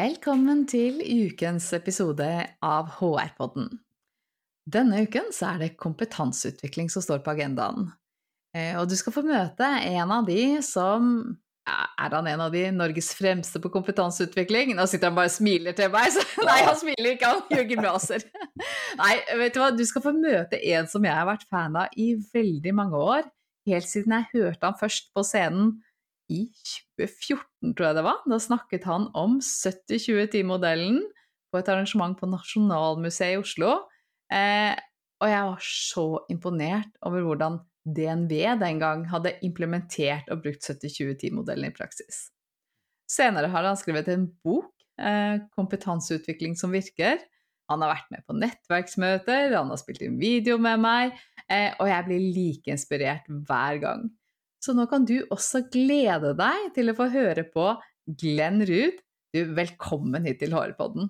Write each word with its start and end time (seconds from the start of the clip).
Velkommen 0.00 0.62
til 0.70 1.00
ukens 1.02 1.66
episode 1.76 2.24
av 2.64 2.92
HR-podden. 3.00 3.66
Denne 4.70 5.00
uken 5.04 5.26
så 5.34 5.50
er 5.50 5.58
det 5.60 5.74
kompetanseutvikling 5.82 6.86
som 6.92 7.02
står 7.04 7.20
på 7.24 7.32
agendaen. 7.34 7.88
Eh, 8.56 8.78
og 8.80 8.86
du 8.88 8.94
skal 8.96 9.12
få 9.12 9.24
møte 9.26 9.66
en 9.66 10.14
av 10.14 10.28
de 10.28 10.62
som 10.64 11.10
Er 11.68 12.14
han 12.14 12.30
en 12.30 12.44
av 12.46 12.54
de 12.54 12.62
Norges 12.72 13.10
fremste 13.18 13.60
på 13.60 13.72
kompetanseutvikling? 13.74 14.72
Nå 14.78 14.86
sitter 14.88 15.10
han 15.10 15.18
bare 15.18 15.28
og 15.28 15.34
smiler 15.34 15.76
til 15.76 15.92
meg, 15.92 16.08
så 16.14 16.24
nei, 16.48 16.56
han 16.70 16.78
smiler 16.80 17.10
ikke, 17.12 17.34
han 17.34 17.58
gjør 17.58 17.68
gymnaser. 17.74 18.24
Nei, 19.02 19.12
vet 19.42 19.58
du 19.58 19.60
hva, 19.60 19.68
du 19.74 19.84
skal 19.90 20.06
få 20.06 20.14
møte 20.16 20.62
en 20.70 20.88
som 20.88 21.04
jeg 21.04 21.18
har 21.18 21.28
vært 21.28 21.44
fan 21.50 21.76
av 21.76 21.92
i 22.00 22.14
veldig 22.32 22.76
mange 22.78 23.04
år. 23.18 23.28
Helt 23.68 23.90
siden 23.90 24.16
jeg 24.16 24.32
hørte 24.38 24.70
han 24.70 24.80
først 24.80 25.12
på 25.12 25.26
scenen 25.26 25.76
i 26.30 26.44
2014, 26.98 27.74
tror 27.74 27.88
jeg 27.88 27.98
det 27.98 28.06
var. 28.06 28.20
Da 28.30 28.38
snakket 28.42 28.86
han 28.88 29.08
om 29.18 29.38
70-20-10-modellen 29.44 31.02
på 31.50 31.60
et 31.60 31.70
arrangement 31.72 32.16
på 32.18 32.28
Nasjonalmuseet 32.30 33.34
i 33.34 33.40
Oslo. 33.40 33.74
Eh, 34.32 34.76
og 35.20 35.28
jeg 35.28 35.48
var 35.50 35.64
så 35.66 36.06
imponert 36.32 36.92
over 37.04 37.26
hvordan 37.26 37.58
DNV 37.84 38.60
den 38.60 38.80
gang 38.80 39.06
hadde 39.10 39.34
implementert 39.46 40.28
og 40.32 40.44
brukt 40.44 40.64
70-20-10-modellen 40.64 41.70
i 41.70 41.74
praksis. 41.74 42.28
Senere 43.10 43.50
har 43.50 43.66
han 43.66 43.78
skrevet 43.78 44.08
en 44.12 44.28
bok, 44.44 44.70
eh, 45.00 45.40
'Kompetanseutvikling 45.56 46.56
som 46.56 46.72
virker'. 46.72 47.18
Han 47.70 47.82
har 47.82 47.94
vært 47.94 48.10
med 48.10 48.24
på 48.26 48.34
nettverksmøter, 48.34 49.56
han 49.56 49.68
har 49.70 49.78
spilt 49.78 50.02
inn 50.02 50.18
video 50.18 50.58
med 50.58 50.80
meg, 50.80 51.12
eh, 51.48 51.74
og 51.78 51.86
jeg 51.86 52.04
blir 52.04 52.34
like 52.34 52.66
inspirert 52.66 53.26
hver 53.28 53.80
gang. 53.80 54.10
Så 54.60 54.74
nå 54.76 54.84
kan 54.90 55.06
du 55.08 55.22
også 55.32 55.62
glede 55.72 56.34
deg 56.36 56.66
til 56.76 56.92
å 56.92 56.96
få 56.98 57.06
høre 57.14 57.46
på 57.48 57.70
Glenn 58.20 58.60
Ruud. 58.68 58.98
Du, 59.32 59.40
velkommen 59.56 60.26
hit 60.28 60.42
til 60.42 60.52
Hårpodden. 60.52 61.08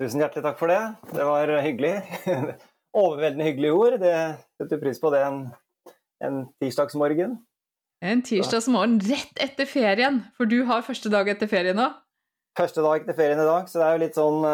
Tusen 0.00 0.22
hjertelig 0.22 0.46
takk 0.46 0.56
for 0.56 0.72
det. 0.72 0.80
Det 1.12 1.26
var 1.28 1.52
hyggelig. 1.60 1.92
Overveldende 3.02 3.50
hyggelige 3.50 3.76
ord. 3.76 3.98
Det 4.00 4.14
setter 4.56 4.80
pris 4.80 5.00
på 5.02 5.12
det 5.12 5.20
en, 5.26 5.42
en 6.24 6.40
tirsdagsmorgen. 6.62 7.36
En 8.00 8.24
tirsdagsmorgen 8.24 8.96
rett 9.10 9.42
etter 9.44 9.68
ferien, 9.68 10.22
for 10.38 10.48
du 10.48 10.62
har 10.70 10.86
første 10.86 11.12
dag 11.12 11.28
etter 11.28 11.50
ferie 11.50 11.76
nå? 11.76 11.90
Første 12.56 12.80
dag 12.80 13.04
etter 13.04 13.18
ferien 13.18 13.42
i 13.42 13.48
dag, 13.50 13.68
så 13.68 13.82
det 13.82 13.88
er 13.90 13.92
jo 13.92 14.02
litt 14.06 14.16
sånn, 14.16 14.46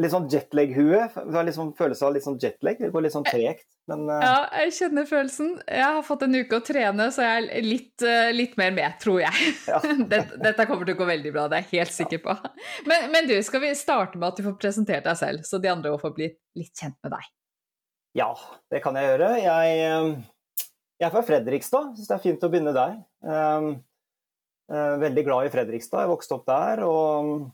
litt 0.00 0.12
sånn 0.12 0.28
jetlag-hue. 0.32 1.00
Liksom 1.46 1.72
følelse 1.78 2.06
av 2.06 2.14
litt 2.14 2.24
sånn 2.24 2.38
jetlag. 2.42 2.78
Det 2.80 2.90
går 2.94 3.06
litt 3.06 3.14
sånn 3.14 3.26
tregt. 3.26 3.66
Men, 3.90 4.04
ja, 4.10 4.48
jeg 4.64 4.74
kjenner 4.80 5.06
følelsen. 5.06 5.52
Jeg 5.70 5.86
har 5.96 6.04
fått 6.06 6.24
en 6.26 6.34
uke 6.34 6.58
å 6.58 6.64
trene, 6.64 7.06
så 7.14 7.22
jeg 7.22 7.46
er 7.46 7.66
litt, 7.66 8.04
litt 8.34 8.56
mer 8.58 8.74
med, 8.74 8.96
tror 9.02 9.20
jeg. 9.22 9.52
Ja. 9.70 9.80
dette, 10.12 10.40
dette, 10.42 10.66
kommer 10.68 10.88
til 10.88 10.96
å 10.96 11.00
gå 11.00 11.08
veldig 11.08 11.32
bra, 11.34 11.46
det 11.50 11.60
er 11.60 11.66
jeg 11.66 11.84
helt 11.84 11.94
sikker 11.94 12.22
på. 12.24 12.36
Men, 12.90 13.10
men, 13.14 13.30
du, 13.30 13.36
skal 13.46 13.62
vi 13.62 13.72
starte 13.78 14.18
med 14.18 14.32
at 14.32 14.40
du 14.40 14.46
får 14.48 14.56
presentert 14.62 15.06
deg 15.06 15.20
selv, 15.20 15.46
så 15.46 15.60
de 15.62 15.70
andre 15.70 15.94
får 16.02 16.16
bli 16.18 16.30
litt 16.58 16.72
kjent 16.74 16.98
med 17.06 17.14
deg? 17.14 17.28
Ja, 18.16 18.30
det 18.72 18.80
kan 18.84 18.96
jeg 18.96 19.10
gjøre. 19.10 19.30
Jeg, 19.44 20.16
jeg 20.96 21.06
er 21.06 21.12
fra 21.12 21.26
Fredrikstad, 21.28 21.92
syns 21.94 22.08
det 22.08 22.16
er 22.16 22.24
fint 22.24 22.46
å 22.46 22.50
begynne 22.50 22.74
der. 22.74 22.96
Veldig 25.06 25.24
glad 25.28 25.46
i 25.46 25.52
Fredrikstad, 25.52 26.02
jeg 26.02 26.10
vokste 26.10 26.38
opp 26.38 26.46
der 26.48 26.82
og, 26.88 27.46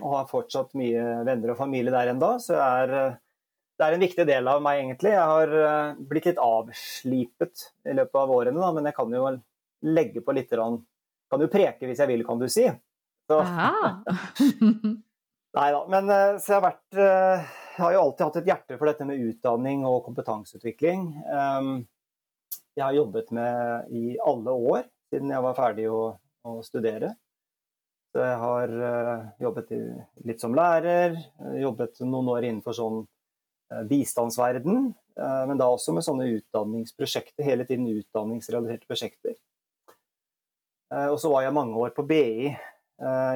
og 0.00 0.14
har 0.14 0.30
fortsatt 0.30 0.72
mye 0.78 1.02
venner 1.26 1.52
og 1.52 1.58
familie 1.58 1.92
der 1.92 2.12
ennå, 2.14 2.30
så 2.40 2.54
er 2.62 2.92
det 2.92 3.86
er 3.86 3.92
en 3.96 4.04
viktig 4.04 4.24
del 4.28 4.48
av 4.48 4.60
meg, 4.62 4.82
egentlig. 4.82 5.10
Jeg 5.10 5.26
har 5.26 5.48
blitt 6.06 6.26
litt 6.28 6.38
avslipet 6.38 7.64
i 7.88 7.94
løpet 7.96 8.18
av 8.20 8.30
årene, 8.30 8.60
da, 8.60 8.68
men 8.76 8.86
jeg 8.86 8.94
kan 8.94 9.16
jo 9.16 9.24
legge 9.82 10.20
på 10.22 10.34
litt 10.36 10.52
Kan 10.52 11.42
jo 11.42 11.48
preke 11.50 11.88
hvis 11.88 11.98
jeg 11.98 12.10
vil, 12.12 12.22
kan 12.26 12.38
du 12.38 12.46
si. 12.52 12.68
Nei 15.56 15.68
da. 15.74 15.80
Men 15.88 16.12
så 16.40 16.52
jeg 16.52 16.58
har 16.58 16.66
vært 16.66 16.98
Jeg 16.98 17.80
har 17.80 17.94
jo 17.96 18.02
alltid 18.02 18.26
hatt 18.26 18.40
et 18.42 18.50
hjerte 18.52 18.78
for 18.78 18.90
dette 18.90 19.08
med 19.08 19.22
utdanning 19.24 19.86
og 19.88 20.04
kompetanseutvikling. 20.06 21.00
Jeg 22.76 22.84
har 22.84 22.96
jobbet 22.96 23.32
med 23.36 23.90
i 23.92 24.16
alle 24.24 24.52
år 24.52 24.86
siden 25.12 25.32
jeg 25.32 25.44
var 25.44 25.58
ferdig 25.58 25.88
å, 25.92 26.02
å 26.48 26.54
studere. 26.64 27.12
Jeg 28.12 28.36
har 28.42 28.72
jobbet 29.40 29.70
litt 30.28 30.42
som 30.42 30.52
lærer, 30.56 31.16
jobbet 31.56 32.02
noen 32.04 32.28
år 32.34 32.44
innenfor 32.44 32.76
sånn 32.76 32.98
bistandsverden, 33.88 34.90
men 35.48 35.60
da 35.60 35.70
også 35.72 35.94
med 35.96 36.04
sånne 36.04 36.26
utdanningsprosjekter, 36.34 37.40
hele 37.46 37.64
tiden 37.68 37.88
utdanningsrelaterte 37.88 38.84
prosjekter. 38.90 39.38
Og 40.92 41.16
så 41.20 41.32
var 41.32 41.46
jeg 41.46 41.56
mange 41.56 41.80
år 41.80 41.96
på 41.96 42.04
BI, 42.04 42.52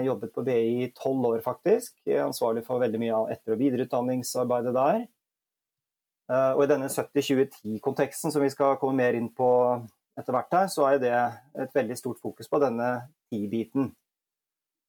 jobbet 0.04 0.36
på 0.36 0.44
BI 0.44 0.60
i 0.84 0.92
tolv 0.92 1.24
år 1.32 1.40
faktisk, 1.44 1.96
ansvarlig 2.20 2.66
for 2.68 2.84
veldig 2.84 3.00
mye 3.00 3.16
av 3.16 3.32
etter- 3.32 3.56
og 3.56 3.62
videreutdanningsarbeidet 3.64 4.76
der. 4.76 5.04
Og 6.52 6.64
i 6.66 6.68
denne 6.68 6.92
70-2010-konteksten 6.92 8.34
som 8.34 8.44
vi 8.44 8.52
skal 8.52 8.76
komme 8.76 9.00
mer 9.00 9.16
inn 9.16 9.32
på 9.32 9.48
etter 10.20 10.36
hvert 10.36 10.52
her, 10.52 10.68
så 10.68 10.84
er 10.90 11.00
det 11.00 11.16
et 11.64 11.72
veldig 11.76 11.96
stort 11.96 12.20
fokus 12.20 12.52
på 12.52 12.60
denne 12.60 13.06
ti-biten. 13.32 13.94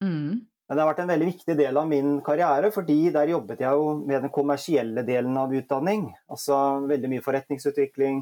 Mm. 0.04 0.46
Men 0.68 0.76
det 0.76 0.82
har 0.82 0.90
vært 0.90 0.98
en 1.00 1.10
veldig 1.10 1.26
viktig 1.30 1.54
del 1.56 1.78
av 1.80 1.86
min 1.88 2.18
karriere, 2.24 2.68
fordi 2.74 3.08
der 3.14 3.30
jobbet 3.32 3.62
jeg 3.64 3.78
jo 3.80 3.94
med 4.02 4.26
den 4.26 4.32
kommersielle 4.32 5.04
delen 5.06 5.36
av 5.40 5.54
utdanning. 5.56 6.10
Altså 6.28 6.58
veldig 6.90 7.08
mye 7.14 7.24
forretningsutvikling, 7.24 8.18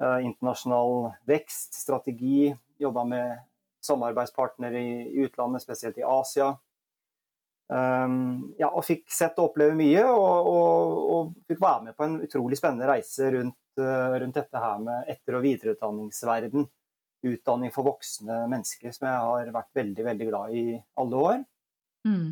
internasjonal 0.00 1.12
vekst, 1.30 1.78
strategi. 1.78 2.50
Jobba 2.82 3.04
med 3.06 3.38
samarbeidspartnere 3.86 4.82
i 4.82 5.22
utlandet, 5.22 5.62
spesielt 5.62 5.98
i 6.02 6.06
Asia. 6.06 6.56
ja, 7.70 8.66
og 8.66 8.82
fikk 8.82 9.04
sett 9.14 9.38
og 9.38 9.52
oppleve 9.52 9.76
mye, 9.78 10.02
og, 10.10 10.48
og, 10.50 10.96
og, 11.14 11.28
fikk 11.46 11.60
være 11.62 11.84
med 11.84 11.94
på 11.94 12.02
en 12.08 12.16
utrolig 12.26 12.58
spennende 12.58 12.88
reise 12.90 13.30
rundt, 13.30 13.78
rundt 13.78 14.40
dette 14.40 14.64
her 14.64 14.82
med 14.82 15.12
etter- 15.14 15.38
og 15.38 15.44
videreutdanningsverden. 15.46 16.66
Utdanning 17.26 17.72
for 17.74 17.84
voksne 17.84 18.44
mennesker, 18.48 18.92
som 18.96 19.08
jeg 19.08 19.24
har 19.24 19.50
vært 19.52 19.74
veldig, 19.76 20.04
veldig 20.06 20.28
glad 20.30 20.54
i 20.56 20.62
alle 21.02 21.24
år. 21.30 21.42
Mm. 22.08 22.30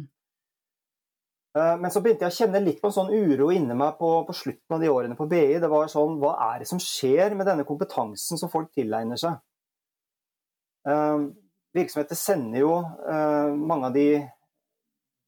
Men 1.59 1.91
så 1.91 2.00
begynte 2.04 2.25
jeg 2.25 2.32
å 2.32 2.37
kjenne 2.37 2.60
litt 2.62 2.78
på 2.81 2.91
en 2.91 2.94
sånn 2.94 3.10
uro 3.10 3.49
inni 3.50 3.75
meg 3.76 3.97
på, 3.99 4.09
på, 4.28 4.34
slutten 4.37 4.76
av 4.76 4.82
de 4.82 4.91
årene 4.93 5.16
på 5.19 5.26
BI. 5.28 5.59
Det 5.59 5.71
var 5.72 5.91
sånn 5.91 6.19
Hva 6.21 6.34
er 6.44 6.62
det 6.62 6.69
som 6.71 6.81
skjer 6.82 7.34
med 7.34 7.49
denne 7.49 7.66
kompetansen 7.66 8.41
som 8.41 8.53
folk 8.53 8.71
tilegner 8.76 9.19
seg? 9.19 9.41
Uh, 10.88 11.28
virksomheter 11.76 12.16
sender 12.16 12.62
jo 12.62 12.73
uh, 12.81 13.50
mange 13.58 13.91
av 13.91 13.96
de 13.96 14.06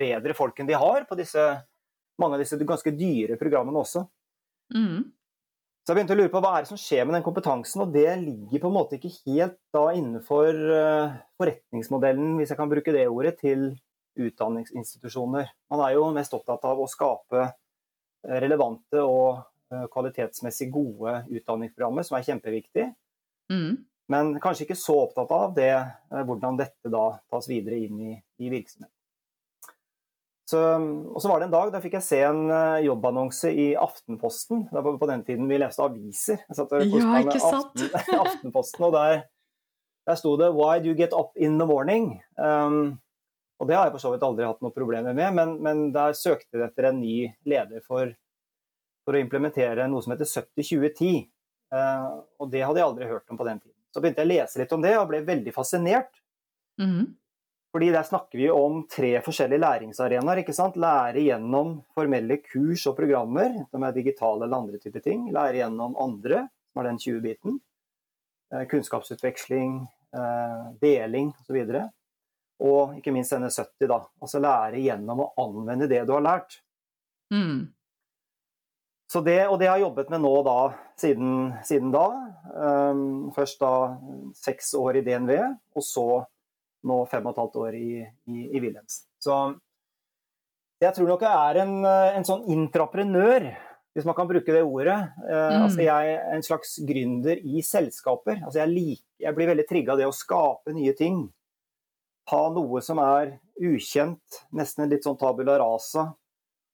bedre 0.01 0.37
folkene 0.37 0.71
de 0.71 0.79
har, 0.79 1.05
på 1.09 1.19
disse, 1.19 1.43
mange 2.21 2.37
av 2.37 2.45
disse 2.45 2.59
ganske 2.61 2.93
dyre 2.97 3.37
programmene 3.41 3.83
også. 3.83 4.05
Mm. 4.77 5.11
Så 5.91 5.97
jeg 5.97 6.05
begynte 6.05 6.15
å 6.15 6.19
lure 6.21 6.31
på 6.31 6.39
hva 6.39 6.51
er 6.55 6.63
det 6.63 6.71
som 6.71 6.79
skjer 6.79 7.01
med 7.03 7.17
den 7.17 7.25
kompetansen, 7.27 7.81
og 7.83 7.91
det 7.91 8.13
ligger 8.21 8.61
på 8.63 8.69
en 8.69 8.75
måte 8.77 8.95
ikke 8.95 9.09
helt 9.25 9.57
da 9.75 9.81
innenfor 9.99 10.59
uh, 10.71 11.17
forretningsmodellen, 11.35 12.37
hvis 12.39 12.53
jeg 12.53 12.59
kan 12.61 12.71
bruke 12.71 12.95
det 12.95 13.09
ordet, 13.11 13.33
til 13.41 13.65
utdanningsinstitusjoner. 14.23 15.51
Man 15.75 15.83
er 15.83 15.97
jo 15.97 16.05
mest 16.15 16.37
opptatt 16.39 16.69
av 16.71 16.79
å 16.79 16.87
skape 16.87 17.49
relevante 18.23 19.03
og 19.03 19.43
kvalitetsmessig 19.91 20.71
gode 20.71 21.25
utdanningsprogrammer, 21.27 22.07
som 22.07 22.21
er 22.21 22.29
kjempeviktig. 22.29 22.87
Mm. 23.51 23.83
Men 24.15 24.33
kanskje 24.47 24.69
ikke 24.69 24.79
så 24.79 24.95
opptatt 25.09 25.35
av 25.35 25.59
det, 25.59 25.73
hvordan 26.07 26.63
dette 26.63 26.95
da 26.95 27.09
tas 27.35 27.51
videre 27.51 27.83
inn 27.83 27.99
i, 28.13 28.15
i 28.39 28.55
virksomheten. 28.55 28.95
Så, 30.51 30.59
og 30.59 31.21
så 31.23 31.31
var 31.31 31.39
det 31.39 31.47
en 31.47 31.53
dag 31.53 31.69
da 31.71 31.79
fikk 31.83 31.93
jeg 31.99 32.07
se 32.07 32.17
en 32.27 32.49
jobbannonse 32.83 33.53
i 33.55 33.69
Aftenposten. 33.79 34.65
Det 34.71 34.83
var 34.83 34.97
på 34.99 35.09
den 35.11 35.21
tiden 35.27 35.51
vi 35.51 35.61
leste 35.61 35.85
aviser. 35.85 36.41
Jeg 36.49 36.59
satt 36.59 36.73
og 36.75 36.83
ja, 36.83 37.21
ikke 37.21 37.43
sant? 37.43 37.85
Aften, 37.87 38.17
Aftenposten, 38.25 38.87
og 38.89 38.97
der, 38.97 39.23
der 40.11 40.19
sto 40.19 40.33
det 40.41 40.51
'Why 40.57 40.81
do 40.83 40.91
you 40.91 40.97
get 40.99 41.15
up 41.15 41.37
in 41.39 41.61
the 41.61 41.69
morning?' 41.71 42.17
Um, 42.35 42.99
og 43.61 43.69
det 43.69 43.77
har 43.77 43.87
jeg 43.87 43.95
for 43.95 44.03
så 44.03 44.11
vidt 44.15 44.25
aldri 44.25 44.49
hatt 44.49 44.63
noe 44.65 44.73
problemer 44.73 45.13
med, 45.13 45.35
men, 45.37 45.53
men 45.61 45.83
der 45.93 46.17
søkte 46.17 46.57
de 46.57 46.65
etter 46.65 46.89
en 46.89 47.01
ny 47.03 47.29
leder 47.45 47.85
for, 47.85 48.09
for, 49.05 49.17
å 49.17 49.21
implementere 49.21 49.85
noe 49.93 50.01
som 50.01 50.15
heter 50.15 50.31
70-20-10. 50.31 51.27
Og 52.41 52.49
det 52.51 52.65
hadde 52.65 52.81
jeg 52.81 52.89
aldri 52.89 53.11
hørt 53.11 53.29
om 53.29 53.37
på 53.37 53.47
den 53.47 53.61
tiden. 53.61 53.77
Så 53.93 54.01
begynte 54.01 54.25
jeg 54.25 54.31
å 54.31 54.33
lese 54.33 54.63
litt 54.63 54.73
om 54.73 54.85
det 54.85 54.95
og 54.97 55.11
ble 55.11 55.21
veldig 55.29 55.53
fascinert. 55.53 56.23
Mhm. 56.81 57.11
Fordi 57.71 57.91
der 57.95 58.03
snakker 58.03 58.39
vi 58.39 58.49
om 58.51 58.83
tre 58.91 59.13
forskjellige 59.23 59.63
læringsarenaer. 59.63 60.43
ikke 60.43 60.55
sant? 60.55 60.77
Lære 60.77 61.23
gjennom 61.23 61.77
formelle 61.95 62.41
kurs 62.43 62.87
og 62.91 62.97
programmer, 62.99 63.65
som 63.71 63.85
er 63.87 63.95
digitale 63.95 64.45
eller 64.45 64.59
andre 64.59 64.81
typer 64.83 65.05
ting. 65.05 65.29
Lære 65.31 65.63
gjennom 65.63 65.95
andre, 66.03 66.49
som 66.73 66.83
er 66.83 66.91
den 66.91 66.99
20-biten. 66.99 67.61
Eh, 68.55 68.67
kunnskapsutveksling, 68.67 69.87
eh, 70.19 70.65
deling 70.83 71.31
osv. 71.39 71.61
Og, 71.63 71.93
og 72.67 72.97
ikke 72.99 73.15
minst 73.15 73.37
denne 73.37 73.53
70, 73.55 73.87
da. 73.87 74.01
Altså 74.21 74.43
lære 74.43 74.83
gjennom 74.83 75.23
å 75.23 75.31
anvende 75.39 75.87
det 75.91 76.03
du 76.09 76.17
har 76.17 76.27
lært. 76.27 76.59
Mm. 77.31 77.71
Så 79.11 79.23
det, 79.27 79.41
og 79.47 79.59
det 79.59 79.67
har 79.67 79.79
jeg 79.79 79.87
jobbet 79.89 80.11
med 80.11 80.23
nå 80.23 80.35
da, 80.47 80.59
siden, 80.99 81.31
siden 81.67 81.95
da. 81.95 82.05
Um, 82.51 83.31
først 83.35 83.63
da 83.63 83.73
seks 84.39 84.75
år 84.79 85.01
i 85.01 85.03
DNV, 85.07 85.33
og 85.75 85.83
så 85.87 86.07
nå 86.87 87.01
fem 87.11 87.27
og 87.27 87.35
et 87.35 87.41
halvt 87.43 87.59
år 87.61 87.77
i, 87.79 87.89
i, 88.05 88.45
i 88.49 88.61
Wilhelmsen. 88.63 89.07
Så 89.21 89.37
jeg 90.81 90.97
tror 90.97 91.11
nok 91.11 91.25
jeg 91.27 91.51
er 91.51 91.61
en, 91.65 91.75
en 91.85 92.25
sånn 92.25 92.47
intraprenør, 92.55 93.51
hvis 93.93 94.07
man 94.07 94.17
kan 94.17 94.29
bruke 94.31 94.55
det 94.55 94.63
ordet. 94.65 94.97
Uh, 95.27 95.51
Mm. 95.51 95.65
Altså 95.67 95.83
jeg 95.85 96.15
er 96.15 96.37
en 96.37 96.47
slags 96.47 96.79
gründer 96.87 97.41
i 97.43 97.61
selskaper. 97.67 98.39
Altså 98.47 98.63
jeg, 98.63 98.73
lik, 98.73 99.05
jeg 99.21 99.37
blir 99.37 99.51
veldig 99.51 99.67
trigga 99.69 99.93
av 99.93 100.01
det 100.01 100.09
å 100.09 100.15
skape 100.15 100.73
nye 100.77 100.95
ting. 100.97 101.25
Ha 102.31 102.43
noe 102.55 102.81
som 102.87 103.01
er 103.03 103.35
ukjent, 103.61 104.41
nesten 104.57 104.89
litt 104.89 105.05
sånn 105.05 105.19
tabula 105.21 105.59
rasa, 105.61 106.07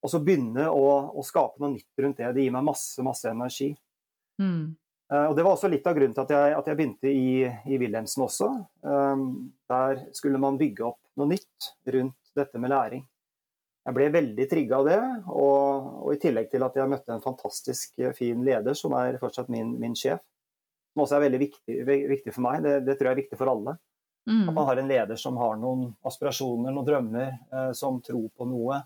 og 0.03 0.11
så 0.11 0.21
begynne 0.23 0.67
å, 0.69 0.83
å 1.17 1.23
skape 1.25 1.59
noe 1.59 1.73
nytt 1.73 2.03
rundt 2.03 2.21
det. 2.21 2.29
Det 2.35 2.45
gir 2.45 2.53
meg 2.53 2.67
masse, 2.67 3.01
masse 3.03 3.27
energi. 3.31 3.71
Mm. 4.39 4.77
Eh, 5.11 5.25
Og 5.29 5.35
Det 5.37 5.43
var 5.45 5.53
også 5.55 5.69
litt 5.71 5.85
av 5.87 5.95
grunnen 5.95 6.13
til 6.15 6.23
at 6.25 6.31
jeg, 6.35 6.55
at 6.57 6.67
jeg 6.67 6.77
begynte 6.79 7.11
i, 7.11 7.43
i 7.47 7.77
Wilhelmsen 7.79 8.23
også. 8.25 8.49
Um, 8.83 9.53
der 9.69 10.01
skulle 10.13 10.39
man 10.41 10.57
bygge 10.59 10.83
opp 10.89 10.99
noe 11.17 11.29
nytt 11.31 11.71
rundt 11.93 12.33
dette 12.35 12.59
med 12.59 12.69
læring. 12.73 13.05
Jeg 13.87 13.95
ble 13.95 14.09
veldig 14.11 14.45
trigga 14.51 14.77
av 14.81 14.85
det, 14.89 14.99
og, 15.31 15.85
og 16.03 16.09
i 16.11 16.19
tillegg 16.19 16.49
til 16.51 16.63
at 16.65 16.75
jeg 16.75 16.89
møtte 16.91 17.13
en 17.15 17.23
fantastisk 17.23 17.99
eh, 18.03 18.11
fin 18.17 18.41
leder, 18.43 18.75
som 18.75 18.91
er 18.99 19.15
fortsatt 19.21 19.47
min, 19.53 19.77
min 19.79 19.95
sjef, 19.95 20.19
som 20.91 21.05
også 21.05 21.15
er 21.15 21.23
veldig 21.29 21.39
viktig, 21.39 21.77
viktig 21.87 22.33
for 22.35 22.43
meg. 22.49 22.63
Det, 22.65 22.73
det 22.83 22.97
tror 22.99 23.07
jeg 23.11 23.15
er 23.15 23.21
viktig 23.23 23.39
for 23.39 23.53
alle. 23.53 23.77
At 23.77 23.83
Mm. 24.27 24.49
man 24.51 24.65
har 24.67 24.75
en 24.81 24.89
leder 24.91 25.15
som 25.15 25.37
har 25.39 25.53
noen 25.55 25.93
aspirasjoner, 26.03 26.73
noen 26.75 26.83
drømmer, 26.83 27.29
eh, 27.47 27.69
som 27.71 28.01
tror 28.03 28.25
på 28.35 28.43
noe, 28.49 28.81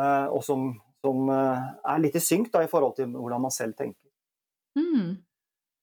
eh, 0.00 0.26
og 0.32 0.40
som, 0.46 0.70
som 1.04 1.28
eh, 1.28 1.66
er 1.92 2.00
litt 2.00 2.16
i 2.16 2.22
synk 2.24 2.48
da, 2.54 2.62
i 2.64 2.70
forhold 2.72 2.94
til 2.96 3.10
hvordan 3.12 3.42
man 3.44 3.52
selv 3.52 3.76
tenker. 3.76 4.08
Mm. 4.80 5.18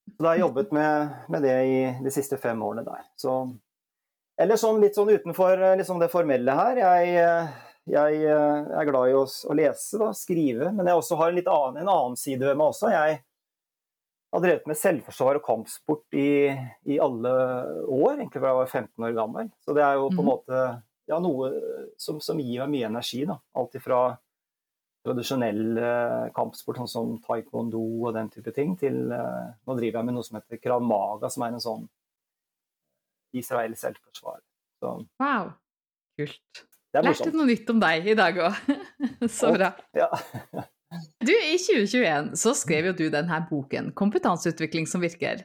Så 0.04 0.22
da 0.22 0.28
har 0.30 0.36
jeg 0.38 0.44
jobbet 0.44 0.72
med, 0.76 1.14
med 1.32 1.42
det 1.42 1.54
i 1.66 1.76
de 2.04 2.10
siste 2.12 2.36
fem 2.38 2.60
årene 2.62 2.84
der. 2.86 3.02
Så, 3.18 3.34
eller 4.40 4.58
sånn 4.60 4.80
litt 4.82 4.94
sånn 4.98 5.10
utenfor 5.10 5.62
liksom 5.80 5.98
det 6.02 6.10
formelle 6.12 6.54
her. 6.54 6.80
Jeg, 6.82 7.14
eh, 7.22 7.52
jeg 7.90 8.20
eh, 8.28 8.72
er 8.78 8.88
glad 8.90 9.10
i 9.10 9.16
å, 9.18 9.24
å 9.24 9.56
lese, 9.58 9.98
og 10.00 10.14
skrive, 10.18 10.70
men 10.76 10.86
jeg 10.86 11.00
også 11.00 11.18
har 11.20 11.32
en 11.32 11.38
litt 11.40 11.50
annen, 11.50 11.82
en 11.82 11.92
annen 11.92 12.18
side 12.20 12.44
ved 12.46 12.56
meg 12.60 12.72
også. 12.74 12.92
Jeg 12.94 13.20
har 14.34 14.42
drevet 14.42 14.66
med 14.66 14.78
selvforsvar 14.78 15.38
og 15.38 15.44
kampsport 15.46 16.16
i, 16.18 16.28
i 16.90 16.96
alle 17.02 17.34
år, 17.86 18.16
egentlig 18.18 18.40
fra 18.42 18.50
jeg 18.50 18.60
var 18.60 18.72
15 18.72 19.06
år 19.08 19.14
gammel. 19.18 19.50
Så 19.62 19.76
det 19.76 19.84
er 19.86 19.98
jo 20.00 20.08
på 20.10 20.18
en 20.20 20.24
Mhm. 20.24 20.30
måte 20.32 20.62
ja, 21.06 21.18
noe 21.20 21.50
som, 22.00 22.16
som 22.24 22.38
gir 22.40 22.64
meg 22.64 22.72
mye 22.72 22.88
energi. 22.88 23.20
Alt 23.28 23.74
ifra 23.78 23.98
tradisjonell 25.04 25.80
kampsport, 26.36 26.80
sånn 26.80 26.90
som 26.90 27.10
taekwondo 27.24 27.82
og 28.06 28.14
den 28.16 28.30
type 28.32 28.54
ting, 28.56 28.74
til 28.80 29.12
eh, 29.12 29.52
Nå 29.66 29.76
driver 29.78 30.00
jeg 30.00 30.08
med 30.08 30.16
noe 30.16 30.26
som 30.26 30.38
heter 30.40 30.60
krav 30.62 30.84
maga, 30.84 31.30
som 31.32 31.44
er 31.44 31.56
en 31.56 31.64
sånn 31.64 31.84
israelsk 33.34 33.82
selvforsvar. 33.82 34.40
Så 34.80 34.94
Wow. 35.20 35.52
Kult. 36.18 36.64
Lærte 36.94 37.32
noe 37.34 37.48
nytt 37.48 37.70
om 37.72 37.80
deg 37.82 38.06
i 38.12 38.14
dag 38.18 38.36
òg. 38.38 38.58
Så 39.38 39.50
bra. 39.56 39.72
Ja. 39.98 40.08
Du, 41.18 41.32
I 41.32 41.56
2021 41.58 42.36
så 42.38 42.52
skrev 42.54 42.92
jo 42.92 42.94
du 42.94 43.08
denne 43.10 43.40
boken, 43.48 43.90
'Kompetanseutvikling 43.98 44.86
som 44.86 45.02
virker'. 45.02 45.42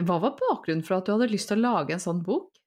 Hva 0.00 0.16
var 0.22 0.38
bakgrunnen 0.38 0.84
for 0.86 0.96
at 0.96 1.04
du 1.04 1.12
hadde 1.12 1.28
lyst 1.28 1.50
til 1.50 1.60
å 1.60 1.66
lage 1.66 1.92
en 1.92 2.00
sånn 2.00 2.22
bok? 2.24 2.59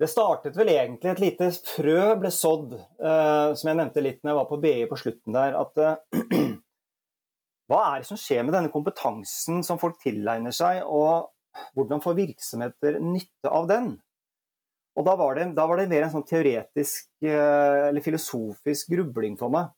Det 0.00 0.08
startet 0.10 0.56
vel 0.58 0.72
egentlig 0.72 1.12
et 1.12 1.22
lite 1.22 1.50
frø 1.66 2.14
ble 2.20 2.30
sådd, 2.34 2.74
eh, 2.78 3.54
som 3.58 3.70
jeg 3.70 3.78
nevnte 3.78 4.04
litt 4.04 4.20
når 4.22 4.32
jeg 4.32 4.38
var 4.40 4.48
på 4.50 4.60
BI 4.62 4.74
på 4.90 4.98
slutten 5.00 5.36
der, 5.36 5.56
at 5.58 5.82
eh, 5.84 6.50
hva 7.68 7.80
er 7.90 8.02
det 8.02 8.08
som 8.10 8.20
skjer 8.20 8.44
med 8.46 8.56
denne 8.56 8.72
kompetansen 8.72 9.64
som 9.66 9.80
folk 9.80 9.98
tilegner 10.02 10.54
seg, 10.56 10.82
og 10.84 11.32
hvordan 11.76 12.02
får 12.04 12.18
virksomheter 12.18 13.00
nytte 13.02 13.50
av 13.50 13.66
den? 13.70 13.96
Og 14.98 15.06
da 15.06 15.14
var 15.18 15.36
det, 15.38 15.50
da 15.54 15.66
var 15.70 15.78
det 15.78 15.90
mer 15.90 16.06
en 16.06 16.14
sånn 16.16 16.26
teoretisk 16.26 17.10
eh, 17.22 17.88
eller 17.88 18.02
filosofisk 18.02 18.90
grubling 18.90 19.36
for 19.38 19.52
meg. 19.54 19.70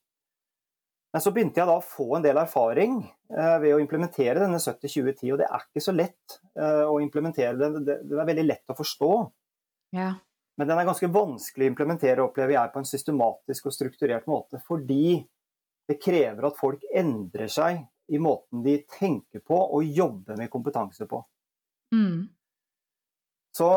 Men 1.11 1.23
så 1.25 1.33
begynte 1.35 1.59
jeg 1.59 1.67
da 1.67 1.77
å 1.81 1.85
få 1.85 2.07
en 2.17 2.25
del 2.25 2.39
erfaring 2.39 3.01
eh, 3.03 3.57
ved 3.63 3.75
å 3.75 3.81
implementere 3.83 4.39
denne 4.39 4.61
70-20-10, 4.63 5.33
og 5.35 5.41
det 5.43 5.49
er 5.49 5.65
ikke 5.67 5.83
så 5.83 5.95
lett 5.97 6.39
eh, 6.55 6.85
å 6.87 7.01
implementere 7.03 7.57
den. 7.59 7.81
Det, 7.87 7.99
det 8.07 8.17
er 8.17 8.29
veldig 8.31 8.47
lett 8.47 8.73
å 8.73 8.79
forstå. 8.79 9.11
Ja. 9.97 10.15
Men 10.61 10.69
den 10.69 10.79
er 10.79 10.89
ganske 10.89 11.09
vanskelig 11.09 11.67
å 11.67 11.73
implementere, 11.73 12.25
opplever 12.25 12.53
jeg, 12.53 12.73
på 12.73 12.83
en 12.83 12.89
systematisk 12.89 13.71
og 13.71 13.75
strukturert 13.75 14.27
måte. 14.29 14.61
Fordi 14.67 15.21
det 15.89 15.97
krever 16.03 16.51
at 16.51 16.59
folk 16.59 16.85
endrer 16.95 17.49
seg 17.51 17.81
i 18.11 18.19
måten 18.21 18.65
de 18.67 18.77
tenker 18.91 19.43
på 19.47 19.57
og 19.57 19.87
jobber 19.87 20.37
med 20.39 20.51
kompetanse 20.53 21.07
på. 21.11 21.23
Mm. 21.95 22.29
Så 23.57 23.71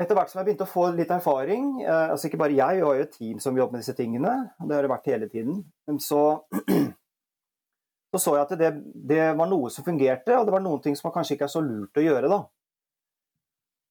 etter 0.00 0.16
hvert 0.16 0.30
som 0.32 0.40
jeg 0.40 0.48
begynte 0.48 0.64
å 0.64 0.70
få 0.70 0.86
litt 0.96 1.10
erfaring, 1.12 1.82
eh, 1.84 2.12
altså 2.14 2.30
ikke 2.30 2.40
bare 2.40 2.56
jeg, 2.56 2.78
vi 2.78 2.86
har 2.86 2.96
jo 2.96 3.04
et 3.04 3.12
team 3.18 3.42
som 3.42 3.58
jobber 3.58 3.76
med 3.76 3.84
disse 3.84 3.96
tingene, 3.98 4.32
det 4.64 4.76
har 4.78 4.86
det 4.86 4.92
vært 4.94 5.10
hele 5.12 5.28
tiden, 5.30 5.60
så, 6.00 6.22
så 8.14 8.22
så 8.22 8.36
jeg 8.38 8.46
at 8.46 8.54
det, 8.58 8.70
det 9.12 9.26
var 9.38 9.50
noe 9.50 9.68
som 9.74 9.84
fungerte, 9.86 10.38
og 10.38 10.48
det 10.48 10.54
var 10.56 10.64
noen 10.64 10.80
ting 10.86 10.96
som 10.98 11.12
kanskje 11.12 11.36
ikke 11.36 11.50
er 11.50 11.52
så 11.52 11.62
lurt 11.64 12.00
å 12.00 12.06
gjøre, 12.06 12.32
da. 12.32 12.40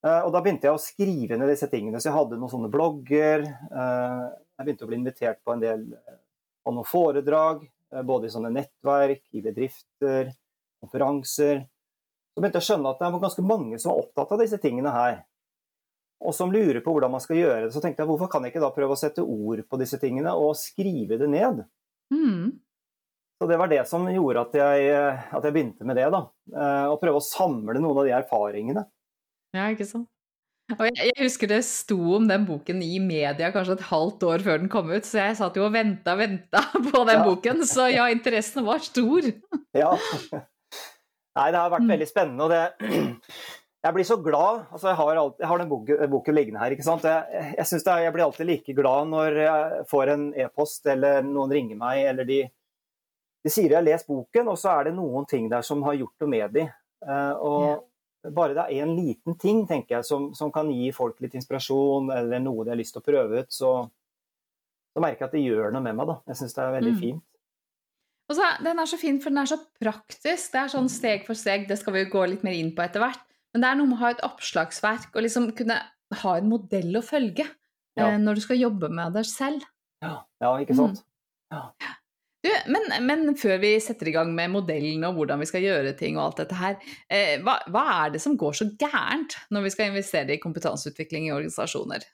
Eh, 0.05 0.21
Og 0.25 0.31
da 0.31 0.41
begynte 0.41 0.69
jeg 0.69 0.75
å 0.77 0.81
skrive 0.81 1.37
ned 1.37 1.49
disse 1.51 1.67
tingene. 1.71 1.99
Så 1.99 2.09
jeg 2.09 2.17
hadde 2.17 2.37
noen 2.39 2.51
sånne 2.51 2.71
blogger. 2.71 3.43
eh, 3.47 4.29
Jeg 4.59 4.65
begynte 4.65 4.85
å 4.85 4.89
bli 4.91 4.97
invitert 4.99 5.39
på 5.43 5.53
en 5.53 5.61
del 5.63 5.85
eh, 5.93 6.17
på 6.65 6.73
noen 6.75 6.85
foredrag, 6.87 7.63
både 8.05 8.27
i 8.27 8.29
sånne 8.29 8.51
nettverk, 8.53 9.23
i 9.33 9.41
bedrifter, 9.41 10.33
konferanser. 10.83 11.63
Så 12.35 12.41
begynte 12.43 12.59
jeg 12.59 12.65
å 12.65 12.67
skjønne 12.67 12.91
at 12.91 12.99
det 12.99 13.07
var 13.15 13.23
ganske 13.23 13.41
mange 13.47 13.79
som 13.79 13.89
var 13.93 14.03
opptatt 14.03 14.33
av 14.35 14.39
disse 14.43 14.59
tingene 14.61 14.91
her. 14.93 15.15
Og 16.21 16.35
som 16.35 16.51
lurer 16.51 16.81
på 16.83 16.91
hvordan 16.93 17.11
man 17.15 17.23
skal 17.23 17.39
gjøre 17.39 17.63
det. 17.65 17.73
Så 17.73 17.81
tenkte 17.81 18.03
jeg 18.03 18.09
hvorfor 18.11 18.29
kan 18.29 18.43
jeg 18.43 18.51
ikke 18.53 18.61
da 18.61 18.69
prøve 18.75 18.93
å 18.93 18.99
sette 18.99 19.23
ord 19.23 19.63
på 19.65 19.79
disse 19.81 19.97
tingene 19.97 20.35
og 20.35 20.53
skrive 20.59 21.17
det 21.17 21.29
ned? 21.31 21.63
Mm. 22.13 22.59
Så 23.39 23.47
det 23.49 23.57
var 23.57 23.71
det 23.71 23.81
som 23.87 24.05
gjorde 24.11 24.41
at 24.43 24.53
jeg, 24.59 24.93
at 25.31 25.43
jeg 25.47 25.55
begynte 25.55 25.87
med 25.87 25.95
det. 25.95 26.09
da. 26.11 26.25
Å 26.91 26.99
prøve 27.01 27.21
å 27.21 27.25
samle 27.25 27.79
noen 27.79 28.03
av 28.03 28.05
de 28.05 28.13
erfaringene. 28.19 28.83
Ja, 29.55 29.67
ikke 29.73 29.85
sant? 29.89 30.07
Og 30.77 30.83
jeg, 30.85 31.09
jeg 31.09 31.23
husker 31.25 31.49
det 31.49 31.63
sto 31.65 31.95
om 32.19 32.27
den 32.29 32.43
boken 32.45 32.81
i 32.85 32.99
media 33.01 33.47
kanskje 33.49 33.73
et 33.79 33.87
halvt 33.89 34.21
år 34.27 34.43
før 34.45 34.59
den 34.61 34.69
kom 34.69 34.91
ut, 34.93 35.07
så 35.07 35.17
jeg 35.23 35.37
satt 35.39 35.55
jo 35.57 35.63
og 35.65 35.73
venta 35.73 36.13
og 36.13 36.19
venta 36.21 36.61
på 36.91 37.01
den 37.09 37.15
Ja. 37.17 37.23
boken, 37.25 37.63
så 37.65 37.87
ja, 37.89 38.05
interessen 38.13 38.65
var 38.67 38.83
stor. 38.85 39.31
Ja. 39.79 39.95
Nei, 41.37 41.47
det 41.53 41.59
har 41.61 41.69
vært 41.73 41.85
Mm. 41.87 41.91
veldig 41.95 42.07
spennende. 42.09 42.43
og 42.45 42.49
det 42.53 42.61
Jeg 43.85 43.93
blir 43.95 44.03
så 44.03 44.17
glad. 44.21 44.65
altså 44.75 44.89
Jeg 44.89 44.97
har, 44.99 45.15
alltid, 45.15 45.39
jeg 45.39 45.47
har 45.47 45.57
den 45.61 45.69
boken, 45.69 46.09
boken 46.11 46.35
liggende 46.35 46.59
her. 46.59 46.71
ikke 46.75 46.83
sant? 46.83 47.03
Jeg, 47.07 47.53
jeg, 47.57 47.65
det 47.85 47.93
jeg 48.03 48.13
blir 48.13 48.23
alltid 48.25 48.45
like 48.49 48.73
glad 48.75 49.07
når 49.07 49.37
jeg 49.39 49.85
får 49.89 50.11
en 50.13 50.25
e-post 50.35 50.85
eller 50.91 51.21
noen 51.23 51.53
ringer 51.55 51.77
meg, 51.79 52.01
eller 52.11 52.27
de, 52.27 52.41
de 53.45 53.49
sier 53.53 53.69
jeg 53.71 53.77
har 53.79 53.85
lest 53.87 54.07
boken, 54.09 54.49
og 54.51 54.57
så 54.59 54.73
er 54.73 54.89
det 54.89 54.95
noen 54.97 55.25
ting 55.31 55.47
der 55.49 55.63
som 55.63 55.81
har 55.87 55.95
gjort 55.95 56.13
noe 56.19 56.29
med 56.33 56.51
de. 56.57 56.65
Eh, 57.07 57.31
og 57.39 57.85
bare 58.35 58.53
det 58.57 58.65
er 58.67 58.83
en 58.83 58.95
liten 58.97 59.37
ting 59.39 59.61
tenker 59.67 59.95
jeg, 59.97 60.05
som, 60.05 60.33
som 60.35 60.51
kan 60.51 60.67
gi 60.71 60.91
folk 60.91 61.19
litt 61.23 61.33
inspirasjon, 61.39 62.09
eller 62.11 62.39
noe 62.43 62.65
de 62.65 62.73
har 62.73 62.77
lyst 62.79 62.93
til 62.97 63.01
å 63.01 63.05
prøve 63.05 63.43
ut, 63.45 63.51
så, 63.53 63.71
så 64.93 64.99
merker 65.03 65.23
jeg 65.25 65.29
at 65.29 65.35
det 65.37 65.43
gjør 65.45 65.71
noe 65.71 65.81
med 65.85 65.95
meg. 65.95 66.07
da. 66.07 66.17
Jeg 66.27 66.35
syns 66.41 66.53
det 66.57 66.63
er 66.65 66.75
veldig 66.81 66.93
Mm. 66.95 66.99
fint. 66.99 67.23
Og 68.29 68.35
så, 68.37 68.45
Den 68.61 68.77
er 68.79 68.85
så 68.85 68.97
fin, 69.01 69.19
for 69.21 69.29
den 69.31 69.39
er 69.41 69.45
så 69.49 69.57
praktisk. 69.81 70.51
Det 70.51 70.59
er 70.61 70.67
sånn 70.69 70.89
steg 70.89 71.23
for 71.25 71.33
steg, 71.33 71.67
det 71.67 71.79
skal 71.79 71.93
vi 71.95 72.03
jo 72.03 72.11
gå 72.11 72.27
litt 72.29 72.43
mer 72.43 72.53
inn 72.53 72.75
på 72.75 72.83
etter 72.85 73.01
hvert. 73.01 73.23
Men 73.53 73.61
det 73.63 73.69
er 73.71 73.75
noe 73.79 73.87
med 73.89 73.97
å 73.97 74.01
ha 74.03 74.09
et 74.13 74.21
oppslagsverk 74.27 75.15
og 75.15 75.23
liksom 75.25 75.47
kunne 75.57 75.79
ha 76.21 76.35
en 76.37 76.49
modell 76.49 76.93
å 76.99 77.01
følge 77.01 77.47
Ja. 77.97 78.09
eh, 78.11 78.17
når 78.21 78.35
du 78.35 78.41
skal 78.41 78.57
jobbe 78.57 78.89
med 78.93 79.13
deg 79.13 79.25
selv. 79.25 79.63
Ja, 80.03 80.25
ja 80.41 80.51
ikke 80.61 80.75
sant? 80.75 81.01
Du, 82.39 82.49
men, 82.71 82.85
men 83.03 83.33
før 83.35 83.57
vi 83.59 83.73
setter 83.83 84.07
i 84.07 84.13
gang 84.15 84.29
med 84.35 84.53
modellen 84.53 85.03
og 85.09 85.17
hvordan 85.17 85.41
vi 85.41 85.47
skal 85.49 85.65
gjøre 85.65 85.91
ting 85.99 86.15
og 86.15 86.29
alt 86.29 86.37
dette 86.45 86.55
her, 86.55 86.77
eh, 87.11 87.33
hva, 87.43 87.57
hva 87.67 87.81
er 88.05 88.13
det 88.13 88.21
som 88.23 88.37
går 88.39 88.55
så 88.55 88.69
gærent 88.79 89.35
når 89.51 89.65
vi 89.65 89.71
skal 89.73 89.91
investere 89.91 90.37
i 90.37 90.39
kompetanseutvikling 90.39 91.27
i 91.27 91.33
organisasjoner? 91.35 92.05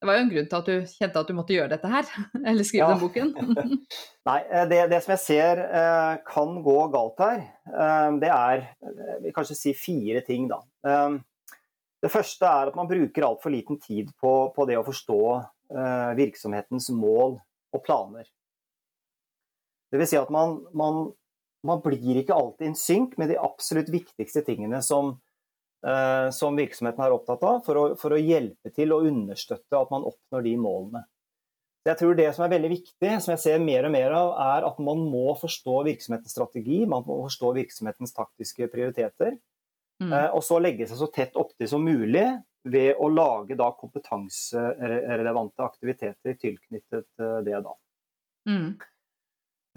Det 0.00 0.08
var 0.08 0.16
jo 0.16 0.24
en 0.24 0.30
grunn 0.32 0.46
til 0.48 0.56
at 0.58 0.68
du 0.68 0.92
kjente 0.98 1.20
at 1.20 1.28
du 1.28 1.36
måtte 1.36 1.52
gjøre 1.56 1.72
dette 1.72 1.88
her, 1.92 2.10
eller 2.48 2.64
skrive 2.68 2.86
Ja. 2.86 2.92
den 2.92 3.00
boken. 3.00 3.32
Nei, 4.28 4.38
eh, 4.48 4.66
det, 4.68 4.82
det 4.92 5.00
som 5.04 5.14
jeg 5.16 5.22
ser 5.24 5.62
eh, 5.64 6.12
kan 6.28 6.60
gå 6.64 6.76
galt 6.92 7.20
her, 7.24 7.40
eh, 7.72 8.08
det 8.20 8.30
er 8.36 8.62
vi 8.84 9.08
jeg 9.10 9.22
vil 9.26 9.34
kanskje 9.36 9.56
si 9.58 9.74
fire 9.76 10.22
ting, 10.28 10.48
da. 10.52 10.60
Eh, 10.88 11.18
det 12.00 12.12
første 12.12 12.48
er 12.48 12.68
at 12.70 12.76
man 12.76 12.88
bruker 12.88 13.26
altfor 13.26 13.52
liten 13.52 13.80
tid 13.80 14.12
på, 14.20 14.34
på 14.56 14.68
det 14.68 14.76
å 14.80 14.84
forstå 14.86 15.20
eh, 15.36 16.12
virksomhetens 16.20 16.88
mål 16.96 17.36
og 17.76 17.84
planer. 17.84 18.28
Det 19.90 19.98
vil 19.98 20.08
si 20.08 20.18
at 20.20 20.30
man, 20.32 20.60
man, 20.76 21.08
man 21.66 21.82
blir 21.84 22.22
ikke 22.22 22.36
alltid 22.36 22.70
in 22.70 22.78
synk 22.78 23.16
med 23.20 23.32
de 23.32 23.38
absolutt 23.40 23.90
viktigste 23.92 24.44
tingene 24.46 24.82
som, 24.86 25.16
eh, 25.86 26.28
som 26.34 26.58
virksomheten 26.58 27.04
er 27.04 27.14
opptatt 27.16 27.42
av, 27.46 27.62
for 27.66 27.80
å, 27.80 27.86
for 28.00 28.14
å 28.14 28.20
hjelpe 28.20 28.72
til 28.74 28.94
og 28.96 29.08
understøtte 29.10 29.80
at 29.80 29.90
man 29.92 30.06
oppnår 30.08 30.46
de 30.46 30.54
målene. 30.60 31.04
Jeg 31.88 31.96
tror 31.96 32.14
Det 32.14 32.28
som 32.36 32.44
er 32.44 32.52
veldig 32.52 32.70
viktig, 32.74 33.12
som 33.24 33.32
jeg 33.32 33.40
ser 33.40 33.62
mer 33.64 33.86
og 33.88 33.94
mer 33.94 34.12
av, 34.12 34.34
er 34.44 34.66
at 34.68 34.80
man 34.84 35.00
må 35.08 35.32
forstå 35.40 35.78
virksomhetens 35.86 36.34
strategi, 36.36 36.82
man 36.84 37.06
må 37.06 37.22
forstå 37.24 37.54
virksomhetens 37.56 38.12
taktiske 38.16 38.68
prioriteter. 38.72 39.38
Mm. 40.00 40.12
Eh, 40.12 40.28
Og 40.36 40.44
så 40.44 40.60
legge 40.60 40.88
seg 40.88 41.00
så 41.00 41.08
tett 41.12 41.36
opptil 41.40 41.68
som 41.68 41.84
mulig 41.84 42.26
ved 42.68 43.00
å 43.00 43.08
lage 43.08 43.56
da 43.56 43.70
kompetanserelevante 43.72 45.64
aktiviteter 45.64 46.36
tilknyttet 46.40 47.08
eh, 47.20 47.38
det. 47.48 47.62
da. 47.64 47.74
Mm. 48.48 48.76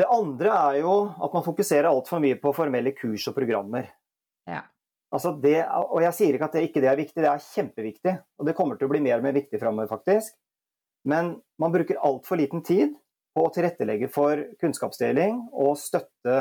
Det 0.03 0.09
andre 0.11 0.51
er 0.51 0.77
jo 0.81 0.93
at 1.23 1.35
man 1.35 1.45
fokuserer 1.45 1.87
altfor 1.87 2.19
mye 2.19 2.35
på 2.41 2.51
formelle 2.55 2.91
kurs 2.97 3.23
og 3.31 3.37
programmer. 3.37 3.85
Ja. 4.49 4.65
Altså 5.13 5.31
det, 5.39 5.61
og 5.63 6.01
jeg 6.03 6.15
sier 6.17 6.35
ikke 6.35 6.49
at 6.49 6.57
det 6.57 6.63
ikke 6.67 6.81
det 6.83 6.89
er 6.91 6.99
viktig, 6.99 7.21
det 7.23 7.29
er 7.29 7.45
kjempeviktig. 7.45 8.13
Og 8.41 8.49
det 8.49 8.55
kommer 8.57 8.75
til 8.75 8.89
å 8.89 8.91
bli 8.91 8.99
mer 9.05 9.21
og 9.21 9.27
mer 9.27 9.37
viktig 9.37 9.61
framover, 9.61 9.87
faktisk. 9.87 10.35
Men 11.07 11.37
man 11.61 11.71
bruker 11.71 12.01
altfor 12.03 12.41
liten 12.41 12.65
tid 12.67 12.97
på 13.33 13.45
å 13.47 13.51
tilrettelegge 13.53 14.09
for 14.11 14.43
kunnskapsdeling 14.59 15.39
og 15.53 15.77
støtte 15.79 16.37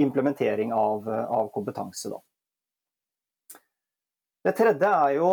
implementering 0.00 0.72
av, 0.72 1.04
av 1.08 1.52
kompetanse. 1.52 2.14
Da. 2.14 3.60
Det 4.46 4.56
tredje 4.56 4.90
er 5.04 5.16
jo 5.18 5.30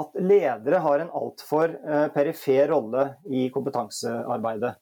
at 0.00 0.18
ledere 0.20 0.84
har 0.84 1.02
en 1.02 1.12
altfor 1.16 1.72
eh, 1.72 2.08
perifer 2.12 2.68
rolle 2.74 3.06
i 3.30 3.48
kompetansearbeidet. 3.54 4.74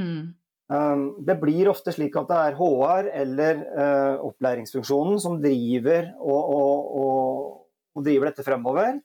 Mm. 0.00 0.32
Um, 0.72 1.24
Det 1.26 1.34
blir 1.40 1.68
ofte 1.68 1.92
slik 1.92 2.14
at 2.16 2.30
det 2.30 2.36
er 2.40 2.54
HR 2.56 3.08
eller 3.12 3.58
eh, 3.68 4.22
opplæringsfunksjonen 4.24 5.18
som 5.20 5.36
driver, 5.42 6.14
og, 6.20 6.54
og, 6.54 6.94
og, 7.00 8.04
driver 8.04 8.30
dette 8.30 8.46
fremover. 8.46 8.96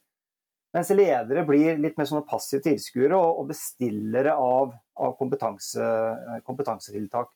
Mens 0.72 0.92
ledere 0.94 1.44
blir 1.44 1.80
litt 1.82 1.98
mer 1.98 2.06
sånne 2.08 2.24
passive 2.30 2.62
tilskuere 2.64 3.18
og, 3.18 3.42
bestillere 3.50 4.36
av, 4.38 4.72
av 5.02 5.16
kompetanse, 5.18 5.84
eh, 5.84 6.40
kompetansetiltak. 6.46 7.34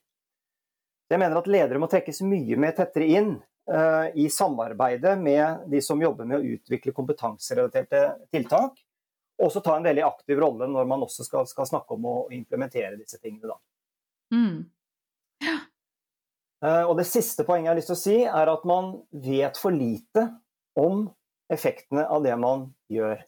Jeg 1.11 1.21
mener 1.21 1.37
at 1.37 1.51
ledere 1.51 1.81
må 1.81 1.89
trekkes 1.91 2.23
mye 2.25 2.57
mer 2.57 2.73
tettere 2.73 3.05
inn 3.05 3.35
uh, 3.69 4.07
i 4.17 4.25
samarbeidet 4.33 5.11
med 5.21 5.67
de 5.69 5.77
som 5.85 6.01
jobber 6.01 6.25
med 6.25 6.39
å 6.39 6.55
utvikle 6.55 6.95
kompetanserelaterte 6.97 8.01
tiltak. 8.33 8.79
Og 9.37 9.51
også 9.51 9.61
ta 9.61 9.75
en 9.77 9.85
veldig 9.85 10.01
aktiv 10.07 10.41
rolle 10.41 10.65
når 10.71 10.89
man 10.89 11.05
også 11.05 11.27
skal, 11.27 11.45
skal 11.45 11.69
snakke 11.69 11.93
om 11.93 12.07
å 12.09 12.15
implementere 12.33 12.95
disse 12.97 13.19
tingene. 13.21 13.53
Da. 13.53 13.59
Mm. 14.33 14.65
Ja. 15.45 15.59
Og 16.87 16.95
det 16.97 17.05
siste 17.05 17.43
poenget 17.45 17.67
jeg 17.67 17.71
har 17.73 17.77
lyst 17.77 17.89
til 17.91 17.97
å 17.97 18.01
si, 18.01 18.15
er 18.25 18.49
at 18.49 18.63
man 18.65 18.87
vet 19.11 19.59
for 19.59 19.75
lite 19.75 20.23
om 20.79 21.03
effektene 21.51 22.07
av 22.09 22.23
det 22.25 22.33
man 22.41 22.69
gjør. 22.89 23.19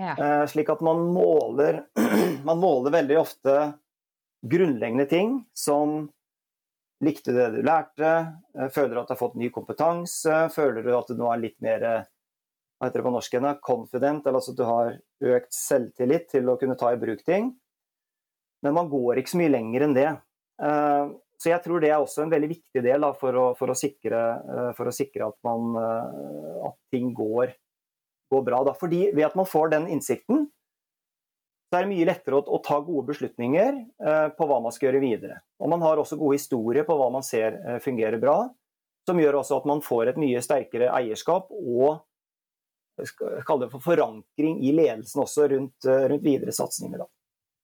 Ja. 0.00 0.16
Eh, 0.16 0.46
Slik 0.46 0.70
at 0.72 0.80
man 0.80 1.04
måler, 1.12 1.84
man 2.48 2.58
måler 2.58 2.94
veldig 2.94 3.18
ofte 3.20 3.56
grunnleggende 4.42 5.06
ting 5.06 5.44
som 5.54 6.10
Likte 7.02 7.32
du 7.34 7.38
det 7.40 7.48
du 7.56 7.64
lærte? 7.66 8.10
Eh, 8.54 8.68
Føler 8.70 8.94
du 8.94 9.00
at 9.00 9.08
du 9.10 9.14
har 9.16 9.18
fått 9.18 9.38
ny 9.38 9.48
kompetanse? 9.50 10.36
Føler 10.54 10.84
du 10.86 10.92
at 10.94 11.08
du 11.10 11.16
nå 11.18 11.32
er 11.32 11.40
litt 11.42 11.56
mer 11.64 11.86
eh, 11.86 12.04
hva 12.78 12.88
heter 12.88 13.02
det 13.02 13.06
på 13.06 13.14
norsk 13.14 13.34
igjen, 13.34 13.48
confident, 13.62 14.26
eller 14.26 14.38
altså 14.38 14.54
at 14.54 14.58
du 14.58 14.62
har 14.66 14.92
økt 15.36 15.54
selvtillit 15.54 16.28
til 16.30 16.48
å 16.50 16.56
kunne 16.58 16.74
ta 16.78 16.92
i 16.94 16.98
bruk 16.98 17.24
ting? 17.26 17.52
Men 18.62 18.76
man 18.78 18.90
går 18.90 19.20
ikke 19.20 19.34
så 19.34 19.40
mye 19.40 19.52
lenger 19.52 19.86
enn 19.86 19.98
det. 19.98 20.08
Eh, 20.62 21.12
Så 21.42 21.50
jeg 21.50 21.62
tror 21.64 21.82
det 21.82 21.88
er 21.90 21.98
også 21.98 22.22
en 22.22 22.30
veldig 22.30 22.48
viktig 22.52 22.82
del 22.84 23.04
for, 23.18 23.34
å, 23.34 23.44
for, 23.58 23.72
å 23.72 23.74
sikre, 23.74 24.18
eh, 24.46 24.68
for 24.78 24.86
å 24.86 24.94
sikre 24.94 25.26
at, 25.26 25.34
man, 25.42 25.72
eh, 25.74 26.58
at 26.68 26.76
ting 26.94 27.08
går, 27.18 27.50
går 28.30 28.44
bra. 28.46 28.60
Fordi 28.78 29.08
ved 29.10 29.26
at 29.26 29.34
man 29.34 29.48
får 29.50 29.72
den 29.72 29.88
innsikten, 29.90 30.44
så 31.66 31.80
er 31.80 31.82
det 31.82 31.90
mye 31.90 32.06
lettere 32.06 32.38
å, 32.38 32.60
ta 32.62 32.78
gode 32.84 33.08
beslutninger 33.08 33.78
på 34.36 34.46
hva 34.46 34.58
man 34.60 34.74
skal 34.76 34.90
gjøre 34.90 35.00
videre. 35.00 35.38
Og 35.56 35.70
man 35.72 35.80
har 35.80 35.96
også 35.96 36.18
gode 36.20 36.36
historier 36.36 36.84
på 36.84 36.98
hva 37.00 37.06
man 37.10 37.24
ser 37.24 37.56
fungerer 37.80 38.20
bra, 38.20 38.34
som 39.08 39.16
gjør 39.16 39.38
også 39.38 39.56
at 39.56 39.68
man 39.70 39.80
får 39.80 40.10
et 40.12 40.20
mye 40.20 40.42
sterkere 40.44 40.90
eierskap 40.92 41.48
og 41.48 42.04
jeg 43.00 43.08
skal 43.08 43.40
kalle 43.48 43.64
det 43.64 43.72
for 43.72 43.86
forankring 43.88 44.60
i 44.60 44.74
ledelsen 44.76 45.24
også 45.24 45.48
rundt, 45.48 45.88
rundt 46.12 46.28
videre 46.28 46.52
satsinger. 46.52 47.06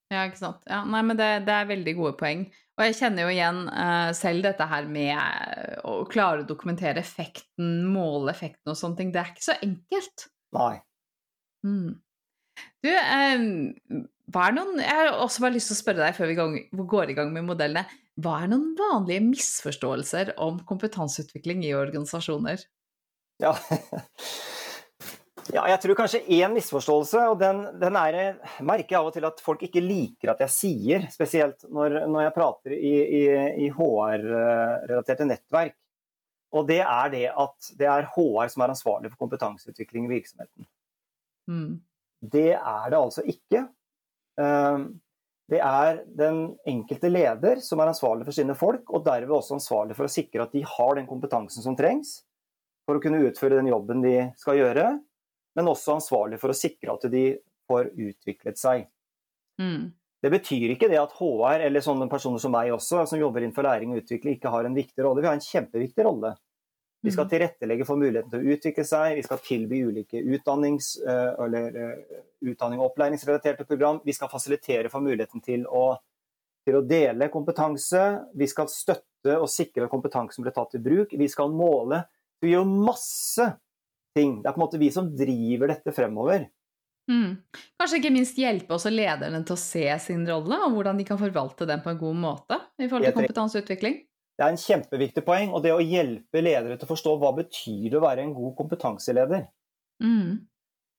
Ja, 0.09 0.25
ikke 0.25 0.41
sant. 0.41 0.65
Ja, 0.69 0.83
nei, 0.89 1.03
men 1.05 1.19
det, 1.19 1.29
det 1.45 1.53
er 1.55 1.69
veldig 1.69 1.95
gode 1.99 2.15
poeng. 2.21 2.47
Og 2.79 2.85
jeg 2.87 2.97
kjenner 3.01 3.27
jo 3.27 3.33
igjen 3.35 3.65
uh, 3.69 4.11
selv 4.17 4.47
dette 4.47 4.67
her 4.71 4.87
med 4.89 5.11
eh, 5.13 5.79
å 5.83 6.05
klare 6.09 6.45
å 6.45 6.49
dokumentere 6.49 7.03
effekten, 7.03 7.83
måle 7.91 8.31
effekten 8.33 8.73
og 8.73 8.79
sånne 8.79 9.01
ting. 9.01 9.11
Det 9.13 9.21
er 9.21 9.33
ikke 9.33 9.49
så 9.49 9.57
enkelt. 9.67 10.29
Nei. 10.57 10.75
Mm. 11.67 11.89
Du, 12.87 12.91
uh, 12.95 14.05
hva 14.33 14.45
er 14.47 14.55
noen 14.55 14.79
Jeg 14.81 14.95
har 14.95 15.11
også 15.25 15.43
bare 15.43 15.57
lyst 15.57 15.73
til 15.73 15.77
å 15.77 15.81
spørre 15.81 16.05
deg 16.05 16.17
før 16.17 16.31
vi 16.31 16.37
gang, 16.39 16.55
går 16.95 17.13
i 17.13 17.19
gang 17.19 17.35
med 17.35 17.49
modellene. 17.49 17.85
Hva 18.19 18.41
er 18.43 18.53
noen 18.53 18.73
vanlige 18.79 19.27
misforståelser 19.27 20.37
om 20.43 20.63
kompetanseutvikling 20.67 21.67
i 21.67 21.75
organisasjoner? 21.79 22.65
Ja. 23.43 23.53
ja, 25.55 25.65
jeg 25.73 25.81
tror 25.83 25.99
kanskje 25.99 26.21
én 26.39 26.53
misforståelse, 26.55 27.23
og 27.33 27.39
den, 27.41 27.63
den 27.81 27.99
er, 28.01 28.19
merker 28.65 28.95
jeg 28.95 29.01
av 29.01 29.09
og 29.11 29.17
til 29.17 29.27
at 29.29 29.43
folk 29.45 29.65
ikke 29.67 29.83
liker 29.85 30.33
at 30.33 30.45
jeg 30.45 30.55
sier, 30.55 31.09
spesielt 31.13 31.67
når, 31.73 32.01
når 32.11 32.27
jeg 32.27 32.35
prater 32.37 32.77
i, 32.77 32.95
i, 33.21 33.23
i 33.65 33.71
HR-relaterte 33.75 35.29
nettverk. 35.29 35.77
Og 36.57 36.69
det 36.69 36.81
er 36.81 37.11
det 37.13 37.27
at 37.29 37.73
det 37.81 37.89
er 37.89 38.09
HR 38.15 38.49
som 38.53 38.65
er 38.65 38.73
ansvarlig 38.73 39.11
for 39.13 39.25
kompetanseutvikling 39.27 40.07
i 40.09 40.15
virksomheten. 40.15 40.69
Mm. 41.49 41.75
Det 42.25 42.51
er 42.57 42.89
det 42.89 42.99
altså 42.99 43.25
ikke. 43.29 43.67
Um, 44.41 44.89
Det 45.49 45.61
er 45.65 46.03
den 46.05 46.59
enkelte 46.69 47.09
leder 47.09 47.61
som 47.65 47.81
er 47.81 47.89
ansvarlig 47.89 48.27
for 48.29 48.37
sine 48.37 48.53
folk, 48.59 48.91
og 48.93 49.05
derved 49.07 49.33
også 49.33 49.57
ansvarlig 49.57 49.95
for 49.97 50.05
å 50.05 50.13
sikre 50.13 50.45
at 50.45 50.53
de 50.53 50.61
har 50.61 50.99
den 50.99 51.07
kompetansen 51.09 51.65
som 51.65 51.77
trengs 51.77 52.19
for 52.85 52.99
å 52.99 53.01
kunne 53.01 53.23
utføre 53.25 53.57
den 53.57 53.71
jobben 53.71 54.05
de 54.05 54.17
skal 54.37 54.59
gjøre, 54.61 54.91
men 55.59 55.71
også 55.71 55.97
ansvarlig 55.99 56.39
for 56.39 56.55
å 56.55 56.57
sikre 56.57 56.95
at 56.95 57.07
de 57.11 57.25
får 57.67 57.91
utviklet 57.99 58.61
seg. 58.61 58.87
Mm. 59.59 59.91
Det 60.23 60.31
betyr 60.31 60.73
ikke 60.75 60.89
det 60.91 60.99
at 60.99 61.15
HR 61.19 61.65
eller 61.67 61.83
sånne 61.83 62.07
personer 62.11 62.43
som 62.43 62.55
meg 62.55 62.71
også, 62.75 63.05
som 63.11 63.19
jobber 63.21 63.43
innenfor 63.43 63.67
læring 63.67 63.93
og 63.95 64.05
utvikling, 64.05 64.39
ikke 64.39 64.53
har 64.55 64.67
en 64.67 64.79
viktig 64.79 65.03
rolle. 65.03 65.23
Vi 65.23 65.31
har 65.31 65.39
en 65.39 65.45
kjempeviktig 65.45 66.07
rolle. 66.07 66.33
Vi 67.07 67.13
skal 67.15 67.29
tilrettelegge 67.31 67.87
for 67.87 67.99
muligheten 68.01 68.33
til 68.33 68.43
å 68.43 68.55
utvikle 68.57 68.85
seg, 68.87 69.13
vi 69.21 69.23
skal 69.23 69.39
tilby 69.43 69.85
ulike 69.87 70.19
utdannings- 70.19 70.97
eh, 71.07 71.45
eller 71.45 71.77
eh, 71.79 72.23
utdanning- 72.51 72.81
og 72.83 72.91
opplæringsrelaterte 72.91 73.67
program. 73.69 74.01
Vi 74.05 74.15
skal 74.17 74.31
fasilitere 74.33 74.91
for 74.91 75.01
muligheten 75.01 75.43
til 75.45 75.67
å, 75.67 75.93
til 76.67 76.81
å 76.81 76.83
dele 76.83 77.31
kompetanse. 77.31 78.03
Vi 78.35 78.51
skal 78.51 78.67
støtte 78.67 79.39
og 79.39 79.47
sikre 79.51 79.87
at 79.87 79.95
kompetansen 79.95 80.43
blir 80.43 80.57
tatt 80.57 80.75
i 80.75 80.83
bruk. 80.83 81.15
Vi 81.15 81.31
skal 81.31 81.55
måle. 81.55 82.03
Vi 82.43 82.51
gjør 82.57 82.67
masse 82.67 83.47
ting. 84.19 84.39
Det 84.43 84.51
er 84.51 84.57
på 84.57 84.61
en 84.61 84.67
måte 84.67 84.81
vi 84.83 84.91
som 84.95 85.09
driver 85.17 85.73
dette 85.73 85.95
fremover. 85.95 86.49
Mm. 87.09 87.39
Kanskje 87.81 88.03
ikke 88.03 88.13
minst 88.13 88.37
hjelpe 88.39 88.77
også 88.77 88.93
lederne 88.93 89.41
til 89.49 89.57
å 89.57 89.61
se 89.61 89.87
sin 90.05 90.27
rolle, 90.29 90.59
og 90.67 90.75
hvordan 90.77 90.99
de 91.01 91.07
kan 91.09 91.21
forvalte 91.21 91.67
den 91.69 91.81
på 91.85 91.95
en 91.95 92.01
god 92.03 92.21
måte 92.21 92.61
i 92.77 92.89
forhold 92.89 93.09
til 93.09 93.17
kompetanseutvikling. 93.17 94.03
Det 94.39 94.45
er 94.45 94.55
en 94.55 94.61
kjempeviktig 94.61 95.25
poeng, 95.27 95.55
og 95.57 95.65
det 95.65 95.73
å 95.75 95.83
hjelpe 95.83 96.43
ledere 96.45 96.77
til 96.77 96.87
å 96.87 96.93
forstå 96.93 97.15
hva 97.19 97.33
betyr 97.41 97.89
det 97.89 97.99
å 97.99 98.05
være 98.05 98.23
en 98.23 98.35
god 98.37 98.53
kompetanseleder. 98.61 99.49
Mm. 100.05 100.37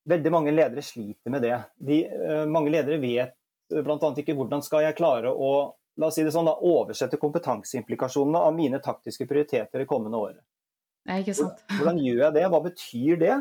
Veldig 0.09 0.33
mange 0.33 0.51
ledere 0.55 0.83
sliter 0.83 1.31
med 1.31 1.45
det. 1.45 1.55
De, 1.77 2.01
uh, 2.09 2.45
mange 2.51 2.73
ledere 2.73 2.99
vet 2.99 3.35
bl.a. 3.69 4.11
ikke 4.17 4.35
hvordan 4.35 4.63
skal 4.65 4.87
jeg 4.87 4.97
klare 4.97 5.31
å 5.31 5.51
la 5.99 6.07
oss 6.07 6.17
si 6.17 6.23
det 6.23 6.33
sånn, 6.33 6.47
da, 6.47 6.55
oversette 6.65 7.19
kompetanseimplikasjonene 7.21 8.41
av 8.47 8.53
mine 8.55 8.79
taktiske 8.83 9.27
prioriteter 9.27 9.83
det 9.83 9.87
kommende 9.89 10.19
året. 10.19 10.43
Ikke 11.09 11.35
sant. 11.37 11.63
Hvordan 11.73 12.01
gjør 12.03 12.21
jeg 12.27 12.35
det? 12.35 12.45
Hva 12.53 12.61
betyr 12.65 13.21
det? 13.21 13.37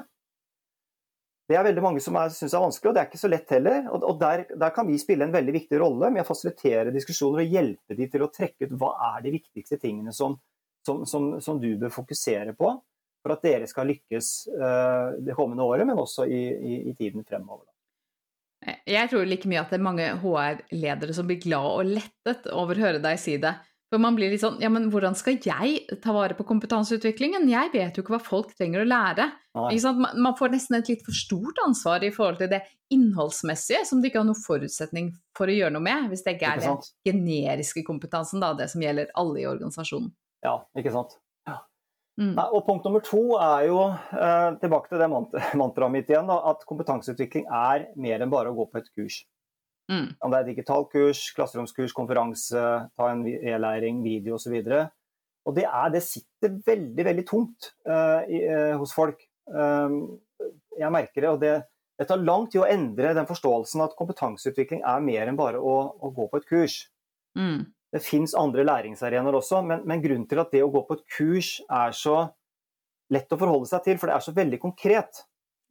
Det 1.48 1.56
er 1.56 1.64
veldig 1.64 1.82
mange 1.84 2.00
som 2.04 2.16
syns 2.32 2.52
er 2.52 2.60
vanskelig, 2.60 2.90
og 2.90 2.96
det 2.96 3.00
er 3.00 3.08
ikke 3.08 3.20
så 3.22 3.30
lett 3.32 3.52
heller. 3.54 3.86
Og, 3.88 4.02
og 4.10 4.18
der, 4.20 4.44
der, 4.52 4.72
kan 4.76 4.88
vi 4.88 4.98
spille 5.00 5.24
en 5.24 5.32
veldig 5.32 5.54
viktig 5.54 5.80
rolle 5.80 6.10
med 6.12 6.20
å 6.22 6.28
fasilitere 6.28 6.92
diskusjoner 6.92 7.44
og 7.44 7.56
hjelpe 7.56 7.96
de 7.96 8.08
til 8.12 8.24
å 8.24 8.30
trekke 8.32 8.68
ut 8.68 8.76
hva 8.80 8.92
er 9.14 9.24
de 9.24 9.32
viktigste 9.38 9.80
tingene 9.80 10.12
som, 10.12 10.36
som, 10.84 11.06
som, 11.08 11.30
som 11.44 11.60
du 11.62 11.70
bør 11.80 11.94
fokusere 11.94 12.52
på 12.58 12.74
for 13.24 13.34
at 13.34 13.42
dere 13.42 13.66
skal 13.66 13.88
lykkes 13.90 14.28
uh, 14.54 15.16
det 15.24 15.34
kommende 15.36 15.64
året, 15.66 15.88
men 15.88 15.98
også 15.98 16.28
i, 16.28 16.42
i, 16.52 16.76
i 16.92 16.94
tiden 16.96 17.24
fremover. 17.26 17.66
Jeg 18.88 19.08
tror 19.10 19.26
like 19.28 19.48
mye 19.48 19.62
at 19.62 19.72
det 19.72 19.78
er 19.78 19.86
mange 19.86 20.06
HR-ledere 20.20 21.14
som 21.14 21.26
blir 21.28 21.40
glad 21.42 21.66
og 21.70 21.90
lettet 21.96 22.48
over 22.52 22.76
å 22.76 22.86
høre 22.88 23.02
deg 23.02 23.20
si 23.22 23.36
det. 23.40 23.54
For 23.88 24.00
man 24.02 24.18
blir 24.18 24.28
litt 24.32 24.42
sånn 24.42 24.58
Ja, 24.60 24.68
men 24.72 24.90
hvordan 24.92 25.14
skal 25.16 25.38
jeg 25.40 25.98
ta 26.04 26.12
vare 26.12 26.36
på 26.36 26.44
kompetanseutviklingen? 26.48 27.46
Jeg 27.48 27.70
vet 27.72 27.96
jo 27.96 28.04
ikke 28.04 28.18
hva 28.18 28.22
folk 28.24 28.50
trenger 28.58 28.84
å 28.84 28.88
lære. 28.88 29.30
Man 29.56 30.36
får 30.38 30.52
nesten 30.52 30.76
et 30.78 30.90
litt 30.92 31.06
for 31.06 31.16
stort 31.16 31.62
ansvar 31.64 32.04
i 32.04 32.12
forhold 32.14 32.42
til 32.42 32.50
det 32.52 32.60
innholdsmessige, 32.92 33.84
som 33.88 34.02
det 34.02 34.10
ikke 34.10 34.20
har 34.20 34.28
noen 34.28 34.42
forutsetning 34.42 35.14
for 35.36 35.48
å 35.48 35.56
gjøre 35.56 35.74
noe 35.76 35.84
med, 35.84 36.10
hvis 36.12 36.24
det 36.26 36.36
ikke 36.36 36.52
er 36.52 36.62
den 36.64 36.84
generiske 37.08 37.84
kompetansen, 37.86 38.44
da, 38.44 38.54
det 38.56 38.68
som 38.72 38.84
gjelder 38.84 39.10
alle 39.18 39.42
i 39.42 39.48
organisasjonen. 39.48 40.12
Ja, 40.44 40.60
ikke 40.78 40.92
sant. 40.94 41.18
Mm. 42.18 42.32
Nei, 42.34 42.44
og 42.50 42.64
punkt 42.66 42.86
nummer 42.86 43.02
to 43.06 43.20
er 43.38 43.68
jo, 43.68 43.82
eh, 43.94 44.48
tilbake 44.58 44.90
til 44.90 44.98
det 44.98 45.06
mant 45.12 45.34
mantraet 45.60 45.94
mitt 45.94 46.08
igjen, 46.10 46.26
da, 46.26 46.40
at 46.50 46.64
kompetanseutvikling 46.66 47.46
er 47.46 47.84
mer 47.94 48.24
enn 48.24 48.32
bare 48.32 48.50
å 48.50 48.56
gå 48.58 48.66
på 48.72 48.80
et 48.80 48.88
kurs. 48.90 49.20
Mm. 49.88 50.12
Om 50.20 50.32
det 50.32 50.38
er 50.38 50.48
digital 50.50 50.84
kurs, 50.92 51.22
klasseromskurs, 51.36 51.94
konferanse, 51.96 52.64
ta 52.92 53.10
en 53.12 53.24
e-læring, 53.26 54.02
video 54.04 54.36
osv. 54.36 54.58
Og 55.48 55.56
det, 55.56 55.64
er, 55.64 55.88
det 55.94 56.04
sitter 56.04 56.58
veldig, 56.66 57.04
veldig 57.06 57.24
tungt 57.28 57.70
uh, 57.88 58.20
i, 58.28 58.42
uh, 58.44 58.76
hos 58.80 58.92
folk. 58.96 59.22
Um, 59.48 60.18
jeg 60.76 60.92
merker 60.92 61.24
det, 61.24 61.30
og 61.30 61.40
det, 61.40 61.54
det, 61.98 62.06
tar 62.10 62.20
lang 62.20 62.44
tid 62.52 62.62
å 62.62 62.68
endre 62.68 63.14
den 63.16 63.28
forståelsen 63.28 63.82
at 63.86 63.96
kompetanseutvikling 63.98 64.84
er 64.86 65.04
mer 65.04 65.30
enn 65.30 65.40
bare 65.40 65.60
å, 65.60 65.78
å 65.96 66.12
gå 66.14 66.28
på 66.28 66.42
et 66.42 66.48
kurs. 66.50 66.76
Mm. 67.38 67.64
Det 67.94 68.04
fins 68.04 68.34
andre 68.36 68.66
læringsarenaer 68.68 69.38
også, 69.38 69.62
men, 69.64 69.86
men, 69.88 70.02
grunnen 70.04 70.28
til 70.28 70.42
at 70.42 70.52
det 70.52 70.60
å 70.64 70.72
gå 70.72 70.84
på 70.84 70.98
et 70.98 71.06
kurs 71.16 71.54
er 71.64 71.96
så 71.96 72.18
lett 73.14 73.32
å 73.32 73.40
forholde 73.40 73.70
seg 73.70 73.86
til, 73.86 73.96
for 73.96 74.10
det 74.10 74.18
er 74.18 74.26
så 74.26 74.36
veldig 74.36 74.60
konkret. 74.60 75.22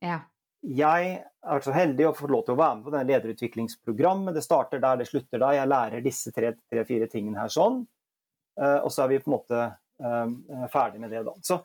Ja. 0.02 0.24
Jeg 0.68 1.12
har 1.48 1.58
vært 1.58 1.68
så 1.68 1.76
heldig 1.76 2.10
å 2.10 2.16
få 2.18 2.30
lov 2.32 2.44
til 2.48 2.56
å 2.56 2.60
være 2.60 2.78
med 2.78 2.86
på 2.88 2.94
denne 2.94 3.10
lederutviklingsprogrammet. 3.12 4.36
Det 4.36 4.44
starter 4.44 4.82
der, 4.84 5.00
det 5.00 5.08
slutter 5.10 5.40
der. 5.40 5.56
Jeg 5.60 5.72
lærer 5.72 6.04
disse 6.04 6.34
tre-fire 6.36 6.86
tre, 6.86 7.10
tingene 7.12 7.40
her 7.40 7.54
sånn. 7.54 7.82
Uh, 8.60 8.80
og 8.82 8.92
så 8.92 9.06
er 9.06 9.12
vi 9.14 9.20
på 9.22 9.30
en 9.30 9.36
måte 9.38 9.64
uh, 10.04 10.68
ferdig 10.74 11.00
med 11.04 11.14
det, 11.14 11.22
da. 11.28 11.36
Så, 11.46 11.60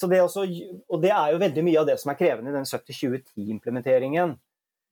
så 0.00 0.08
det 0.10 0.20
også, 0.24 0.44
og 0.90 1.04
det 1.04 1.12
er 1.14 1.32
jo 1.32 1.42
veldig 1.44 1.64
mye 1.64 1.80
av 1.80 1.88
det 1.88 1.96
som 2.02 2.12
er 2.12 2.18
krevende 2.18 2.52
i 2.52 2.56
den 2.56 2.68
70-20-10-implementeringen. 2.68 4.34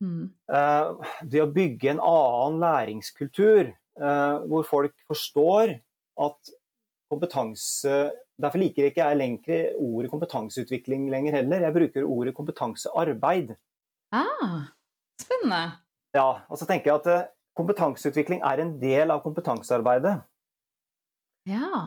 Mm. 0.01 0.25
Uh, 0.49 1.13
det 1.29 1.43
å 1.45 1.51
bygge 1.53 1.93
en 1.93 2.05
annen 2.07 2.63
læringskultur 2.63 3.75
Eh, 4.01 4.37
hvor 4.49 4.65
folk 4.65 4.95
forstår 5.11 5.75
at 6.25 6.53
kompetanse 7.11 8.11
Derfor 8.41 8.63
liker 8.63 8.87
ikke 8.89 9.05
jeg 9.05 9.19
lenger 9.21 9.75
ordet 9.85 10.09
kompetanseutvikling 10.09 11.11
lenger 11.13 11.35
heller. 11.37 11.67
Jeg 11.67 11.75
bruker 11.75 12.07
ordet 12.09 12.33
kompetansearbeid. 12.33 13.51
Ah, 14.17 14.71
spennende. 15.21 15.59
Ja, 16.17 16.41
og 16.49 16.57
så 16.57 16.65
tenker 16.65 16.89
jeg 16.89 17.03
at 17.03 17.09
eh, 17.13 17.27
kompetanseutvikling 17.59 18.41
er 18.47 18.63
en 18.63 18.79
del 18.81 19.13
av 19.13 19.21
kompetansearbeidet. 19.27 20.15
Ja. 21.51 21.83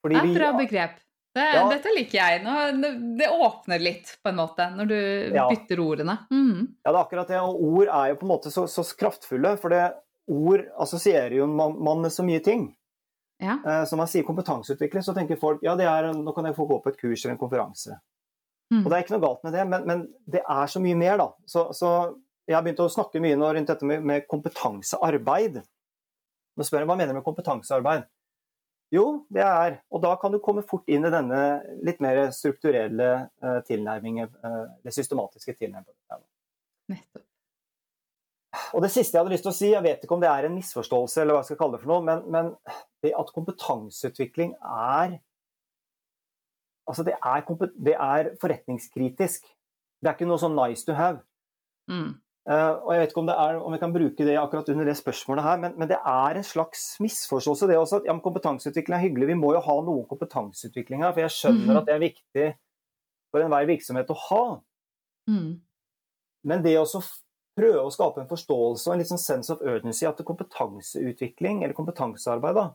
Fordi 0.00 0.16
det 0.16 0.22
er 0.22 0.30
et 0.30 0.38
bra 0.38 0.48
begrep. 0.56 0.96
Det, 1.36 1.44
ja. 1.52 1.66
Dette 1.68 1.92
liker 1.92 2.16
jeg. 2.16 2.40
Nå, 2.46 2.92
det 3.18 3.28
åpner 3.28 3.82
litt, 3.82 4.14
på 4.24 4.32
en 4.32 4.38
måte, 4.38 4.70
når 4.72 4.88
du 4.88 4.98
ja. 5.36 5.44
bytter 5.50 5.82
ordene. 5.84 6.16
Mm. 6.32 6.62
Ja, 6.80 6.88
det 6.88 6.94
er 6.94 7.02
akkurat 7.02 7.32
det. 7.32 7.42
Og 7.44 7.60
ord 7.60 7.90
er 7.90 8.14
jo 8.14 8.18
på 8.22 8.24
en 8.24 8.32
måte 8.32 8.52
så, 8.54 8.64
så 8.72 8.86
kraftfulle. 8.96 9.52
For 9.60 9.74
det, 9.74 9.82
ord 10.32 10.64
assosierer 10.80 11.36
jo 11.36 11.48
man, 11.50 11.76
med 12.00 12.14
så 12.14 12.24
mye 12.24 12.40
ting. 12.44 12.70
Ja. 13.42 13.58
Eh, 13.66 13.84
så 13.84 13.96
man 13.96 14.08
sier 14.08 14.24
kompetanseutvikling, 14.24 15.04
så 15.04 15.14
tenker 15.16 15.40
folk 15.40 15.64
ja, 15.64 15.76
det 15.76 15.88
er, 15.90 16.10
nå 16.16 16.32
kan 16.36 16.48
jeg 16.48 16.56
få 16.56 16.66
gå 16.68 16.78
på 16.82 16.92
et 16.92 17.00
kurs 17.00 17.24
eller 17.24 17.36
en 17.36 17.40
konferanse. 17.40 17.98
Mm. 18.72 18.82
Og 18.82 18.90
Det 18.90 18.96
er 18.96 19.04
ikke 19.04 19.14
noe 19.14 19.26
galt 19.26 19.44
med 19.46 19.54
det, 19.54 19.64
men, 19.70 19.86
men 19.86 20.04
det 20.26 20.42
er 20.42 20.70
så 20.70 20.82
mye 20.82 20.98
mer. 20.98 21.20
da. 21.20 21.28
Så, 21.46 21.68
så 21.76 21.90
Jeg 22.46 22.54
har 22.54 22.62
begynt 22.62 22.82
å 22.84 22.90
snakke 22.90 23.22
mye 23.22 23.38
nå 23.38 23.48
rundt 23.54 23.70
dette 23.72 23.86
med, 23.86 24.04
med 24.06 24.26
kompetansearbeid. 24.30 25.60
Nå 26.56 26.66
spør 26.66 26.84
jeg 26.84 26.90
hva 26.90 26.96
mener 26.98 27.12
du 27.12 27.18
med 27.18 27.26
kompetansearbeid? 27.26 28.06
Jo, 28.94 29.26
det 29.34 29.42
er 29.42 29.80
Og 29.90 29.98
da 30.04 30.12
kan 30.20 30.30
du 30.30 30.38
komme 30.38 30.62
fort 30.62 30.86
inn 30.86 31.04
i 31.04 31.10
denne 31.10 31.40
litt 31.82 31.98
mer 32.00 32.28
strukturelle 32.30 33.08
uh, 33.42 33.58
tilnærmingen, 33.66 34.30
uh, 34.46 34.62
det 34.86 34.94
systematiske 34.94 35.56
tilnærmingen. 35.58 36.22
Nettopp. 36.94 37.25
Og 38.74 38.82
det 38.82 38.90
siste 38.94 39.16
jeg 39.16 39.22
hadde 39.22 39.34
lyst 39.34 39.46
til 39.46 39.52
å 39.52 39.56
si, 39.56 39.70
jeg 39.72 39.84
vet 39.84 40.02
ikke 40.02 40.16
om 40.16 40.22
det 40.22 40.30
er 40.30 40.48
en 40.48 40.56
misforståelse, 40.56 41.22
eller 41.22 41.36
hva 41.36 41.42
jeg 41.42 41.50
skal 41.52 41.60
kalle 41.60 41.76
det 41.76 41.84
for 41.84 41.92
noe, 41.92 42.04
men, 42.06 42.24
men 42.32 42.52
det 43.04 43.14
at 43.18 43.32
kompetanseutvikling 43.36 44.56
er 44.62 45.20
Altså, 46.86 47.02
det 47.02 47.16
er, 47.18 47.40
det 47.82 47.96
er, 47.98 48.28
forretningskritisk. 48.38 49.48
Det 49.98 50.06
er 50.06 50.14
ikke 50.14 50.28
noe 50.28 50.38
sånn 50.38 50.54
nice 50.54 50.86
to 50.86 50.94
have. 50.94 51.18
Mm. 51.90 52.12
Uh, 52.46 52.78
og 52.78 52.92
jeg 52.94 53.00
vet 53.00 53.10
ikke 53.10 53.22
om, 53.24 53.30
er, 53.32 53.56
om, 53.58 53.74
jeg 53.74 53.82
kan 53.82 53.94
bruke 53.96 54.26
det 54.28 54.36
akkurat 54.38 54.68
under 54.70 54.86
det 54.86 54.94
spørsmålet 54.94 55.42
her, 55.42 55.56
men, 55.64 55.72
men 55.74 55.90
det 55.90 55.98
er 55.98 56.38
en 56.38 56.46
slags 56.46 56.84
misforståelse, 57.02 57.66
det 57.66 57.78
også. 57.80 57.98
At 57.98 58.06
ja, 58.06 58.14
kompetanseutvikling 58.22 58.94
er 58.94 59.02
hyggelig, 59.02 59.32
vi 59.32 59.38
må 59.40 59.50
jo 59.56 59.64
ha 59.66 59.76
noe 59.82 60.06
kompetanseutvikling 60.06 61.02
her. 61.02 61.10
For 61.16 61.24
jeg 61.24 61.34
skjønner 61.40 61.72
mm. 61.72 61.80
at 61.80 61.88
det 61.88 61.96
er 61.96 62.04
viktig 62.04 62.46
for 63.34 63.42
enhver 63.42 63.66
virksomhet 63.72 64.14
å 64.14 64.18
ha. 64.28 64.44
Mm. 65.26 65.50
Men 66.46 66.62
det 66.62 66.76
å 66.78 66.86
prøve 67.56 67.84
å 67.84 67.92
skape 67.92 68.22
en 68.22 68.30
forståelse 68.30 68.88
og 68.88 68.94
en 68.94 69.00
litt 69.00 69.10
sånn 69.10 69.22
sense 69.22 69.52
of 69.52 69.62
urgency 69.64 70.06
at 70.08 70.20
kompetanseutvikling 70.28 71.62
eller 71.62 71.76
kompetansearbeid 71.76 72.58
da, 72.58 72.66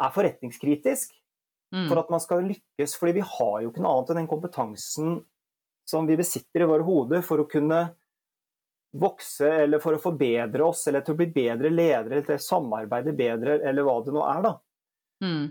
er 0.00 0.14
forretningskritisk 0.14 1.12
mm. 1.74 1.86
for 1.90 2.00
at 2.00 2.12
man 2.12 2.22
skal 2.24 2.46
lykkes. 2.46 2.96
fordi 2.96 3.18
vi 3.20 3.26
har 3.36 3.56
jo 3.62 3.72
ikke 3.72 3.84
noe 3.84 3.98
annet 3.98 4.12
enn 4.12 4.22
den 4.22 4.30
kompetansen 4.30 5.18
som 5.90 6.06
vi 6.08 6.16
besitter 6.16 6.64
i 6.64 6.70
våre 6.70 6.86
hoder 6.86 7.24
for 7.26 7.42
å 7.42 7.48
kunne 7.50 7.82
vokse 9.00 9.46
eller 9.64 9.82
for 9.82 9.94
å 9.94 10.02
forbedre 10.02 10.64
oss 10.66 10.86
eller 10.90 11.04
til 11.06 11.14
å 11.14 11.20
bli 11.20 11.28
bedre 11.30 11.70
ledere 11.70 12.16
eller 12.16 12.26
til 12.26 12.40
å 12.40 12.42
samarbeide 12.42 13.14
bedre 13.14 13.60
eller 13.60 13.86
hva 13.86 14.00
det 14.06 14.14
nå 14.14 14.24
er. 14.26 14.42
da. 14.48 14.54
Mm. 15.22 15.46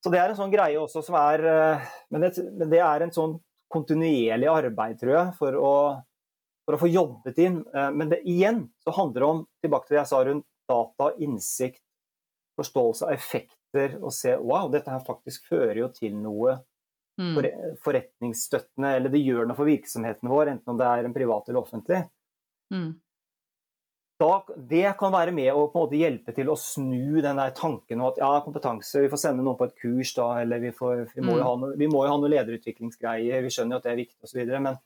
Så 0.00 0.10
det 0.10 0.20
er 0.22 0.32
en 0.32 0.38
sånn 0.38 0.52
greie 0.52 0.80
også 0.80 1.02
som 1.04 1.16
er 1.20 1.44
eh, 1.44 1.88
Men 2.08 2.24
det, 2.24 2.32
men 2.56 2.70
det 2.72 2.80
er 2.80 3.04
en 3.04 3.12
sånn 3.14 3.36
kontinuerlig 3.70 4.48
arbeid, 4.50 4.96
tror 4.98 5.12
jeg, 5.14 5.34
for 5.38 5.54
å 5.54 5.74
for 6.70 6.78
å 6.78 6.82
få 6.84 6.90
jobbet 6.90 7.38
inn. 7.42 7.60
Eh, 7.74 7.90
men 7.90 8.12
det, 8.12 8.22
igjen 8.30 8.64
så 8.84 8.94
handler 8.94 9.20
det 9.20 9.28
om 9.28 9.44
tilbake 9.64 9.88
til 9.88 9.96
det 9.96 10.02
jeg 10.04 10.12
sa 10.12 10.22
rundt 10.26 10.46
data, 10.70 11.10
innsikt, 11.18 11.82
forståelse 12.60 13.08
av 13.08 13.14
effekter, 13.16 13.98
og 13.98 14.14
se 14.14 14.36
wow, 14.38 14.70
dette 14.70 14.92
her 14.92 15.02
faktisk 15.06 15.48
fører 15.50 15.82
jo 15.82 15.90
til 15.94 16.14
noe 16.18 16.60
mm. 17.18 17.36
forretningsstøttende, 17.82 18.96
eller 18.96 19.12
det 19.12 19.22
gjør 19.24 19.48
noe 19.48 19.58
for 19.58 19.70
virksomheten 19.70 20.30
vår, 20.30 20.54
enten 20.54 20.74
om 20.74 20.78
det 20.78 20.88
er 20.88 21.06
en 21.08 21.14
privat 21.16 21.48
eller 21.48 21.62
offentlig. 21.62 22.04
Mm. 22.74 22.92
Da, 24.20 24.34
det 24.68 24.84
kan 25.00 25.14
være 25.14 25.32
med 25.32 25.48
å 25.56 25.64
på 25.72 25.78
en 25.78 25.86
måte 25.86 25.96
hjelpe 25.96 26.34
til 26.36 26.50
å 26.52 26.58
snu 26.60 27.22
den 27.24 27.38
der 27.40 27.54
tanken 27.56 28.02
om 28.02 28.10
at 28.10 28.18
ja, 28.20 28.28
kompetanse, 28.44 29.00
vi 29.00 29.08
får 29.08 29.22
sende 29.22 29.46
noen 29.46 29.56
på 29.56 29.70
et 29.70 29.78
kurs 29.80 30.12
da, 30.18 30.28
eller 30.42 30.60
vi, 30.60 30.74
får, 30.76 31.06
vi, 31.14 31.24
må, 31.24 31.38
jo 31.38 31.40
mm. 31.40 31.46
ha 31.46 31.54
noe, 31.62 31.78
vi 31.80 31.88
må 31.88 32.04
jo 32.04 32.12
ha 32.12 32.20
noe 32.20 32.32
lederutviklingsgreier, 32.34 33.40
vi 33.40 33.52
skjønner 33.54 33.78
jo 33.78 33.80
at 33.80 33.88
det 33.88 33.94
er 33.94 34.02
viktig 34.02 34.28
osv. 34.28 34.42
Men 34.60 34.76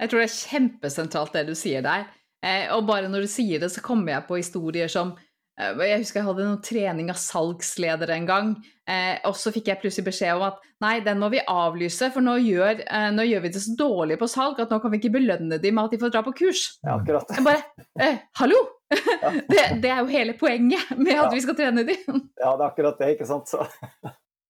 jeg 0.00 0.10
tror 0.10 0.22
det 0.22 0.28
er 0.28 0.36
kjempesentralt 0.36 1.36
det 1.36 1.46
du 1.48 1.54
sier 1.58 1.84
der. 1.84 2.06
Eh, 2.44 2.68
og 2.74 2.84
bare 2.88 3.08
når 3.10 3.24
du 3.24 3.30
sier 3.30 3.62
det, 3.62 3.70
så 3.72 3.82
kommer 3.84 4.12
jeg 4.12 4.26
på 4.28 4.38
historier 4.38 4.90
som 4.92 5.14
eh, 5.16 5.72
Jeg 5.88 6.02
husker 6.02 6.20
jeg 6.20 6.26
hadde 6.26 6.44
noen 6.44 6.62
trening 6.64 7.08
av 7.10 7.18
salgsledere 7.20 8.18
en 8.18 8.28
gang, 8.28 8.50
eh, 8.90 9.16
og 9.26 9.38
så 9.40 9.52
fikk 9.54 9.70
jeg 9.72 9.80
plutselig 9.80 10.10
beskjed 10.10 10.36
om 10.36 10.44
at 10.50 10.60
nei, 10.84 10.98
den 11.04 11.22
må 11.22 11.30
vi 11.32 11.40
avlyse, 11.40 12.10
for 12.12 12.24
nå 12.24 12.36
gjør, 12.44 12.84
eh, 12.84 13.08
nå 13.16 13.24
gjør 13.24 13.46
vi 13.46 13.52
det 13.54 13.64
så 13.64 13.76
dårlig 13.78 14.20
på 14.20 14.28
salg 14.30 14.60
at 14.62 14.74
nå 14.74 14.80
kan 14.82 14.92
vi 14.92 15.00
ikke 15.00 15.14
belønne 15.16 15.60
dem 15.62 15.78
med 15.78 15.88
at 15.88 15.96
de 15.96 16.02
får 16.04 16.12
dra 16.12 16.22
på 16.26 16.36
kurs. 16.44 16.66
Ja, 16.84 16.98
akkurat. 16.98 17.32
Jeg 17.32 17.46
bare 17.48 17.64
eh, 18.04 18.20
Hallo! 18.42 18.60
Ja. 18.92 19.32
det, 19.50 19.64
det, 19.82 19.88
er 19.90 20.04
jo 20.04 20.12
hele 20.12 20.36
poenget 20.38 20.92
med 20.94 21.16
at 21.16 21.24
ja. 21.24 21.32
vi 21.32 21.42
skal 21.42 21.56
trene 21.58 21.82
dem. 21.88 22.20
ja, 22.36 22.52
det 22.52 22.60
er 22.60 22.68
akkurat 22.68 23.00
det, 23.00 23.16
ikke 23.16 23.26
sant. 23.32 23.48
Så. 23.50 23.64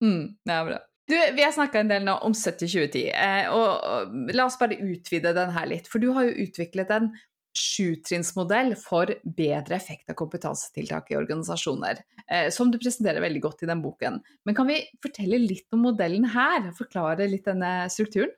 mm, 0.04 0.22
det 0.42 0.58
er 0.58 0.68
bra. 0.72 0.82
Du, 1.06 1.14
Vi 1.14 1.42
har 1.42 1.52
snakka 1.54 1.80
en 1.80 1.90
del 1.90 2.04
nå 2.06 2.16
om 2.26 2.34
70-2010, 2.34 3.02
eh, 3.14 3.48
og, 3.54 3.68
og 3.86 4.34
la 4.34 4.48
oss 4.48 4.58
bare 4.58 4.78
utvide 4.82 5.34
den 5.36 5.52
her 5.54 5.68
litt. 5.70 5.86
For 5.90 6.02
du 6.02 6.10
har 6.16 6.26
jo 6.26 6.46
utviklet 6.46 6.90
en 6.90 7.12
sjutrinnsmodell 7.56 8.74
for 8.76 9.12
bedre 9.38 9.78
effekt 9.78 10.10
av 10.10 10.18
kompetansetiltak 10.18 11.12
i 11.12 11.18
organisasjoner, 11.18 12.02
eh, 12.30 12.48
som 12.50 12.72
du 12.72 12.78
presenterer 12.82 13.22
veldig 13.24 13.44
godt 13.44 13.62
i 13.62 13.70
den 13.70 13.84
boken. 13.84 14.18
Men 14.44 14.58
kan 14.58 14.68
vi 14.68 14.82
fortelle 15.02 15.40
litt 15.40 15.70
om 15.72 15.86
modellen 15.86 16.26
her? 16.34 16.72
Forklare 16.76 17.30
litt 17.30 17.46
denne 17.48 17.86
strukturen? 17.92 18.34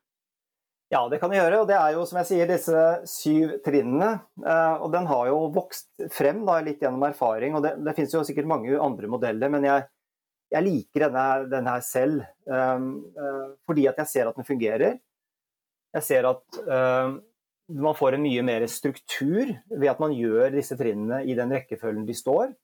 Ja, 0.89 1.03
det 1.09 1.19
kan 1.21 1.29
vi 1.29 1.37
gjøre. 1.37 1.61
og 1.61 1.69
Det 1.69 1.77
er 1.77 1.97
jo 1.97 2.05
som 2.09 2.17
jeg 2.23 2.29
sier, 2.31 2.49
disse 2.49 2.85
syv 3.11 3.59
trinnene. 3.65 4.15
Eh, 4.41 4.75
og 4.81 4.93
Den 4.93 5.09
har 5.09 5.27
jo 5.29 5.43
vokst 5.53 5.91
frem 6.15 6.45
da, 6.49 6.61
litt 6.65 6.85
gjennom 6.85 7.05
erfaring. 7.09 7.57
og 7.57 7.65
Det, 7.65 7.75
det 7.85 7.97
finnes 7.97 8.15
jo 8.15 8.25
sikkert 8.25 8.49
mange 8.49 8.77
andre 8.81 9.11
modeller, 9.11 9.53
men 9.53 9.67
jeg, 9.69 9.85
jeg 10.49 10.65
liker 10.65 11.07
denne, 11.07 11.25
denne 11.53 11.75
her 11.77 11.85
selv 11.85 12.23
um, 12.49 12.93
uh, 13.17 13.49
fordi 13.69 13.89
at 13.91 13.99
jeg 14.03 14.11
ser 14.13 14.31
at 14.31 14.39
den 14.39 14.47
fungerer. 14.49 14.97
Jeg 15.97 16.07
ser 16.07 16.29
at 16.29 16.61
uh, 16.65 17.19
man 17.69 17.99
får 17.99 18.17
en 18.17 18.25
mye 18.25 18.45
mer 18.47 18.65
struktur 18.71 19.51
ved 19.69 19.91
at 19.91 20.01
man 20.01 20.15
gjør 20.17 20.57
disse 20.57 20.79
trinnene 20.79 21.21
i 21.29 21.37
den 21.37 21.53
rekkefølgen 21.53 22.07
de 22.09 22.17
står. 22.17 22.55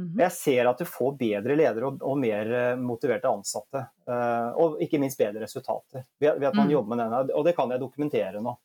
Mm 0.00 0.06
-hmm. 0.06 0.20
Jeg 0.22 0.32
ser 0.32 0.68
at 0.68 0.78
du 0.78 0.84
får 0.84 1.12
bedre 1.12 1.56
ledere 1.56 1.86
og, 2.00 2.18
mer 2.18 2.72
uh, 2.72 2.78
motiverte 2.80 3.28
ansatte. 3.28 3.84
Uh, 4.08 4.50
og 4.56 4.80
ikke 4.80 4.98
minst 4.98 5.18
bedre 5.18 5.42
resultater 5.42 6.04
ved, 6.18 6.44
at 6.44 6.54
man 6.54 6.66
mm. 6.66 6.72
jobber 6.72 6.96
med 6.96 7.04
denne. 7.04 7.34
Og 7.34 7.44
det 7.44 7.56
kan 7.56 7.70
jeg 7.70 7.80
dokumentere 7.80 8.40
nå. 8.40 8.56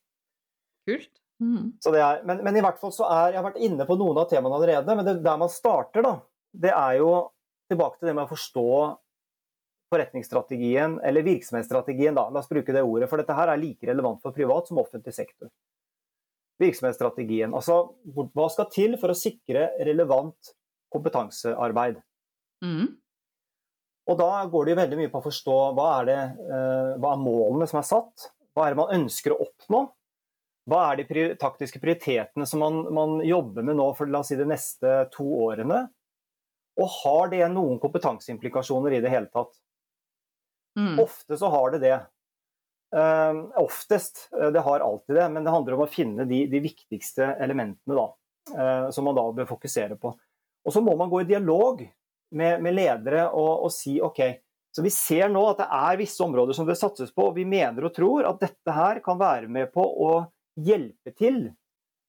Kult. 0.87 1.11
Mm. 1.39 1.73
Er, 1.85 2.23
men, 2.23 2.43
men, 2.43 2.55
i 2.55 2.61
hvert 2.61 2.79
fall 2.79 2.93
så 2.95 3.03
er 3.03 3.33
Jeg 3.33 3.41
har 3.41 3.49
vært 3.49 3.59
inne 3.59 3.85
på 3.85 3.97
noen 3.99 4.17
av 4.17 4.29
temaene 4.29 4.55
allerede, 4.55 4.95
men 4.95 5.05
det, 5.05 5.23
der 5.23 5.37
man 5.37 5.49
starter, 5.49 6.01
da, 6.01 6.19
det 6.53 6.71
er 6.71 6.93
jo 7.01 7.09
tilbake 7.71 7.99
til 7.99 8.09
det 8.09 8.15
med 8.15 8.25
å 8.25 8.31
forstå 8.31 8.69
forretningsstrategien, 9.93 10.97
eller 11.05 11.25
virksomhetsstrategien, 11.25 12.15
da. 12.17 12.27
La 12.33 12.41
oss 12.41 12.49
bruke 12.49 12.73
det 12.73 12.83
ordet. 12.83 13.09
For 13.11 13.21
dette 13.21 13.37
her 13.37 13.51
er 13.51 13.61
like 13.61 13.87
relevant 13.87 14.21
for 14.23 14.35
privat 14.35 14.67
som 14.69 14.81
offentlig 14.81 15.13
sektor. 15.15 15.51
Virksomhetsstrategien. 16.61 17.53
Altså 17.55 17.81
hva 18.15 18.47
skal 18.51 18.69
til 18.73 18.95
for 18.99 19.13
å 19.13 19.17
sikre 19.17 19.69
relevant 19.85 20.55
kompetansearbeid? 20.93 21.99
Mm. 22.63 22.95
Og 24.05 24.17
da 24.19 24.29
går 24.49 24.65
det 24.65 24.73
jo 24.73 24.79
veldig 24.81 24.97
mye 25.01 25.11
på 25.11 25.19
å 25.21 25.25
forstå 25.25 25.59
hva 25.77 25.89
er, 25.99 26.09
det, 26.09 26.21
uh, 26.45 26.95
hva 27.01 27.13
er 27.13 27.21
målene 27.21 27.67
som 27.69 27.81
er 27.81 27.87
satt? 27.87 28.29
Hva 28.55 28.65
er 28.65 28.73
det 28.73 28.79
man 28.79 28.93
ønsker 28.95 29.33
å 29.33 29.41
oppnå? 29.47 29.81
Hva 30.69 30.81
er 30.89 31.01
de 31.01 31.25
taktiske 31.37 31.81
prioritetene 31.81 32.47
som 32.49 32.61
man, 32.63 32.79
man, 32.93 33.19
jobber 33.25 33.65
med 33.65 33.77
nå 33.77 33.91
for 33.97 34.09
si, 34.25 34.37
de 34.37 34.47
neste 34.49 34.95
to 35.13 35.25
årene? 35.45 35.83
Og 36.81 36.91
har 37.03 37.31
det 37.31 37.45
noen 37.53 37.79
kompetanseimplikasjoner 37.79 38.97
i 38.97 39.01
det 39.03 39.11
hele 39.13 39.31
tatt? 39.31 39.53
Mm. 40.79 40.99
Ofte 40.99 41.37
så 41.39 41.49
har 41.53 41.71
det 41.71 41.79
det. 41.85 41.99
Uh, 42.95 43.47
oftest. 43.59 44.29
Eh, 44.41 44.51
det 44.51 44.59
har 44.59 44.79
alltid 44.79 45.15
det, 45.15 45.29
men 45.29 45.43
det 45.43 45.51
handler 45.51 45.75
om 45.75 45.83
å 45.83 45.91
finne 45.91 46.23
de, 46.29 46.45
de 46.47 46.61
viktigste 46.63 47.27
elementene 47.43 47.97
da, 47.97 48.05
uh, 48.55 48.87
som 48.93 49.07
man 49.07 49.17
da 49.17 49.25
bør 49.35 49.49
fokusere 49.49 49.97
på. 49.99 50.13
Og 50.65 50.73
så 50.73 50.83
må 50.83 50.95
man 50.95 51.09
gå 51.11 51.21
i 51.23 51.27
dialog 51.27 51.81
med, 52.35 52.61
med 52.63 52.75
ledere 52.75 53.27
og, 53.29 53.65
og, 53.65 53.73
si 53.73 53.97
OK, 54.03 54.21
så 54.75 54.83
vi 54.83 54.93
ser 54.93 55.27
nå 55.31 55.43
at 55.49 55.63
det 55.63 55.67
er 55.79 55.99
visse 55.99 56.23
områder 56.23 56.55
som 56.57 56.67
det 56.67 56.77
satses 56.79 57.11
på, 57.15 57.29
og 57.29 57.35
vi 57.37 57.45
mener 57.47 57.87
og 57.87 57.93
tror 57.95 58.27
at 58.29 58.41
dette 58.43 58.75
her 58.75 59.01
kan 59.03 59.19
være 59.19 59.51
med 59.51 59.71
på 59.75 59.83
å 59.83 60.13
hjelpe 60.55 61.11
til 61.15 61.49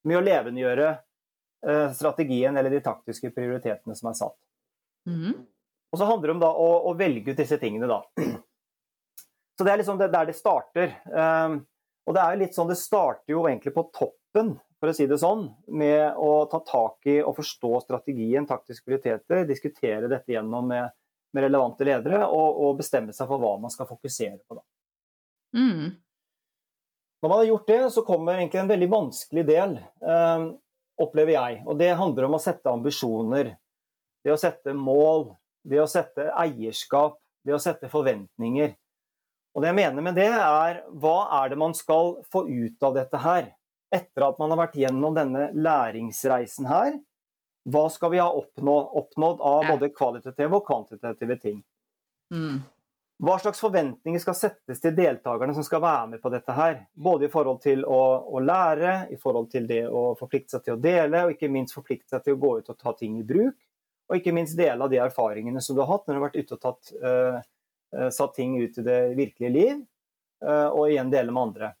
med 0.07 0.19
å 0.19 0.23
levendegjøre 0.23 0.89
uh, 1.67 1.87
strategien 1.95 2.55
eller 2.55 2.71
de 2.71 2.83
taktiske 2.83 3.31
prioritetene 3.35 3.95
som 3.97 4.11
er 4.11 4.19
satt. 4.19 4.39
Mm. 5.07 5.33
Og 5.91 5.99
så 5.99 6.05
handler 6.05 6.27
det 6.27 6.35
om 6.35 6.43
da 6.43 6.51
å, 6.51 6.67
å 6.91 6.93
velge 6.99 7.31
ut 7.31 7.39
disse 7.39 7.57
tingene, 7.61 7.87
da. 7.89 8.01
Så 9.57 9.65
det 9.65 9.73
er 9.73 9.81
liksom 9.81 9.97
det, 9.97 10.11
der 10.13 10.27
det 10.29 10.35
starter. 10.37 10.91
Um, 11.09 11.61
og 12.07 12.15
det 12.15 12.21
er 12.23 12.33
jo 12.35 12.41
litt 12.43 12.55
sånn, 12.55 12.69
det 12.69 12.77
starter 12.79 13.33
jo 13.33 13.43
egentlig 13.49 13.73
på 13.75 13.87
toppen, 13.89 14.53
for 14.77 14.91
å 14.91 14.93
si 14.93 15.07
det 15.09 15.17
sånn, 15.17 15.47
med 15.73 16.19
å 16.21 16.45
ta 16.51 16.59
tak 16.61 17.07
i 17.09 17.17
og 17.23 17.33
forstå 17.39 17.71
strategien, 17.87 18.45
taktiske 18.47 18.85
prioriteter, 18.85 19.47
diskutere 19.49 20.11
dette 20.11 20.35
gjennom 20.35 20.69
med, 20.69 20.93
med 21.33 21.47
relevante 21.47 21.87
ledere 21.87 22.21
og, 22.27 22.61
og, 22.61 22.75
bestemme 22.77 23.15
seg 23.17 23.27
for 23.31 23.41
hva 23.41 23.55
man 23.63 23.73
skal 23.73 23.89
fokusere 23.89 24.37
på. 24.45 24.59
Da. 24.59 24.63
Mm. 25.57 25.97
Når 27.23 27.33
man 27.33 27.41
har 27.41 27.49
gjort 27.49 27.73
det, 27.73 27.81
så 27.97 28.05
kommer 28.05 28.37
egentlig 28.37 28.61
en 28.61 28.71
veldig 28.71 28.89
vanskelig 28.93 29.45
del, 29.47 29.77
um, 30.05 30.51
opplever 31.01 31.33
jeg. 31.33 31.63
Og 31.65 31.81
det 31.81 31.95
handler 31.97 32.29
om 32.29 32.37
å 32.37 32.43
sette 32.43 32.69
ambisjoner. 32.71 33.55
Det 34.27 34.33
å 34.35 34.39
sette 34.41 34.73
mål, 34.75 35.29
det 35.63 35.79
å 35.79 35.87
sette 35.87 36.25
eierskap, 36.35 37.15
det 37.47 37.53
å 37.55 37.61
sette 37.63 37.87
forventninger. 37.87 38.73
Og 39.55 39.63
det 39.63 39.69
jeg 39.71 39.77
mener 39.79 40.03
med 40.03 40.17
det, 40.19 40.27
er 40.27 40.81
hva 40.99 41.29
er 41.39 41.53
det 41.53 41.59
man 41.61 41.71
skal 41.77 42.17
få 42.27 42.43
ut 42.43 42.83
av 42.83 42.97
dette 42.99 43.21
her? 43.23 43.53
Etter 43.87 44.25
at 44.27 44.41
man 44.41 44.51
har 44.51 44.59
vært 44.65 44.75
gjennom 44.75 45.15
denne 45.15 45.47
læringsreisen 45.55 46.67
her, 46.67 46.97
hva 47.71 47.85
skal 47.91 48.11
vi 48.11 48.19
ha 48.19 48.27
oppnådd, 48.35 48.89
oppnådd 48.99 49.45
av 49.47 49.69
både 49.71 49.93
kvalitative 49.95 50.59
og 50.59 50.67
kvantitative 50.67 51.39
ting? 51.39 51.61
Mm. 52.35 52.59
Hva 53.23 53.37
slags 53.41 53.63
forventninger 53.63 54.21
skal 54.21 54.35
settes 54.37 54.83
til 54.83 54.93
deltakerne 54.95 55.55
som 55.55 55.65
skal 55.65 55.81
være 55.81 56.11
med 56.11 56.21
på 56.21 56.31
dette 56.35 56.53
her? 56.53 56.83
Både 56.93 57.25
i 57.25 57.31
forhold 57.31 57.63
til 57.63 57.81
å, 57.87 58.01
å, 58.27 58.43
lære, 58.43 59.07
i 59.15 59.17
forhold 59.19 59.49
til 59.55 59.65
det 59.71 59.85
å 59.87 60.11
forplikte 60.19 60.57
seg 60.57 60.67
til 60.67 60.75
å 60.75 60.81
dele, 60.83 61.23
og 61.23 61.33
ikke 61.33 61.49
minst 61.51 61.79
forplikte 61.79 62.13
seg 62.13 62.27
til 62.27 62.37
å 62.37 62.41
gå 62.43 62.53
ut 62.59 62.75
og 62.75 62.77
ta 62.83 62.93
ting 62.99 63.17
i 63.19 63.25
bruk. 63.25 63.57
Og 64.07 64.19
ikke 64.19 64.33
minst 64.35 64.57
dele 64.57 64.79
av 64.83 64.91
de 64.91 65.01
erfaringene 65.03 65.61
som 65.63 65.75
du 65.75 65.83
har 65.83 65.91
hatt 65.91 66.07
når 66.07 66.15
du 66.15 66.19
har 66.19 66.27
vært 66.29 66.39
ute 66.39 66.55
og 66.55 66.63
tatt 66.63 66.91
uh, 67.03 68.09
satt 68.13 68.33
ting 68.35 68.57
ut 68.59 68.77
i 68.79 68.83
det 68.85 68.99
virkelige 69.17 69.53
liv, 69.53 69.85
Uh, 70.37 70.69
og 70.69 70.91
igjen 70.91 71.09
dele 71.09 71.33
med 71.33 71.47
andre. 71.47 71.71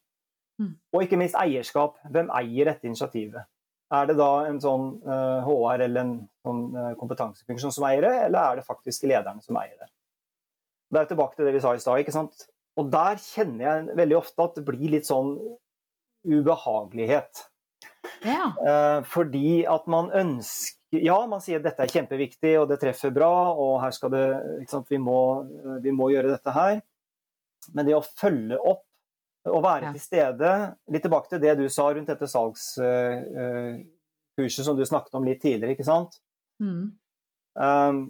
Mm. 0.57 0.71
Og 0.95 1.03
ikke 1.03 1.19
minst 1.21 1.37
eierskap. 1.37 1.99
Hvem 2.09 2.31
eier 2.39 2.71
dette 2.71 2.89
initiativet? 2.89 3.45
Er 3.93 4.07
det 4.09 4.15
da 4.17 4.31
en 4.49 4.57
sånn 4.57 4.87
HR 5.45 5.83
eller 5.85 6.01
en 6.01 6.15
sånn 6.43 6.63
kompetansefunksjon 6.99 7.71
som 7.71 7.85
eier 7.87 8.01
det, 8.03 8.15
eller 8.25 8.39
er 8.41 8.57
det 8.59 8.65
faktisk 8.65 9.05
lederne 9.07 9.45
som 9.45 9.59
eier 9.61 9.77
det? 9.77 9.87
Det 10.91 10.99
er 10.99 11.07
tilbake 11.11 11.37
til 11.37 11.47
det 11.47 11.53
vi 11.55 11.61
sa 11.63 11.75
i 11.75 11.79
stad. 11.79 12.01
ikke 12.01 12.15
sant? 12.15 12.47
Og 12.81 12.89
der 12.91 13.21
kjenner 13.21 13.63
jeg 13.63 13.95
veldig 14.01 14.17
ofte 14.17 14.49
at 14.49 14.57
det 14.57 14.65
blir 14.67 14.91
litt 14.91 15.07
sånn 15.07 15.37
ubehagelighet. 16.27 17.45
Ja. 18.25 18.49
Fordi 19.07 19.61
at 19.71 19.87
man 19.87 20.11
ønsker 20.11 20.76
ja, 20.95 21.17
man 21.27 21.41
sier 21.43 21.59
dette 21.59 21.83
er 21.83 21.91
kjempeviktig 21.91 22.53
og 22.61 22.69
det 22.69 22.79
treffer 22.79 23.11
bra, 23.15 23.51
og 23.51 23.81
her 23.83 23.91
skal 23.95 24.11
det, 24.13 24.27
vi 24.87 24.99
må, 25.01 25.19
vi, 25.83 25.91
må, 25.91 26.09
gjøre 26.13 26.31
dette 26.35 26.53
her. 26.55 26.79
Men 27.75 27.87
det 27.87 27.97
å 27.97 28.03
følge 28.05 28.55
opp 28.57 28.85
og 29.47 29.63
være 29.63 29.87
ja. 29.87 29.91
til 29.95 30.03
stede 30.03 30.51
Litt 30.91 31.03
tilbake 31.05 31.29
til 31.31 31.39
det 31.43 31.53
du 31.59 31.65
sa 31.71 31.85
rundt 31.95 32.09
dette 32.11 32.27
salgskurset 32.27 33.83
uh, 34.39 34.65
som 34.65 34.77
du 34.77 34.83
snakket 34.87 35.15
om 35.19 35.27
litt 35.27 35.41
tidligere, 35.43 35.75
ikke 35.75 35.87
sant? 35.87 36.19
Mm. 36.63 36.95
Um, 37.57 38.01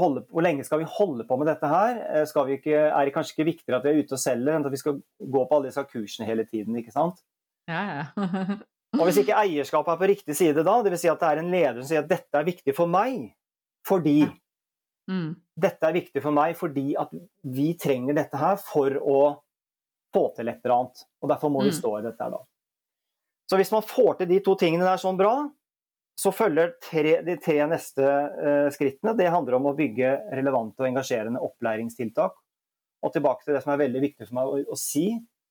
holde, 0.00 0.24
hvor 0.30 0.42
lenge 0.44 0.64
skal 0.64 0.82
vi 0.82 0.88
holde 0.88 1.26
på 1.28 1.36
med 1.40 1.50
dette 1.50 1.68
her? 1.68 2.00
Eh, 2.22 2.52
ikke, 2.54 2.76
er 2.88 3.04
det 3.04 3.14
kanskje 3.14 3.34
ikke 3.34 3.50
viktigere 3.50 3.78
at 3.78 3.84
vi 3.84 3.90
er 3.92 4.00
ute 4.00 4.16
og 4.16 4.22
selger, 4.22 4.54
enn 4.56 4.66
at 4.66 4.72
vi 4.72 4.80
skal 4.80 5.00
gå 5.20 5.42
på 5.44 5.56
alle 5.56 5.68
disse 5.68 5.84
kursene 5.90 6.28
hele 6.28 6.46
tiden? 6.48 6.76
ikke 6.80 6.94
sant? 6.94 7.20
Ja, 7.68 7.82
ja. 8.00 8.04
Og 8.98 9.06
hvis 9.06 9.20
ikke 9.22 9.38
eierskapet 9.38 9.92
er 9.92 10.00
på 10.00 10.08
riktig 10.10 10.36
side 10.36 10.64
da, 10.66 10.80
dvs. 10.82 11.04
Si 11.04 11.10
at 11.10 11.20
det 11.20 11.28
er 11.28 11.42
en 11.42 11.52
leder 11.52 11.78
som 11.78 11.88
sier 11.90 12.02
at 12.02 12.10
dette 12.10 12.40
er 12.40 12.48
viktig 12.48 12.74
for 12.76 12.90
meg 12.90 13.30
fordi 13.86 14.24
mm. 15.08 15.30
Dette 15.60 15.86
er 15.86 15.96
viktig 15.96 16.22
for 16.24 16.36
meg 16.36 16.56
fordi 16.58 16.92
at 16.98 17.12
vi 17.46 17.72
trenger 17.80 18.16
dette 18.18 18.40
her 18.40 18.58
for 18.60 18.96
å 18.98 19.20
få 20.14 20.24
til 20.36 20.50
et 20.50 20.58
eller 20.64 20.74
annet. 20.74 21.02
Og 21.22 21.30
derfor 21.30 21.52
må 21.54 21.62
vi 21.64 21.70
mm. 21.70 21.78
stå 21.78 21.94
i 21.98 22.04
dette 22.08 22.26
her 22.26 22.34
da. 22.34 22.42
Så 23.50 23.58
hvis 23.58 23.72
man 23.74 23.86
får 23.86 24.20
til 24.20 24.30
de 24.30 24.38
to 24.46 24.54
tingene 24.58 24.86
der 24.86 25.00
sånn 25.02 25.18
bra, 25.18 25.34
så 26.20 26.32
følger 26.34 26.74
tre, 26.84 27.16
de 27.26 27.36
tre 27.40 27.56
neste 27.70 28.04
uh, 28.04 28.68
skrittene. 28.74 29.14
Det 29.18 29.30
handler 29.32 29.56
om 29.56 29.70
å 29.70 29.76
bygge 29.76 30.12
relevante 30.36 30.82
og 30.82 30.90
engasjerende 30.90 31.42
opplæringstiltak. 31.42 32.36
Og 33.00 33.14
tilbake 33.14 33.46
til 33.46 33.56
det 33.56 33.62
som 33.64 33.72
er 33.72 33.80
veldig 33.86 34.02
viktig 34.04 34.28
for 34.28 34.36
meg 34.36 34.50
å, 34.50 34.60
å 34.74 34.78
si. 34.78 35.06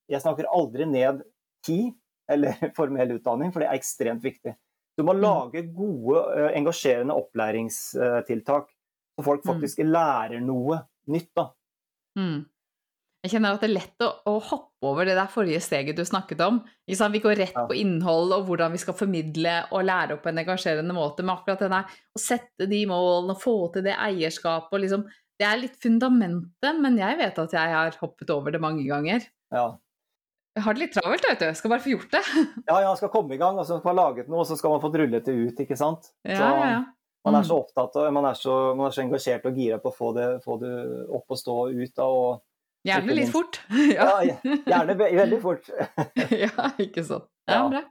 Jeg 0.09 0.21
snakker 0.23 0.49
aldri 0.53 0.85
ned 0.89 1.23
tid 1.65 1.95
eller 2.29 2.59
formell 2.77 3.15
utdanning, 3.17 3.53
for 3.53 3.63
det 3.63 3.69
er 3.69 3.79
ekstremt 3.79 4.25
viktig. 4.25 4.55
Du 4.97 5.05
må 5.07 5.15
mm. 5.15 5.23
lage 5.23 5.65
gode, 5.71 6.21
eh, 6.35 6.53
engasjerende 6.59 7.15
opplæringstiltak, 7.15 8.71
så 9.15 9.25
folk 9.25 9.43
mm. 9.45 9.49
faktisk 9.53 9.83
lærer 9.87 10.41
noe 10.43 10.81
nytt. 11.13 11.31
da. 11.37 11.49
Mm. 12.19 12.39
Jeg 13.19 13.33
kjenner 13.33 13.55
at 13.57 13.63
det 13.63 13.67
er 13.67 13.75
lett 13.75 14.03
å, 14.05 14.09
å, 14.31 14.33
hoppe 14.39 14.87
over 14.87 15.07
det 15.07 15.17
der 15.17 15.31
forrige 15.31 15.59
steget 15.63 15.97
du 15.97 16.05
snakket 16.07 16.39
om. 16.45 16.61
Vi 16.87 17.19
går 17.19 17.35
rett 17.41 17.57
på 17.57 17.75
innhold 17.75 18.31
og 18.31 18.45
hvordan 18.47 18.71
vi 18.71 18.79
skal 18.79 18.95
formidle 18.95 19.55
og 19.75 19.83
lære 19.89 20.15
opp 20.15 20.23
på 20.23 20.31
en 20.31 20.39
engasjerende 20.39 20.95
måte. 20.95 21.25
Men 21.25 21.35
akkurat 21.35 21.65
det 21.65 21.71
der 21.73 21.97
å 22.15 22.21
sette 22.23 22.69
de 22.71 22.79
målene 22.87 23.35
og 23.35 23.41
få 23.43 23.57
til 23.73 23.83
det 23.89 23.97
eierskapet 23.99 24.85
liksom, 24.85 25.03
Det 25.39 25.47
er 25.47 25.59
litt 25.59 25.75
fundamentet, 25.79 26.79
men 26.83 26.97
jeg 26.99 27.15
vet 27.19 27.37
at 27.39 27.53
jeg 27.55 27.75
har 27.75 27.99
hoppet 28.01 28.31
over 28.35 28.51
det 28.51 28.59
mange 28.59 28.83
ganger. 28.87 29.23
Ja. 29.55 29.67
Jeg 30.57 30.65
har 30.65 30.75
det 30.75 30.81
litt 30.81 30.95
travelt, 30.97 31.25
vet 31.29 31.41
du. 31.41 31.45
Jeg 31.47 31.57
skal 31.59 31.71
bare 31.71 31.83
få 31.83 31.91
gjort 31.93 32.15
det. 32.15 32.21
ja, 32.69 32.79
ja, 32.83 32.93
skal 32.97 33.11
komme 33.13 33.35
i 33.35 33.41
gang, 33.41 33.59
og 33.59 33.67
så 33.67 33.77
skal 33.77 33.91
man 33.91 33.99
laget 34.01 34.31
noe, 34.31 34.41
og 34.43 34.49
så 34.49 34.57
skal 34.59 34.73
man 34.73 34.81
få 34.83 34.91
rullet 34.91 35.27
det 35.27 35.35
ut, 35.35 35.61
ikke 35.65 35.77
sant. 35.79 36.11
Ja, 36.27 36.39
ja, 36.39 36.49
ja, 36.49 36.71
ja. 36.73 36.81
Man 37.27 37.35
er 37.35 37.43
så 37.43 37.57
mm. 37.57 37.63
opptatt 37.65 37.97
og 37.99 38.13
man 38.15 38.25
er 38.29 38.37
så, 38.39 38.53
man 38.79 38.87
er 38.87 38.93
så 38.95 39.01
engasjert 39.03 39.43
og 39.49 39.57
gira 39.59 39.75
på 39.83 39.91
å 39.91 39.95
få 39.95 40.13
det, 40.15 40.27
få 40.45 40.55
det 40.61 40.71
opp 41.11 41.35
og 41.35 41.39
stå 41.39 41.55
og 41.65 41.75
ut 41.75 42.01
av. 42.01 42.15
Og, 42.15 42.41
gjerne 42.87 43.17
litt 43.17 43.31
fort. 43.33 43.59
ja. 43.97 44.07
ja, 44.23 44.37
gjerne 44.71 44.95
veldig 44.99 45.39
fort. 45.43 45.67
ja, 46.45 46.69
ikke 46.79 47.03
sant. 47.05 47.27
Ja, 47.49 47.65
bra. 47.67 47.83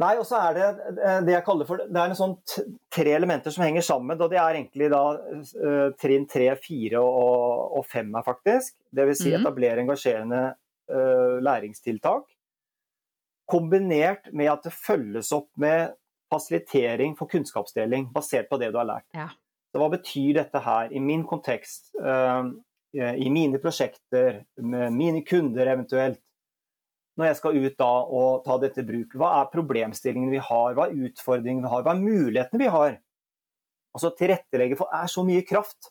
Nei, 0.00 0.14
og 0.16 0.24
så 0.24 0.38
er 0.38 0.54
det 0.56 0.68
eh, 1.04 1.18
det 1.26 1.34
jeg 1.34 1.44
kaller 1.44 1.66
for 1.68 1.82
Det 1.84 2.00
er 2.00 2.10
en 2.10 2.16
sånn 2.16 2.32
tre 2.90 3.12
elementer 3.12 3.52
som 3.52 3.66
henger 3.66 3.84
sammen. 3.84 4.16
og 4.16 4.30
Det 4.32 4.38
er 4.40 4.56
egentlig 4.56 4.88
da 4.90 5.02
uh, 5.12 5.90
trinn 6.00 6.24
tre, 6.30 6.48
fire 6.62 7.02
og, 7.02 7.76
og 7.78 7.84
fem 7.86 8.08
her, 8.16 8.24
faktisk. 8.26 8.78
Det 8.88 9.04
vil 9.10 9.18
si 9.18 9.34
mm. 9.34 9.42
etablere 9.42 9.84
engasjerende 9.84 10.46
Eh, 10.46 10.61
læringstiltak. 10.88 12.24
Kombinert 13.50 14.30
med 14.32 14.50
at 14.52 14.64
det 14.66 14.72
følges 14.74 15.32
opp 15.36 15.50
med 15.60 15.92
fasilitering 16.32 17.14
for 17.18 17.30
kunnskapsdeling 17.30 18.08
basert 18.14 18.48
på 18.50 18.58
det 18.60 18.72
du 18.72 18.80
har 18.80 18.88
lært. 18.88 19.08
Ja. 19.16 19.28
Så 19.72 19.80
hva 19.80 19.88
betyr 19.92 20.36
dette 20.36 20.60
her 20.60 20.92
i 20.92 21.00
min 21.00 21.24
kontekst, 21.28 21.94
eh, 21.96 22.44
i 22.92 23.28
mine 23.32 23.60
prosjekter, 23.60 24.42
med 24.60 24.92
mine 24.92 25.22
kunder 25.24 25.70
eventuelt? 25.74 26.20
Når 27.16 27.28
jeg 27.28 27.36
skal 27.36 27.56
ut 27.56 27.78
da 27.80 27.92
og 28.08 28.44
ta 28.44 28.58
dette 28.60 28.80
i 28.80 28.88
bruk, 28.88 29.16
hva 29.20 29.32
er 29.40 29.50
problemstillingene 29.52 30.32
vi 30.32 30.44
har, 30.44 30.76
hva 30.76 30.88
er 30.88 31.08
utfordringene 31.08 31.66
vi 31.66 31.72
har, 31.72 31.84
hva 31.84 31.92
er 31.92 32.04
mulighetene 32.04 32.60
vi 32.60 32.70
har? 32.72 32.94
Altså 33.92 34.12
tilrettelegge 34.16 34.78
for 34.80 34.92
er 34.96 35.10
så 35.12 35.24
mye 35.24 35.44
kraft 35.44 35.90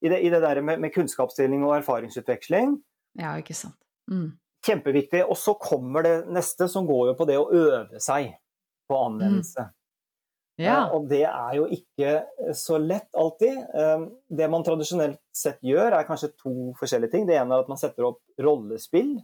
i 0.00 0.08
det, 0.08 0.22
i 0.24 0.30
det 0.32 0.40
der 0.40 0.62
med, 0.64 0.80
med 0.80 0.92
kunnskapsdeling 0.94 1.64
og 1.64 1.76
erfaringsutveksling. 1.76 2.78
Ja, 3.20 3.36
ikke 3.40 3.56
sant. 3.56 3.76
Mm. 4.10 4.30
Kjempeviktig. 4.66 5.22
Og 5.26 5.38
så 5.38 5.54
kommer 5.58 6.06
det 6.06 6.16
neste, 6.32 6.68
som 6.70 6.86
går 6.88 7.12
jo 7.12 7.18
på 7.18 7.28
det 7.28 7.38
å 7.40 7.50
øve 7.50 8.02
seg 8.02 8.34
på 8.90 8.98
anvendelse. 9.06 9.68
Mm. 9.68 9.78
Ja. 10.60 10.76
Eh, 10.76 10.94
og 10.94 11.08
det 11.10 11.24
er 11.26 11.52
jo 11.56 11.66
ikke 11.72 12.10
så 12.58 12.78
lett 12.82 13.08
alltid. 13.18 13.58
Eh, 13.58 14.06
det 14.38 14.50
man 14.52 14.64
tradisjonelt 14.66 15.20
sett 15.34 15.60
gjør, 15.64 15.96
er 15.96 16.08
kanskje 16.08 16.34
to 16.36 16.72
forskjellige 16.80 17.14
ting. 17.14 17.26
Det 17.28 17.38
ene 17.40 17.56
er 17.56 17.64
at 17.64 17.72
man 17.72 17.80
setter 17.80 18.10
opp 18.12 18.22
rollespill. 18.40 19.16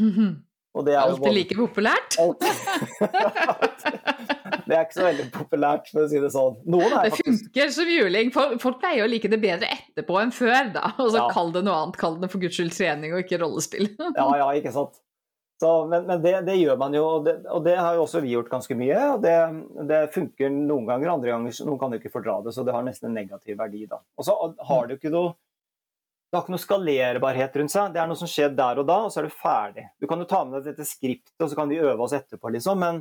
Mm 0.00 0.12
-hmm. 0.12 0.32
Alltid 0.76 1.20
både... 1.20 1.32
like 1.32 1.54
populært? 1.56 2.16
det 4.66 4.74
er 4.74 4.84
ikke 4.84 4.96
så 4.98 5.06
veldig 5.06 5.24
populært, 5.34 5.88
for 5.92 6.02
å 6.02 6.10
si 6.10 6.20
det 6.22 6.30
sånn. 6.34 6.58
det 6.66 6.92
faktisk... 7.14 7.48
funker 7.48 7.72
som 7.76 7.90
juling. 7.90 8.32
Folk 8.34 8.80
pleier 8.82 9.06
å 9.06 9.08
like 9.10 9.30
det 9.30 9.38
bedre 9.42 9.70
etterpå 9.70 10.18
enn 10.20 10.34
før, 10.34 10.72
da. 10.74 10.90
Og 10.98 11.12
så 11.14 11.22
ja. 11.22 11.26
kall 11.30 11.52
det 11.54 11.62
noe 11.66 11.76
annet. 11.84 11.98
Kall 12.00 12.18
det 12.22 12.30
for 12.32 12.42
guds 12.42 12.58
skyld 12.58 12.74
trening 12.74 13.14
og 13.14 13.22
ikke 13.22 13.38
rollespill. 13.42 13.88
ja, 14.20 14.26
ja, 14.42 14.48
ikke 14.58 14.74
sant. 14.74 14.98
Så, 15.60 15.70
men, 15.88 16.04
men 16.04 16.20
det, 16.20 16.34
det, 16.44 16.58
gjør 16.60 16.76
man 16.76 16.92
jo, 16.92 17.04
og 17.08 17.24
det, 17.24 17.38
og 17.48 17.62
det, 17.64 17.78
har 17.80 17.94
jo 17.96 18.02
også 18.04 18.20
vi 18.20 18.34
gjort 18.34 18.50
ganske 18.52 18.76
mye. 18.76 18.98
og 19.14 19.22
det, 19.24 19.36
det, 19.88 20.02
funker 20.12 20.52
noen 20.52 20.84
ganger, 20.90 21.14
andre 21.14 21.32
ganger 21.32 21.62
noen 21.64 21.80
kan 21.80 21.94
jo 21.94 22.00
ikke 22.02 22.12
fordra 22.12 22.42
det, 22.44 22.52
så 22.52 22.66
det 22.66 22.74
har 22.76 22.84
nesten 22.84 23.08
en 23.08 23.16
negativ 23.16 23.56
verdi. 23.62 23.86
da. 23.88 24.02
Og 24.18 24.26
så 24.26 24.36
har 24.68 24.90
jo 24.90 24.98
ikke 24.98 25.14
noe 25.14 25.36
det 26.26 26.34
har 26.34 26.42
ikke 26.42 26.56
noe 26.56 26.60
skalerbarhet 26.60 27.56
rundt 27.60 27.70
seg. 27.70 27.92
Det 27.94 28.00
er 28.02 28.08
noe 28.10 28.18
som 28.18 28.28
skjer 28.28 28.50
der 28.58 28.80
og 28.82 28.88
da, 28.88 28.96
og 29.06 29.12
så 29.14 29.20
er 29.22 29.28
du 29.28 29.34
ferdig. 29.38 29.84
Du 30.02 30.08
kan 30.10 30.20
jo 30.20 30.26
ta 30.28 30.40
med 30.44 30.58
deg 30.58 30.72
dette 30.72 30.84
skriptet, 30.88 31.36
og 31.38 31.52
så 31.52 31.56
kan 31.56 31.70
vi 31.70 31.78
øve 31.78 32.02
oss 32.02 32.16
etterpå, 32.18 32.50
liksom. 32.56 32.82
Men, 32.82 32.98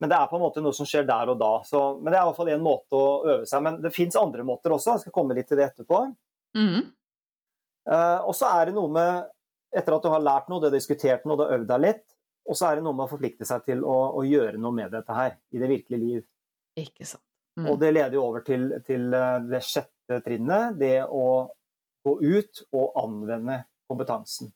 men, 0.00 0.10
det 0.10 0.16
er 0.16 0.28
på 0.30 0.36
en 0.38 0.42
måte 0.44 0.62
noe 0.64 0.74
som 0.76 0.88
skjer 0.88 1.06
der 1.08 1.30
og 1.32 1.38
da. 1.40 1.52
Så, 1.66 1.82
men 2.00 2.10
det 2.10 2.18
er 2.18 2.24
i 2.24 2.28
hvert 2.28 2.38
fall 2.40 2.52
én 2.54 2.64
måte 2.64 2.98
å 2.98 3.06
øve 3.22 3.46
seg. 3.48 3.62
Men 3.64 3.78
det 3.84 3.94
fins 3.94 4.18
andre 4.20 4.44
måter 4.46 4.74
også, 4.74 4.96
jeg 4.96 5.04
skal 5.06 5.14
komme 5.14 5.36
litt 5.36 5.48
til 5.50 5.60
det 5.60 5.68
etterpå. 5.70 6.00
Mm. 6.58 6.90
Uh, 7.84 8.20
og 8.24 8.34
så 8.36 8.50
er 8.56 8.70
det 8.70 8.76
noe 8.76 8.90
med 8.92 9.30
etter 9.74 9.96
at 9.96 10.04
du 10.04 10.10
har 10.12 10.22
lært 10.22 10.50
noe, 10.50 10.62
du 10.62 10.68
har 10.68 10.74
diskutert 10.74 11.24
noe, 11.26 11.36
du 11.38 11.44
har 11.44 11.56
øvd 11.58 11.68
deg 11.70 11.82
litt, 11.82 12.04
og 12.44 12.58
så 12.58 12.68
er 12.68 12.78
det 12.78 12.84
noe 12.86 12.96
med 12.96 13.06
å 13.06 13.10
forplikte 13.10 13.46
seg 13.48 13.64
til 13.66 13.84
å, 13.84 13.96
å 14.20 14.24
gjøre 14.26 14.60
noe 14.60 14.76
med 14.76 14.92
dette 14.94 15.16
her 15.16 15.38
i 15.54 15.62
det 15.62 15.70
virkelige 15.70 16.02
liv. 16.02 16.26
Ikke 16.80 17.06
sant. 17.08 17.24
Mm. 17.58 17.68
Og 17.70 17.78
det 17.78 17.92
leder 17.94 18.16
jo 18.18 18.24
over 18.26 18.42
til, 18.46 18.66
til, 18.86 19.06
eh, 19.14 19.36
det 19.46 19.60
sjette 19.62 20.18
trinnet, 20.24 20.74
det 20.78 21.04
å 21.06 21.26
gå 22.04 22.14
ut 22.20 22.62
og 22.74 22.98
anvende 23.00 23.60
kompetansen. 23.88 24.50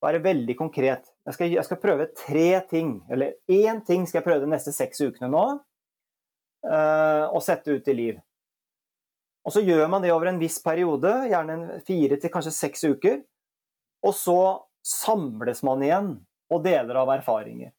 Være 0.00 0.22
veldig 0.24 0.56
konkret. 0.56 1.10
Jeg 1.28 1.36
skal, 1.36 1.52
jeg 1.52 1.66
skal 1.66 1.80
prøve 1.82 2.08
tre 2.16 2.48
ting, 2.70 2.94
eller 3.12 3.36
én 3.52 3.82
ting 3.84 4.06
skal 4.08 4.20
jeg 4.20 4.26
prøve 4.26 4.46
de 4.46 4.52
neste 4.52 4.72
seks 4.72 5.02
ukene 5.04 5.28
nå, 5.32 5.44
uh, 6.64 7.26
og 7.28 7.42
sette 7.44 7.76
ut 7.76 7.90
i 7.92 7.96
liv. 7.98 8.20
Og 9.44 9.52
så 9.54 9.62
gjør 9.64 9.88
man 9.92 10.04
det 10.04 10.12
over 10.12 10.30
en 10.30 10.40
viss 10.40 10.58
periode, 10.64 11.12
gjerne 11.30 11.80
fire 11.86 12.16
til 12.20 12.32
kanskje 12.32 12.54
seks 12.56 12.84
uker. 12.84 13.20
Og 14.04 14.16
så 14.16 14.40
samles 14.86 15.62
man 15.66 15.84
igjen 15.84 16.10
og 16.50 16.64
deler 16.64 17.00
av 17.02 17.12
erfaringer. 17.14 17.72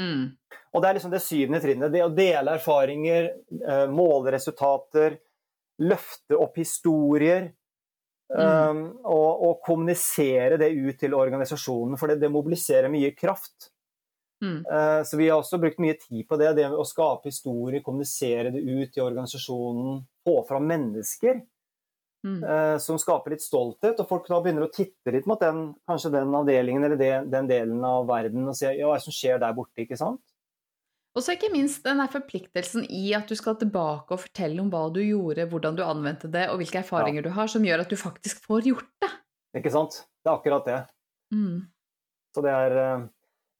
Mm. 0.00 0.32
Og 0.72 0.82
det 0.82 0.88
er 0.88 0.96
liksom 0.96 1.12
det 1.12 1.22
syvende 1.22 1.60
trinnet. 1.62 1.92
Det 1.92 2.04
å 2.04 2.12
dele 2.14 2.56
erfaringer, 2.56 3.28
eh, 3.68 3.86
måle 3.92 4.32
resultater, 4.34 5.18
løfte 5.82 6.38
opp 6.38 6.56
historier. 6.56 7.52
Mm. 8.32 8.68
Um, 8.70 8.82
og, 9.04 9.42
og, 9.44 9.58
kommunisere 9.64 10.56
det 10.60 10.70
ut 10.72 10.96
til 11.00 11.14
organisasjonen, 11.14 11.98
for 12.00 12.08
det, 12.08 12.20
det 12.22 12.32
mobiliserer 12.32 12.88
mye 12.92 13.12
kraft. 13.16 13.68
Mm. 14.42 14.64
Uh, 14.66 15.00
så 15.06 15.18
vi 15.20 15.28
har 15.28 15.38
også 15.38 15.60
brukt 15.60 15.82
mye 15.82 15.98
tid 16.00 16.24
på 16.28 16.38
det, 16.40 16.54
det 16.58 16.70
å 16.72 16.86
skape 16.88 17.28
historie, 17.28 17.82
kommunisere 17.84 18.54
det 18.54 18.64
ut 18.64 18.96
i 18.96 19.04
organisasjonen, 19.04 20.00
få 20.24 20.38
fram 20.48 20.68
mennesker. 20.70 21.42
Mm. 22.22 22.38
uh, 22.46 22.76
som 22.78 23.00
skaper 23.02 23.34
litt 23.34 23.42
stolthet, 23.42 23.98
og 23.98 24.06
folk 24.06 24.28
da 24.30 24.36
begynner 24.38 24.68
å 24.68 24.70
titte 24.70 25.10
litt 25.10 25.26
mot 25.26 25.40
den, 25.42 25.72
kanskje 25.90 26.12
den 26.14 26.36
avdelingen 26.38 26.86
eller 26.86 27.00
det, 27.00 27.14
den 27.32 27.48
delen 27.50 27.82
av 27.82 28.06
verden 28.06 28.46
og 28.46 28.54
se 28.54 28.70
ja, 28.78 28.86
hva 28.86 29.00
som 29.02 29.14
skjer 29.14 29.40
der 29.42 29.56
borte, 29.56 29.82
ikke 29.82 29.98
sant? 29.98 30.22
Og 31.12 31.20
så 31.20 31.34
ikke 31.34 31.50
minst 31.52 31.84
den 31.84 32.00
forpliktelsen 32.08 32.86
i 32.88 33.10
at 33.16 33.28
du 33.28 33.36
skal 33.36 33.58
tilbake 33.60 34.14
og 34.14 34.22
fortelle 34.22 34.62
om 34.62 34.70
hva 34.72 34.86
du 34.94 35.02
gjorde, 35.04 35.44
hvordan 35.50 35.76
du 35.76 35.82
anvendte 35.84 36.30
det, 36.32 36.46
og 36.48 36.62
hvilke 36.62 36.80
erfaringer 36.80 37.20
ja. 37.20 37.26
du 37.28 37.34
har, 37.36 37.50
som 37.52 37.66
gjør 37.66 37.84
at 37.84 37.92
du 37.92 37.98
faktisk 38.00 38.40
får 38.48 38.70
gjort 38.70 38.88
det. 39.04 39.10
Ikke 39.60 39.72
sant. 39.74 39.98
Det 40.22 40.30
er 40.30 40.38
akkurat 40.38 40.70
det. 40.70 40.78
Mm. 41.34 41.60
Så 42.32 42.44
det 42.44 42.54
er 42.54 42.78
eh, 42.80 43.04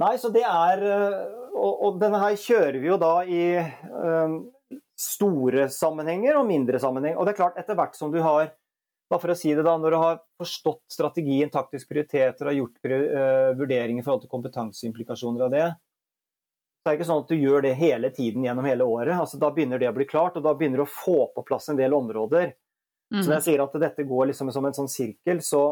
Nei, 0.03 0.15
så 0.21 0.31
det 0.33 0.43
er 0.45 0.83
eh, 0.85 1.21
Og, 1.53 1.85
og 1.87 2.01
denne 2.01 2.21
her 2.23 2.37
kjører 2.41 2.79
vi 2.81 2.89
jo 2.89 2.97
da 3.01 3.13
i 3.29 3.45
um, 3.61 4.39
store 4.99 5.69
sammenhenger 5.73 6.39
og 6.41 6.49
mindre 6.49 6.81
sammenheng. 6.81 7.19
Og 7.19 7.29
det 7.29 7.35
er 7.35 7.41
klart, 7.43 7.59
etter 7.61 7.77
hvert 7.79 7.97
som 7.99 8.13
du 8.13 8.19
har 8.25 8.49
bare 9.13 9.21
for 9.21 9.35
å 9.35 9.37
si 9.37 9.53
det 9.53 9.65
da, 9.67 9.77
Når 9.77 9.93
du 9.93 9.99
har 10.01 10.21
forstått 10.41 10.95
strategien, 10.95 11.53
taktiske 11.53 11.93
prioriteter 11.93 12.49
og 12.49 12.59
gjort 12.63 12.89
uh, 12.89 13.53
vurderinger 13.61 14.01
i 14.01 14.07
forhold 14.07 14.25
til 14.25 14.33
kompetanseimplikasjoner 14.33 15.47
av 15.47 15.53
det, 15.53 15.67
så 16.83 16.91
er 16.91 16.97
det 16.97 16.99
ikke 16.99 17.07
sånn 17.13 17.23
at 17.23 17.31
du 17.31 17.39
gjør 17.39 17.63
det 17.63 17.73
hele 17.79 18.11
tiden 18.11 18.43
gjennom 18.43 18.67
hele 18.67 18.87
året. 18.91 19.15
Altså, 19.15 19.39
da 19.39 19.53
begynner 19.55 19.79
det 19.79 19.87
å 19.93 19.95
bli 19.95 20.07
klart, 20.11 20.35
og 20.39 20.43
da 20.43 20.55
begynner 20.59 20.83
du 20.83 20.87
å 20.87 20.91
få 20.91 21.29
på 21.31 21.45
plass 21.47 21.71
en 21.71 21.79
del 21.79 21.95
områder. 21.95 22.57
Mm. 23.15 23.21
Så 23.21 23.29
når 23.29 23.37
jeg 23.37 23.47
sier 23.47 23.63
at 23.63 23.77
dette 23.85 24.07
går 24.09 24.33
liksom 24.33 24.51
som 24.51 24.67
en 24.67 24.75
sånn 24.75 24.91
sirkel, 24.91 25.43
så, 25.47 25.63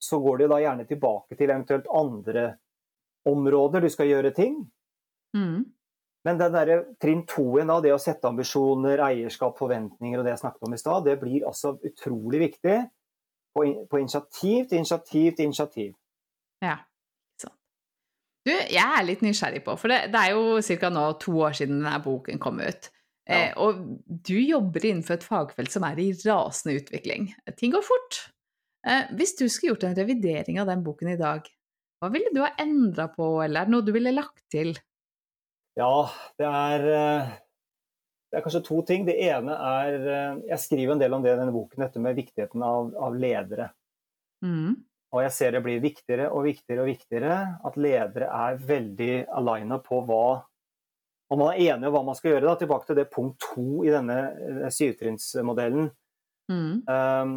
så 0.00 0.20
går 0.24 0.40
det 0.40 0.48
da 0.54 0.60
gjerne 0.62 0.86
tilbake 0.88 1.36
til 1.36 1.50
eventuelt 1.50 1.90
andre 1.92 2.46
områder 3.28 3.84
du 3.84 3.90
skal 3.92 4.08
gjøre 4.08 4.32
ting. 4.36 4.62
Mm. 5.36 5.66
Men 6.24 6.40
den 6.40 6.56
der, 6.56 6.72
trinn 7.00 7.26
to-en 7.28 7.70
av 7.70 7.84
det 7.84 7.92
å 7.94 8.00
sette 8.00 8.28
ambisjoner, 8.28 9.00
eierskap, 9.04 9.58
forventninger 9.60 10.18
og 10.18 10.26
det 10.26 10.34
jeg 10.34 10.42
snakket 10.46 10.66
om 10.66 10.74
i 10.74 10.80
stad, 10.80 11.04
det 11.06 11.18
blir 11.20 11.46
altså 11.46 11.76
utrolig 11.84 12.40
viktig 12.46 12.78
på, 13.54 13.66
på, 13.90 14.00
initiativ 14.00 14.68
til 14.68 14.80
initiativ 14.80 15.28
til 15.36 15.50
initiativ. 15.50 15.92
Ja. 16.64 16.78
Du, 18.48 18.54
jeg 18.54 18.84
er 18.84 19.04
litt 19.04 19.24
nysgjerrig 19.24 19.60
på, 19.66 19.74
for 19.80 19.92
det, 19.92 20.06
det 20.14 20.22
er 20.22 20.32
jo 20.32 20.56
ca. 20.80 20.90
nå 20.94 21.04
to 21.20 21.34
år 21.44 21.58
siden 21.58 21.82
denne 21.82 21.98
boken 22.04 22.40
kom 22.40 22.62
ut. 22.62 22.88
Ja. 23.28 23.42
Eh, 23.42 23.50
og 23.60 23.82
du 24.08 24.38
jobber 24.40 24.86
innenfor 24.88 25.18
et 25.18 25.26
fagfelt 25.26 25.74
som 25.74 25.84
er 25.84 26.00
i 26.00 26.10
rasende 26.24 26.78
utvikling. 26.80 27.28
Ting 27.60 27.74
går 27.76 27.84
fort. 27.84 28.22
Eh, 28.88 29.10
hvis 29.18 29.36
du 29.36 29.44
skulle 29.48 29.74
gjort 29.74 29.88
en 29.90 29.98
revidering 29.98 30.60
av 30.62 30.70
den 30.70 30.84
boken 30.86 31.12
i 31.12 31.18
dag, 31.20 31.48
hva 31.98 32.10
ville 32.14 32.30
du 32.32 32.40
ha 32.44 32.52
endra 32.62 33.08
på, 33.10 33.26
eller 33.42 33.62
er 33.62 33.68
det 33.68 33.74
noe 33.74 33.86
du 33.86 33.92
ville 33.94 34.14
lagt 34.14 34.44
til? 34.52 34.76
Ja, 35.78 36.08
det 36.38 36.46
er, 36.46 36.86
eh, 36.94 37.32
det 38.30 38.38
er, 38.38 38.44
kanskje 38.44 38.64
to 38.66 38.80
ting. 38.86 39.06
Det 39.06 39.16
ene 39.28 39.54
er 39.54 39.96
eh, 39.98 40.42
Jeg 40.52 40.62
skriver 40.62 40.94
en 40.94 41.02
del 41.02 41.14
om 41.14 41.24
det 41.24 41.34
i 41.34 41.38
denne 41.40 41.54
boken, 41.54 41.84
dette 41.84 42.02
med 42.02 42.18
viktigheten 42.18 42.62
av, 42.62 42.92
av 42.94 43.18
ledere. 43.18 43.70
Mm. 44.46 44.78
Og 45.14 45.22
jeg 45.24 45.32
ser 45.32 45.54
det 45.56 45.62
blir 45.64 45.80
viktigere 45.80 46.28
og 46.28 46.44
viktigere 46.44 46.84
og 46.84 46.90
viktigere 46.90 47.36
at 47.64 47.76
ledere 47.80 48.28
er 48.28 48.58
veldig 48.68 49.12
aligna 49.40 49.80
på 49.84 50.02
hva 50.08 50.44
Om 51.28 51.42
man 51.42 51.50
er 51.52 51.74
enig 51.74 51.88
om 51.88 51.92
hva 51.92 52.00
man 52.06 52.16
skal 52.16 52.30
gjøre. 52.32 52.46
Da, 52.46 52.54
tilbake 52.56 52.88
til 52.88 52.96
det 52.96 53.10
punkt 53.12 53.42
to 53.42 53.84
i 53.84 53.90
denne 53.92 54.14
eh, 54.64 54.70
syvtrinnsmodellen. 54.72 55.90
Mm. 56.48 56.88
Um, 56.88 57.34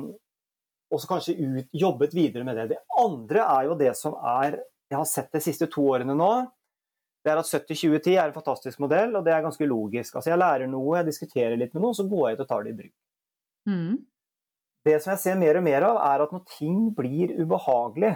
og 0.87 1.01
så 1.01 1.09
kanskje 1.09 1.35
ut, 1.35 1.67
jobbet 1.75 2.15
videre 2.15 2.47
med 2.47 2.55
det. 2.55 2.69
Det 2.71 2.77
andre 3.01 3.43
er 3.43 3.67
jo 3.67 3.75
det 3.79 3.91
som 3.99 4.15
er 4.15 4.61
Jeg 4.91 4.95
har 4.97 5.07
sett 5.07 5.35
de 5.35 5.41
siste 5.43 5.67
to 5.71 5.83
årene 5.91 6.15
nå 6.15 6.31
det 7.21 7.29
er 7.29 7.37
at 7.37 7.49
70-20-10 7.49 8.15
er 8.15 8.23
en 8.23 8.33
fantastisk 8.33 8.79
modell, 8.81 9.13
og 9.13 9.25
det 9.25 9.33
er 9.35 9.43
ganske 9.45 9.65
logisk. 9.69 10.15
Altså 10.15 10.31
Jeg 10.31 10.41
lærer 10.41 10.69
noe, 10.69 10.95
jeg 10.97 11.09
diskuterer 11.11 11.59
litt 11.59 11.75
med 11.75 11.83
noen, 11.83 11.97
så 11.97 12.07
går 12.09 12.23
jeg 12.27 12.37
ut 12.37 12.43
og 12.45 12.49
tar 12.49 12.63
det 12.65 12.71
i 12.71 12.77
bruk. 12.79 12.93
Mm. 13.69 13.99
Det 14.85 14.97
som 15.01 15.13
jeg 15.13 15.21
ser 15.21 15.39
mer 15.39 15.59
og 15.59 15.65
mer 15.65 15.85
av, 15.85 15.99
er 16.09 16.23
at 16.25 16.31
når 16.33 16.45
ting 16.57 16.77
blir 16.97 17.33
ubehagelig, 17.37 18.15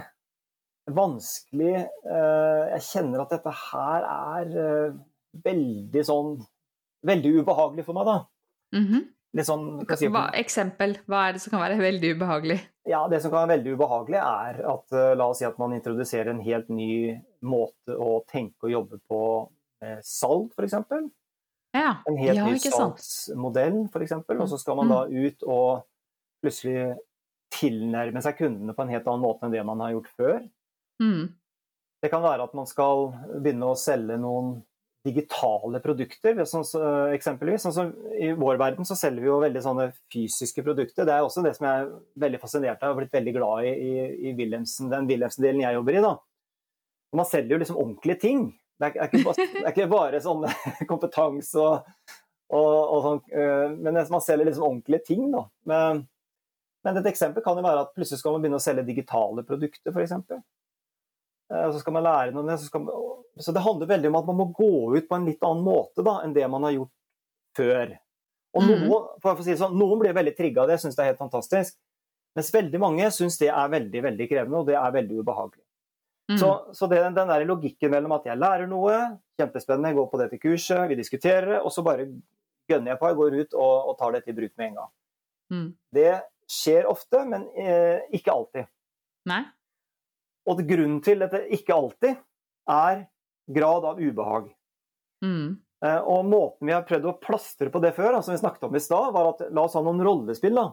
vanskelig 0.85 1.73
eh, 1.81 2.63
Jeg 2.75 2.83
kjenner 2.91 3.23
at 3.23 3.31
dette 3.33 3.53
her 3.57 4.03
er 4.05 4.51
eh, 4.61 4.97
veldig 5.45 6.03
sånn 6.05 6.35
Veldig 7.05 7.31
ubehagelig 7.41 7.85
for 7.85 7.97
meg, 7.97 8.05
da. 8.05 8.17
Mm 8.73 8.85
-hmm. 8.85 9.01
Litt 9.35 9.45
sånn, 9.49 9.65
si, 9.99 10.07
hva, 10.07 10.29
eksempel, 10.33 10.95
hva 11.11 11.27
er 11.27 11.35
det 11.35 11.41
som 11.43 11.51
kan 11.51 11.61
være 11.61 11.77
veldig 11.77 12.13
ubehagelig? 12.15 12.59
Ja, 12.87 13.07
Det 13.07 13.19
som 13.21 13.31
kan 13.31 13.43
være 13.43 13.57
veldig 13.57 13.73
ubehagelig, 13.75 14.17
er 14.21 14.61
at 14.71 14.95
uh, 14.95 15.11
la 15.17 15.27
oss 15.27 15.41
si 15.41 15.45
at 15.45 15.57
man 15.59 15.73
introduserer 15.73 16.31
en 16.31 16.39
helt 16.39 16.69
ny 16.69 17.19
måte 17.41 17.97
å 17.97 18.23
tenke 18.31 18.69
og 18.69 18.71
jobbe 18.71 18.99
på 19.09 19.21
med 19.81 19.99
salg, 20.07 20.53
f.eks. 20.55 20.77
Ja. 21.75 21.97
En 22.07 22.17
helt 22.17 22.39
ja, 22.39 22.45
ny 22.47 22.57
salgsmodell, 22.63 23.89
f.eks. 23.91 24.15
Og 24.23 24.47
så 24.49 24.57
skal 24.57 24.79
man 24.79 24.93
da 24.93 25.03
mm. 25.03 25.25
ut 25.25 25.43
og 25.43 25.83
plutselig 26.43 26.95
tilnærme 27.55 28.21
seg 28.23 28.37
kundene 28.39 28.75
på 28.75 28.83
en 28.83 28.93
helt 28.93 29.07
annen 29.07 29.23
måte 29.23 29.47
enn 29.47 29.53
det 29.53 29.63
man 29.67 29.83
har 29.83 29.95
gjort 29.95 30.13
før. 30.17 30.39
Mm. 31.03 31.33
Det 32.03 32.11
kan 32.11 32.23
være 32.25 32.45
at 32.45 32.55
man 32.57 32.67
skal 32.69 33.11
begynne 33.41 33.71
å 33.71 33.77
selge 33.79 34.17
noen 34.21 34.57
digitale 35.05 35.79
produkter. 35.83 36.39
Sånn, 36.49 36.65
eksempelvis. 37.13 37.65
Sånn, 37.65 37.75
som 37.75 37.91
I 38.17 38.31
vår 38.37 38.57
verden 38.61 38.87
så 38.87 38.97
selger 38.97 39.21
vi 39.21 39.29
jo 39.29 39.41
veldig 39.43 39.61
sånne 39.61 39.87
fysiske 40.13 40.63
produkter. 40.65 41.05
Det 41.05 41.13
er 41.13 41.25
også 41.25 41.43
det 41.45 41.53
som 41.57 41.67
jeg 41.67 41.83
er 41.83 41.91
veldig 42.25 42.41
fascinert 42.41 42.83
av 42.83 42.95
og 42.95 43.03
blitt 43.03 43.13
veldig 43.13 43.35
glad 43.37 43.69
i 43.69 43.73
i, 43.75 44.05
i 44.29 44.35
Wilhelmsen, 44.37 44.89
den 44.91 45.09
Wilhelmsen-delen 45.09 45.61
jeg 45.65 45.77
jobber 45.77 45.97
i. 45.97 46.03
da. 46.05 46.15
Man 47.15 47.29
selger 47.29 47.55
jo 47.55 47.61
liksom 47.61 47.81
ordentlige 47.83 48.21
ting. 48.25 48.45
Det 48.75 48.89
er, 48.89 48.97
er, 49.05 49.11
ikke, 49.11 49.23
bare, 49.23 49.47
det 49.53 49.61
er 49.61 49.71
ikke, 49.71 49.91
bare, 49.93 50.23
sånn 50.23 50.41
kompetanse 50.91 51.61
og, 51.61 52.09
og, 52.51 52.65
og 52.65 53.05
sånn, 53.05 53.21
øh, 53.39 53.77
men 53.77 54.01
man 54.01 54.25
selger 54.25 54.49
liksom 54.49 54.67
ordentlige 54.67 55.05
ting. 55.13 55.29
da. 55.31 55.45
Men, 55.69 56.03
men 56.85 56.99
et 56.99 57.07
eksempel 57.09 57.41
kan 57.43 57.57
jo 57.57 57.65
være 57.65 57.85
at 57.87 57.93
plutselig 57.97 58.21
skal 58.21 58.35
man 58.35 58.43
begynne 58.43 58.59
å 58.59 58.63
selge 58.63 58.85
digitale 58.85 59.43
produkter, 59.47 59.89
f.eks. 59.89 60.11
eh, 60.37 61.69
så 61.73 61.81
skal 61.81 61.95
man 61.95 62.05
lære 62.05 62.35
noe. 62.35 62.57
Så, 62.61 62.69
man, 62.77 62.91
så, 63.41 63.53
det 63.55 63.63
handler 63.65 63.89
veldig 63.89 64.11
om 64.11 64.19
at 64.21 64.29
man 64.29 64.39
må 64.43 64.49
gå 64.53 64.73
ut 64.93 65.07
på 65.09 65.17
en 65.17 65.25
litt 65.25 65.41
annen 65.45 65.65
måte 65.65 66.05
da, 66.05 66.19
enn 66.21 66.35
det 66.35 66.45
man 66.51 66.67
har 66.67 66.75
gjort 66.77 66.93
før. 67.57 67.95
Og 68.55 68.63
mm. 68.63 68.69
noen, 68.85 69.07
for 69.23 69.33
å 69.33 69.45
si 69.47 69.57
sånn, 69.57 69.73
noen 69.79 70.03
blir 70.03 70.15
veldig 70.15 70.35
trigga 70.37 70.63
av 70.63 70.71
det, 70.71 70.77
syns 70.83 70.97
det 70.97 71.03
er 71.03 71.11
helt 71.11 71.23
fantastisk. 71.23 71.77
Mens 72.35 72.51
veldig 72.53 72.81
mange 72.83 73.07
syns 73.15 73.39
det 73.39 73.49
er 73.49 73.71
veldig 73.71 74.03
veldig 74.05 74.27
krevende, 74.29 74.61
og 74.61 74.69
det 74.69 74.77
er 74.77 74.93
veldig 74.95 75.23
ubehagelig. 75.23 75.63
Mm. 76.31 76.37
Så, 76.41 76.51
så 76.73 76.87
det, 76.89 77.01
den 77.15 77.33
der 77.33 77.47
logikken 77.47 77.91
mellom 77.93 78.15
at 78.15 78.29
jeg 78.29 78.41
lærer 78.41 78.69
noe, 78.69 78.95
kjempespennende, 79.39 79.91
jeg 79.91 79.99
går 79.99 80.07
på 80.11 80.21
dette 80.21 80.39
kurset, 80.41 80.85
vi 80.89 80.97
diskuterer 80.99 81.51
det, 81.55 81.59
og 81.65 81.73
så 81.73 81.83
bare 81.85 82.07
gønner 82.69 82.93
jeg 82.93 83.01
på, 83.01 83.09
jeg 83.09 83.19
går 83.19 83.35
ut 83.41 83.57
og, 83.57 83.73
og 83.89 83.97
tar 83.99 84.15
dette 84.15 84.31
i 84.31 84.37
bruk 84.37 84.53
med 84.53 84.69
en 84.69 84.79
gang. 84.79 84.93
Mm. 85.53 85.67
Det 85.93 86.13
skjer 86.51 86.87
ofte, 86.89 87.23
men 87.29 87.47
eh, 87.57 88.05
ikke 88.15 88.33
alltid. 88.33 88.69
Nei. 89.29 89.41
Og 90.45 90.61
grunnen 90.67 91.01
til 91.05 91.23
dette 91.23 91.41
ikke 91.57 91.73
alltid 91.73 92.19
er 92.69 93.05
grad 93.55 93.85
av 93.89 94.01
ubehag. 94.01 94.49
Mm. 95.25 95.55
Eh, 95.85 96.01
og 96.01 96.25
måten 96.29 96.69
vi 96.69 96.75
har 96.75 96.85
prøvd 96.87 97.09
å 97.09 97.17
plastre 97.21 97.71
på 97.73 97.81
det 97.83 97.95
før, 97.97 98.19
som 98.21 98.33
vi 98.33 98.41
snakket 98.41 98.67
om 98.67 98.77
i 98.77 98.83
stad, 98.83 99.11
var 99.15 99.33
at 99.33 99.45
la 99.49 99.65
oss 99.65 99.77
ha 99.77 99.83
noen 99.85 100.03
rollespill. 100.05 100.55
da. 100.55 100.69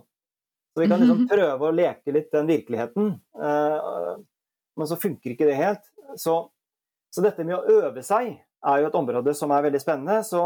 Så 0.72 0.80
vi 0.80 0.88
kan 0.88 1.02
liksom 1.02 1.26
prøve 1.28 1.68
å 1.68 1.74
leke 1.74 2.14
litt 2.14 2.30
den 2.32 2.48
virkeligheten. 2.48 3.14
Eh, 3.36 4.12
men 4.76 4.88
så 4.88 4.96
funker 4.96 5.34
ikke 5.34 5.48
det 5.48 5.58
helt. 5.58 5.84
Så, 6.16 6.36
så 7.12 7.24
dette 7.24 7.44
med 7.44 7.58
å 7.58 7.80
øve 7.82 8.04
seg 8.06 8.38
er 8.40 8.80
jo 8.80 8.88
et 8.88 8.96
område 8.96 9.34
som 9.36 9.52
er 9.52 9.66
veldig 9.66 9.80
spennende. 9.82 10.22
Så 10.24 10.40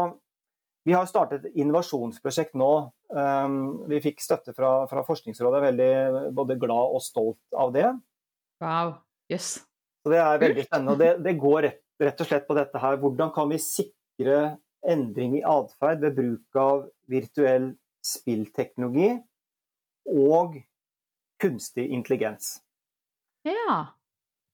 vi 0.87 0.95
har 0.95 1.07
startet 1.07 1.45
et 1.45 1.59
innovasjonsprosjekt 1.59 2.57
nå. 2.59 2.71
Um, 3.07 3.87
vi 3.87 4.01
fikk 4.03 4.19
støtte 4.19 4.51
fra, 4.55 4.81
fra 4.89 5.03
Forskningsrådet, 5.07 5.59
er 5.59 5.67
veldig 5.69 6.31
både 6.35 6.57
glad 6.59 6.95
og 6.97 7.03
stolt 7.03 7.55
av 7.55 7.71
det. 7.75 7.87
Wow, 8.63 8.97
yes. 9.31 9.57
Så 10.03 10.11
det 10.11 10.19
er 10.23 10.41
veldig 10.41 10.65
spennende. 10.67 10.95
og 10.95 11.01
Det, 11.01 11.11
det 11.23 11.35
går 11.39 11.61
rett, 11.67 11.81
rett, 12.03 12.23
og 12.23 12.29
slett 12.29 12.47
på 12.47 12.57
dette 12.57 12.81
her. 12.83 12.99
Hvordan 13.01 13.31
kan 13.35 13.51
vi 13.51 13.59
sikre 13.63 14.37
endring 14.87 15.37
i 15.39 15.43
atferd 15.47 16.03
ved 16.03 16.15
bruk 16.19 16.59
av 16.61 16.85
virtuell 17.11 17.73
spillteknologi 18.05 19.11
og 20.07 20.59
kunstig 21.41 21.89
intelligens? 21.93 22.57
Ja. 23.47 23.81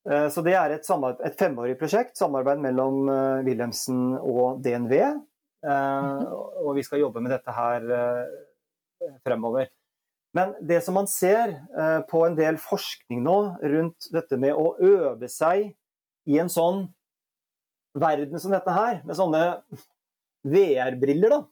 Eh, 0.10 0.30
så 0.34 0.44
det 0.46 0.56
er 0.60 0.76
et, 0.76 0.90
et 0.90 1.38
femårig 1.40 1.78
prosjekt, 1.80 2.18
samarbeid 2.20 2.62
mellom 2.64 3.08
eh, 3.10 3.44
Wilhelmsen 3.48 4.18
og 4.20 4.62
DNV. 4.66 4.98
Eh, 5.64 6.24
og 6.64 6.76
vi 6.78 6.84
skal 6.84 7.04
jobbe 7.04 7.24
med 7.24 7.32
dette 7.34 7.54
her 7.56 7.88
eh, 7.98 9.14
fremover. 9.24 9.72
Men 10.34 10.56
det 10.66 10.82
som 10.84 10.98
man 10.98 11.08
ser 11.10 11.56
eh, 11.56 12.00
på 12.10 12.24
en 12.26 12.36
del 12.38 12.58
forskning 12.62 13.22
nå 13.24 13.38
rundt 13.62 14.10
dette 14.14 14.40
med 14.42 14.58
å 14.58 14.74
øve 14.82 15.30
seg 15.32 15.72
i 16.26 16.40
en 16.42 16.52
sånn 16.52 16.88
verden 17.94 18.42
som 18.42 18.54
dette 18.54 18.74
her, 18.74 19.04
med 19.06 19.18
sånne 19.18 19.42
VR-briller, 20.50 21.36
da. 21.36 21.44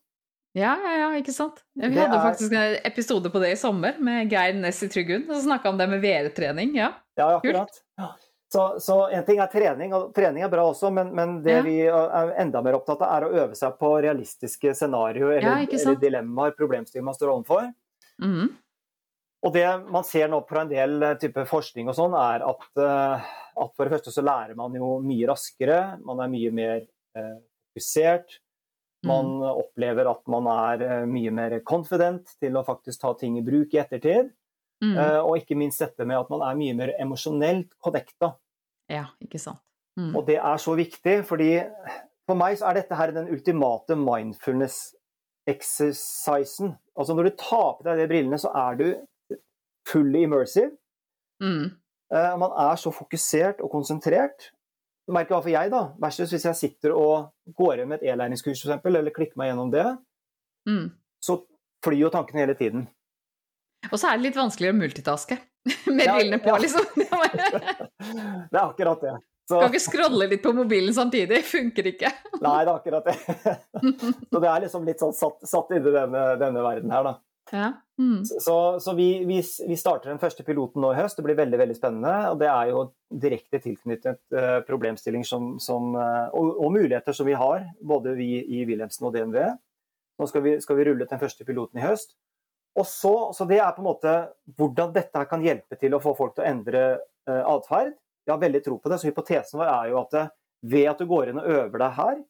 Ja, 0.57 0.71
ja, 0.83 0.95
ja, 0.99 1.11
ikke 1.15 1.31
sant. 1.31 1.61
Vi 1.77 1.87
hadde 1.87 2.17
er... 2.17 2.25
faktisk 2.25 2.55
en 2.57 2.73
episode 2.89 3.29
på 3.31 3.39
det 3.39 3.53
i 3.53 3.59
sommer 3.59 3.99
med 4.03 4.33
Geir 4.33 4.57
Ness 4.57 4.81
i 4.83 4.89
Trygghund. 4.91 5.29
Og 5.31 5.45
snakka 5.45 5.71
om 5.71 5.77
det 5.79 5.87
med 5.93 6.01
VR-trening. 6.03 6.73
Ja, 6.75 6.89
ja 7.19 7.29
akkurat. 7.37 7.71
Kult. 7.95 8.30
Så, 8.51 8.79
så, 8.83 8.95
en 9.15 9.23
ting 9.23 9.37
er 9.39 9.47
trening, 9.47 9.93
og 9.95 10.09
trening 10.15 10.43
er 10.43 10.49
bra 10.51 10.65
også, 10.67 10.89
men, 10.91 11.13
men 11.15 11.37
det 11.43 11.53
ja. 11.53 11.61
vi 11.63 11.77
er 11.87 12.33
enda 12.41 12.59
mer 12.65 12.75
opptatt 12.81 12.99
av, 12.99 13.13
er 13.15 13.23
å 13.23 13.45
øve 13.45 13.55
seg 13.55 13.77
på 13.79 13.91
realistiske 14.03 14.73
scenarioer 14.75 15.37
eller, 15.37 15.61
ja, 15.63 15.77
eller, 15.77 15.99
dilemmaer, 16.01 16.51
problemstillinger 16.57 17.07
man 17.07 17.15
står 17.15 17.31
overfor. 17.31 17.69
Mm. 18.19 18.49
Og 19.41 19.53
det 19.55 19.65
man 19.87 20.03
ser 20.05 20.27
nå 20.29 20.41
på 20.45 20.59
en 20.59 20.69
del 20.69 20.97
eh, 20.99 21.15
type 21.21 21.45
forskning 21.49 21.89
og 21.89 21.97
sånn, 21.97 22.17
er 22.17 22.43
at, 22.45 22.67
uh, 22.77 23.31
at, 23.55 23.71
for 23.71 23.87
det 23.87 23.95
første 23.95 24.13
så 24.13 24.25
lærer 24.25 24.57
man 24.59 24.75
jo 24.77 24.97
mye 25.05 25.31
raskere, 25.31 25.79
man 26.05 26.19
er 26.21 26.35
mye 26.35 26.51
mer 26.53 26.83
eh, 27.17 27.37
fokusert. 27.71 28.35
Man 29.07 29.31
mm. 29.39 29.47
opplever 29.63 30.11
at 30.11 30.21
man 30.29 30.51
er 30.51 30.85
uh, 30.85 31.07
mye 31.09 31.31
mer 31.33 31.55
confident 31.65 32.35
til 32.35 32.59
å 32.59 32.67
faktisk 32.67 33.01
ta 33.01 33.15
ting 33.17 33.39
i 33.39 33.45
bruk 33.47 33.73
i 33.73 33.81
ettertid. 33.81 34.35
Mm. 34.81 34.97
Uh, 34.97 35.21
og 35.21 35.37
ikke 35.37 35.55
minst 35.59 35.81
dette 35.83 36.05
med 36.09 36.17
at 36.17 36.29
man 36.33 36.41
er 36.45 36.55
mye 36.57 36.73
mer 36.77 36.89
emosjonelt 37.01 37.69
connecta. 37.83 38.27
Ja, 38.91 39.05
ikke 39.21 39.39
sant. 39.41 39.59
Mm. 39.99 40.15
Og 40.15 40.21
det 40.27 40.37
er 40.39 40.57
så 40.61 40.75
viktig, 40.77 41.25
fordi 41.27 41.51
for 42.29 42.35
meg 42.39 42.57
så 42.59 42.65
er 42.69 42.73
dette 42.79 42.97
her 42.97 43.09
den 43.13 43.31
ultimate 43.33 43.93
mindfulness-exercisen. 43.99 46.69
Altså 46.95 47.13
når 47.15 47.23
du 47.27 47.31
tar 47.39 47.69
på 47.77 47.83
deg 47.85 47.95
de 47.99 48.09
brillene, 48.09 48.37
så 48.41 48.49
er 48.55 48.71
du 48.79 48.87
fully 49.89 50.21
immersive. 50.25 50.71
Mm. 51.43 51.65
Uh, 52.11 52.35
man 52.39 52.51
er 52.69 52.75
så 52.79 52.89
fokusert 52.95 53.57
og 53.61 53.71
konsentrert. 53.73 54.39
Du 55.07 55.11
merker 55.15 55.35
hva 55.35 55.43
for 55.43 55.53
jeg, 55.53 55.71
da. 55.73 55.81
Versus 56.01 56.31
hvis 56.33 56.47
jeg 56.47 56.59
sitter 56.59 56.91
og 56.95 57.13
går 57.57 57.73
inn 57.81 57.89
med 57.91 57.97
et 57.99 58.07
e-læringskurs, 58.13 58.61
f.eks., 58.63 58.85
eller 58.85 59.15
klikker 59.15 59.37
meg 59.39 59.47
gjennom 59.51 59.69
det, 59.73 59.87
mm. 60.69 60.87
så 61.23 61.33
flyr 61.83 62.01
jo 62.05 62.13
tankene 62.13 62.41
hele 62.45 62.57
tiden. 62.59 62.81
Og 63.89 63.97
så 63.97 64.11
er 64.11 64.19
det 64.19 64.27
litt 64.27 64.37
vanskeligere 64.37 64.75
å 64.75 64.79
multitaske 64.81 65.37
med 65.95 66.05
ja, 66.05 66.15
brillene 66.15 66.39
på, 66.43 66.53
ja. 66.53 66.59
liksom. 66.61 66.85
det 68.51 68.59
er 68.59 68.63
akkurat 68.63 69.03
det. 69.07 69.17
Så... 69.49 69.57
Kan 69.57 69.73
ikke 69.73 69.83
scrolle 69.83 70.29
litt 70.31 70.43
på 70.43 70.53
mobilen 70.55 70.93
samtidig, 70.95 71.41
funker 71.55 71.91
ikke. 71.91 72.13
Nei, 72.37 72.61
det 72.61 72.69
er 72.69 72.75
akkurat 72.75 73.09
det. 73.09 73.17
så 74.29 74.39
det 74.39 74.53
er 74.53 74.63
liksom 74.67 74.87
litt 74.87 75.03
sånn 75.03 75.17
satt, 75.17 75.43
satt 75.49 75.75
inni 75.75 75.91
denne, 75.91 76.23
denne 76.39 76.63
verden 76.63 76.93
her, 76.93 77.09
da. 77.09 77.17
Ja. 77.51 77.71
Mm. 77.99 78.21
Så, 78.25 78.79
så 78.79 78.93
vi, 78.95 79.25
vi, 79.27 79.41
vi, 79.67 79.77
starter 79.77 80.09
den 80.09 80.21
første 80.21 80.45
piloten 80.47 80.81
nå 80.81 80.93
i 80.93 80.97
høst. 80.97 81.17
Det 81.19 81.25
blir 81.25 81.37
veldig 81.37 81.59
veldig 81.59 81.75
spennende. 81.75 82.13
og 82.31 82.39
Det 82.39 82.47
er 82.47 82.71
jo 82.71 82.85
direkte 83.23 83.59
tilknyttet 83.61 84.21
uh, 84.37 84.61
problemstillinger 84.67 85.27
som, 85.27 85.51
som, 85.59 85.91
uh, 85.97 86.29
og, 86.31 86.53
og, 86.55 86.71
muligheter 86.77 87.17
som 87.17 87.27
vi 87.27 87.35
har, 87.37 87.67
både 87.83 88.15
vi 88.17 88.29
i 88.39 88.63
Wilhelmsen 88.69 89.09
og 89.09 89.17
DNV. 89.17 89.41
Nå 90.21 90.29
skal 90.29 90.45
vi, 90.45 90.55
skal 90.63 90.79
vi 90.79 90.87
rulle 90.87 91.05
ut 91.05 91.11
den 91.11 91.21
første 91.21 91.47
piloten 91.47 91.81
i 91.81 91.85
høst. 91.85 92.15
Og 92.79 92.87
så, 92.87 93.13
så 93.35 93.45
Det 93.45 93.59
er 93.59 93.73
på 93.75 93.83
en 93.83 93.89
måte 93.89 94.13
hvordan 94.57 94.93
dette 94.95 95.25
kan 95.27 95.41
hjelpe 95.43 95.75
til 95.79 95.95
å 95.95 96.01
få 96.03 96.13
folk 96.15 96.37
til 96.37 96.45
å 96.45 96.51
endre 96.51 96.83
uh, 97.27 97.43
atferd. 97.55 97.95
Jeg 98.25 98.33
har 98.33 98.43
veldig 98.43 98.61
tro 98.63 98.77
på 98.79 98.91
det. 98.91 98.99
så 99.01 99.09
Hypotesen 99.09 99.59
vår 99.59 99.71
er 99.71 99.89
jo 99.91 99.99
at 100.03 100.15
det, 100.15 100.25
ved 100.71 100.87
at 100.91 101.01
du 101.01 101.09
går 101.09 101.31
inn 101.31 101.41
og 101.41 101.49
øver 101.51 101.83
deg 101.83 101.97
her, 101.97 102.21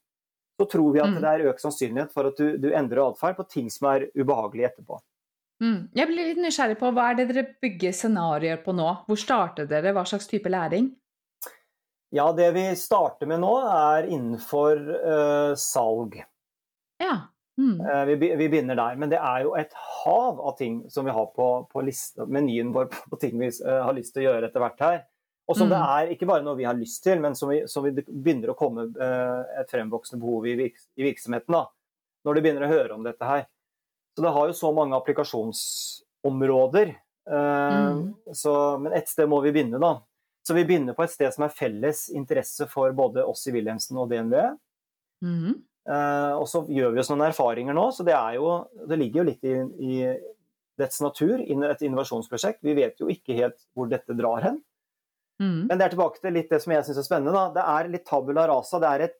så 0.61 0.67
tror 0.71 0.93
vi 0.95 1.01
at 1.03 1.11
mm. 1.11 1.19
det 1.21 1.31
er 1.31 1.47
økt 1.51 1.63
sannsynlighet 1.63 2.13
for 2.15 2.29
at 2.29 2.39
du, 2.39 2.57
du 2.61 2.69
endrer 2.73 3.03
atferd 3.03 3.37
på 3.37 3.47
ting 3.49 3.69
som 3.73 3.89
er 3.91 4.07
ubehagelige 4.17 4.71
etterpå. 4.71 4.99
Mm. 5.61 5.91
Jeg 5.93 6.09
blir 6.09 6.31
litt 6.31 6.41
nysgjerrig 6.41 6.79
på 6.79 6.89
hva 6.95 7.11
er 7.11 7.19
det 7.19 7.27
dere 7.29 7.45
bygger 7.61 7.93
scenarioer 7.93 8.63
på 8.65 8.73
nå? 8.73 8.87
Hvor 9.05 9.19
starter 9.19 9.69
dere? 9.69 9.93
Hva 9.93 10.07
slags 10.09 10.29
type 10.29 10.49
læring? 10.49 10.89
Ja, 12.11 12.31
Det 12.35 12.49
vi 12.51 12.65
starter 12.75 13.29
med 13.29 13.39
nå, 13.43 13.53
er 13.71 14.09
innenfor 14.09 14.81
uh, 14.81 15.53
salg. 15.55 16.17
Mm. 17.59 17.81
Uh, 17.81 18.05
vi, 18.05 18.15
vi, 18.35 18.49
begynner 18.49 18.75
der. 18.75 18.95
Men 18.95 19.11
det 19.11 19.19
er 19.19 19.45
jo 19.45 19.55
et 19.59 19.73
hav 19.75 20.39
av 20.39 20.57
ting 20.59 20.81
som 20.91 21.07
vi 21.07 21.15
har 21.15 21.27
på, 21.35 21.47
på 21.71 21.83
liste, 21.85 22.25
menyen 22.31 22.71
vår 22.75 22.89
på, 22.93 23.19
ting 23.21 23.37
vi 23.39 23.51
uh, 23.65 23.81
har 23.87 23.95
lyst 23.97 24.15
til 24.15 24.23
å 24.23 24.29
gjøre 24.29 24.49
etter 24.49 24.63
hvert 24.63 24.85
her. 24.85 24.99
Og 25.49 25.57
som 25.57 25.67
mm. 25.67 25.73
det 25.73 25.81
er 25.93 26.13
ikke 26.13 26.29
bare 26.29 26.45
noe 26.45 26.59
vi 26.59 26.67
har 26.67 26.77
lyst 26.77 27.03
til, 27.03 27.19
men 27.23 27.35
som 27.35 27.51
vi, 27.51 27.63
som 27.67 27.83
vi 27.83 27.93
begynner 27.97 28.53
å 28.53 28.57
komme 28.57 28.87
uh, 28.95 29.41
et 29.59 29.71
fremvoksende 29.71 30.21
behov 30.21 30.47
i, 30.47 30.55
virks, 30.59 30.87
i 30.95 31.07
virksomheten. 31.07 31.57
da, 31.57 31.65
Når 32.27 32.37
de 32.37 32.45
begynner 32.45 32.67
å 32.67 32.71
høre 32.71 32.95
om 32.95 33.07
dette 33.07 33.27
her. 33.27 33.47
Så 34.15 34.23
det 34.23 34.35
har 34.35 34.47
jo 34.47 34.55
så 34.55 34.71
mange 34.75 34.97
applikasjonsområder. 34.97 36.95
Mm. 37.31 37.99
Så, 38.35 38.53
men 38.81 38.95
ett 38.97 39.07
sted 39.07 39.29
må 39.29 39.37
vi 39.45 39.53
begynne, 39.55 39.79
da. 39.79 39.93
Så 40.43 40.55
vi 40.57 40.65
begynner 40.67 40.97
på 40.97 41.05
et 41.05 41.13
sted 41.13 41.31
som 41.31 41.45
er 41.45 41.53
felles 41.53 42.09
interesse 42.11 42.65
for 42.67 42.91
både 42.97 43.23
oss 43.23 43.45
i 43.47 43.53
Wilhelmsen 43.55 43.99
og 44.01 44.09
DNV. 44.11 44.35
Mm. 45.23 45.61
Uh, 45.89 46.37
og 46.37 46.45
så 46.49 46.61
gjør 46.69 46.93
vi 46.93 47.01
oss 47.01 47.09
noen 47.09 47.25
erfaringer 47.25 47.73
nå, 47.73 47.87
så 47.95 48.05
det, 48.05 48.13
jo, 48.35 48.51
det 48.89 48.99
ligger 49.01 49.23
jo 49.23 49.29
litt 49.31 49.47
i, 49.49 49.55
i 49.81 49.95
dets 50.81 51.01
natur, 51.01 51.41
et 51.41 51.85
innovasjonsprosjekt. 51.85 52.61
Vi 52.65 52.75
vet 52.77 53.01
jo 53.01 53.09
ikke 53.11 53.37
helt 53.37 53.57
hvor 53.73 53.89
dette 53.89 54.15
drar 54.17 54.45
hen. 54.45 54.59
Mm. 55.41 55.65
Men 55.69 55.77
det 55.77 55.87
er 55.87 55.93
tilbake 55.95 56.21
til 56.21 56.35
litt 56.37 56.51
det 56.53 56.61
som 56.61 56.73
jeg 56.75 56.85
syns 56.85 57.01
er 57.01 57.07
spennende. 57.07 57.33
Da. 57.33 57.47
Det 57.55 57.65
er 57.73 57.89
litt 57.95 58.05
tabula 58.07 58.45
rasa. 58.49 58.81
Det 58.81 58.91
er 58.91 59.05
et, 59.07 59.17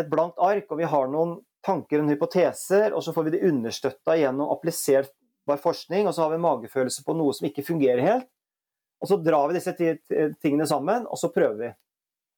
et 0.00 0.08
blankt 0.10 0.40
ark, 0.42 0.70
og 0.70 0.80
vi 0.80 0.88
har 0.88 1.10
noen 1.12 1.36
tanker 1.64 2.00
og 2.00 2.12
hypoteser, 2.12 2.92
og 2.92 3.04
så 3.04 3.12
får 3.16 3.28
vi 3.28 3.36
det 3.36 3.44
understøtta 3.48 4.16
gjennom 4.20 4.52
appliserbar 4.52 5.60
forskning, 5.60 6.08
og 6.08 6.16
så 6.16 6.24
har 6.24 6.32
vi 6.32 6.40
en 6.40 6.44
magefølelse 6.44 7.04
på 7.04 7.16
noe 7.16 7.36
som 7.36 7.48
ikke 7.48 7.64
fungerer 7.66 8.04
helt. 8.04 8.30
Og 9.04 9.10
så 9.10 9.18
drar 9.20 9.50
vi 9.50 9.58
disse 9.58 9.74
tingene 10.40 10.66
sammen, 10.68 11.04
og 11.08 11.20
så 11.20 11.32
prøver 11.32 11.60
vi. 11.60 11.70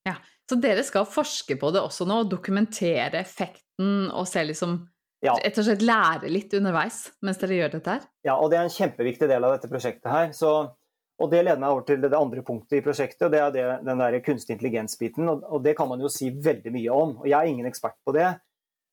Ja, 0.07 0.17
Så 0.47 0.59
dere 0.63 0.85
skal 0.87 1.09
forske 1.11 1.57
på 1.59 1.73
det 1.75 1.83
også 1.83 2.07
nå, 2.07 2.23
og 2.23 2.31
dokumentere 2.31 3.19
effekten 3.19 4.07
og 4.15 4.29
se 4.31 4.45
liksom 4.47 4.85
ja. 5.25 5.33
Rett 5.41 5.59
og 5.59 5.65
slett 5.65 5.85
lære 5.85 6.29
litt 6.31 6.53
underveis 6.55 6.99
mens 7.25 7.39
dere 7.41 7.57
gjør 7.57 7.71
dette 7.79 7.95
her? 7.95 8.03
Ja, 8.27 8.35
og 8.37 8.51
det 8.53 8.59
er 8.59 8.67
en 8.67 8.75
kjempeviktig 8.75 9.29
del 9.31 9.47
av 9.47 9.55
dette 9.57 9.71
prosjektet 9.71 10.11
her. 10.13 10.29
Så, 10.37 10.51
og 11.17 11.31
det 11.33 11.41
leder 11.41 11.63
meg 11.63 11.73
over 11.73 11.87
til 11.89 12.03
det, 12.03 12.11
det 12.13 12.21
andre 12.21 12.45
punktet 12.47 12.79
i 12.79 12.83
prosjektet, 12.85 13.25
og 13.27 13.33
det 13.33 13.41
er 13.43 13.55
det, 13.55 13.65
den 13.89 14.03
der 14.03 14.19
kunstig 14.25 14.55
intelligens-biten. 14.59 15.31
Og, 15.33 15.47
og, 15.49 15.63
det 15.65 15.73
kan 15.79 15.89
man 15.91 16.05
jo 16.05 16.13
si 16.13 16.29
veldig 16.31 16.75
mye 16.75 16.99
om. 17.01 17.17
Og 17.23 17.31
jeg 17.31 17.37
er 17.39 17.53
ingen 17.53 17.71
ekspert 17.71 17.97
på 18.07 18.15
det. 18.17 18.29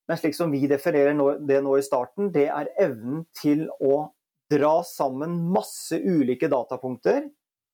Men 0.10 0.20
slik 0.20 0.36
som 0.36 0.52
vi 0.52 0.64
definerer 0.72 1.14
nå, 1.16 1.30
det 1.48 1.60
nå 1.64 1.76
i 1.78 1.86
starten, 1.86 2.32
det 2.34 2.48
er 2.52 2.72
evnen 2.82 3.26
til 3.40 3.68
å 3.84 4.08
dra 4.52 4.78
sammen 4.88 5.38
masse 5.54 6.00
ulike 6.00 6.50
datapunkter 6.52 7.24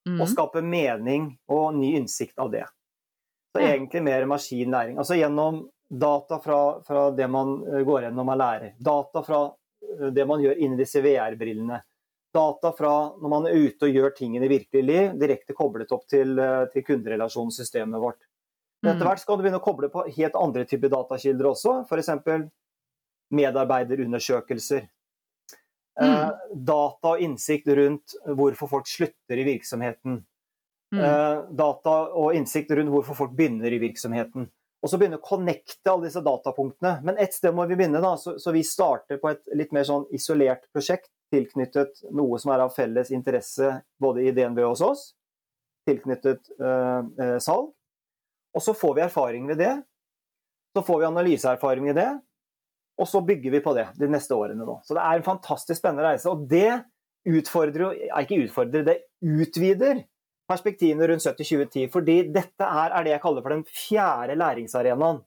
mm. 0.10 0.20
og 0.20 0.28
skape 0.30 0.62
mening 0.66 1.32
og 1.52 1.78
ny 1.78 1.96
innsikt 2.02 2.38
av 2.42 2.52
det. 2.54 2.66
Så 3.56 3.62
egentlig 3.66 4.02
mer 4.06 4.26
maskinlæring. 4.30 4.98
Altså 4.98 5.18
gjennom 5.18 5.64
data 5.90 6.40
fra, 6.40 6.82
fra 6.86 7.12
det 7.12 7.28
man 7.28 7.56
eh, 7.68 7.82
går 7.82 8.02
gjennom 8.08 8.30
av 8.30 8.38
lærer. 8.38 8.74
Data 8.78 9.24
fra 9.26 9.46
eh, 9.48 10.10
det 10.14 10.26
man 10.30 10.44
gjør 10.44 10.60
inni 10.62 10.78
disse 10.78 11.02
VR-brillene. 11.02 11.82
Data 12.34 12.72
fra 12.78 12.94
når 13.18 13.32
man 13.34 13.48
er 13.50 13.58
ute 13.58 13.88
og 13.88 13.96
gjør 13.98 14.14
tingene 14.18 14.46
i 14.46 14.52
virkelig 14.52 14.84
liv, 14.86 15.16
direkte 15.18 15.56
koblet 15.58 15.92
opp 15.96 16.06
til, 16.10 16.38
eh, 16.38 16.68
til 16.74 16.86
kunderelasjonssystemet 16.92 18.02
vårt. 18.02 18.22
Men 18.84 18.94
etter 18.94 19.04
Mm. 19.04 19.10
hvert 19.10 19.20
skal 19.20 19.38
du 19.38 19.44
begynne 19.44 19.60
å 19.60 19.66
koble 19.66 19.90
på 19.90 20.06
helt 20.16 20.36
andre 20.36 20.64
typer 20.66 20.90
datakilder 20.90 21.50
også, 21.50 21.74
f.eks. 21.90 22.50
medarbeiderundersøkelser. 23.34 24.88
Mm. 26.00 26.32
data 26.64 27.10
og 27.10 27.20
innsikt 27.20 27.68
rundt 27.76 28.14
hvorfor 28.24 28.70
folk 28.70 28.88
slutter 28.88 29.36
i 29.36 29.44
virksomheten. 29.44 30.22
Mm. 30.94 31.04
Eh, 31.06 31.42
data 31.54 31.96
og 32.18 32.34
innsikt 32.38 32.72
rundt 32.74 32.90
hvorfor 32.94 33.18
folk 33.18 33.36
begynner 33.38 33.74
i 33.74 33.82
virksomheten. 33.82 34.48
Og 34.80 34.90
så 34.90 34.98
begynne 34.98 35.20
å 35.20 35.24
connecte 35.26 35.92
alle 35.92 36.08
disse 36.08 36.24
datapunktene. 36.24 37.00
Men 37.06 37.20
ett 37.20 37.36
sted 37.36 37.54
må 37.56 37.66
vi 37.68 37.76
begynne, 37.78 38.02
da. 38.04 38.14
Så, 38.18 38.38
så 38.40 38.54
vi 38.56 38.64
starter 38.66 39.20
på 39.22 39.32
et 39.34 39.42
litt 39.60 39.74
mer 39.76 39.86
sånn 39.88 40.08
isolert 40.16 40.64
prosjekt 40.74 41.12
tilknyttet 41.34 42.02
noe 42.16 42.40
som 42.42 42.54
er 42.54 42.64
av 42.64 42.74
felles 42.74 43.12
interesse 43.14 43.74
både 44.02 44.24
i 44.26 44.34
DNB 44.34 44.64
og 44.64 44.74
hos 44.74 44.86
oss, 44.86 45.04
tilknyttet 45.86 46.50
eh, 46.58 47.04
eh, 47.22 47.36
salg. 47.44 47.70
Og 48.56 48.66
så 48.66 48.74
får 48.74 48.96
vi 48.98 49.06
erfaring 49.06 49.46
ved 49.52 49.60
det. 49.62 49.76
Så 50.74 50.82
får 50.86 51.02
vi 51.02 51.10
analyseerfaring 51.10 51.90
i 51.92 51.98
det. 51.98 52.10
Og 53.00 53.08
så 53.08 53.22
bygger 53.26 53.54
vi 53.54 53.62
på 53.64 53.74
det 53.78 53.86
de 54.00 54.10
neste 54.12 54.36
årene. 54.36 54.66
Da. 54.66 54.80
Så 54.86 54.98
det 54.98 55.04
er 55.06 55.20
en 55.20 55.28
fantastisk 55.28 55.78
spennende 55.80 56.08
reise. 56.08 56.32
Og 56.32 56.48
det 56.50 56.82
utfordrer 57.30 57.84
jo 57.84 57.90
Ikke 58.22 58.40
utfordrer, 58.46 58.86
det 58.88 58.98
utvider 59.22 60.02
perspektivene 60.50 61.08
rundt 61.10 61.26
70-2010. 61.26 61.88
Fordi 61.94 62.20
dette 62.34 62.68
er, 62.68 62.94
er 62.94 63.06
det 63.06 63.16
jeg 63.16 63.24
kaller 63.24 63.46
for 63.46 63.56
den 63.56 63.66
fjerde 63.70 64.38
læringsarenaen. 64.40 65.22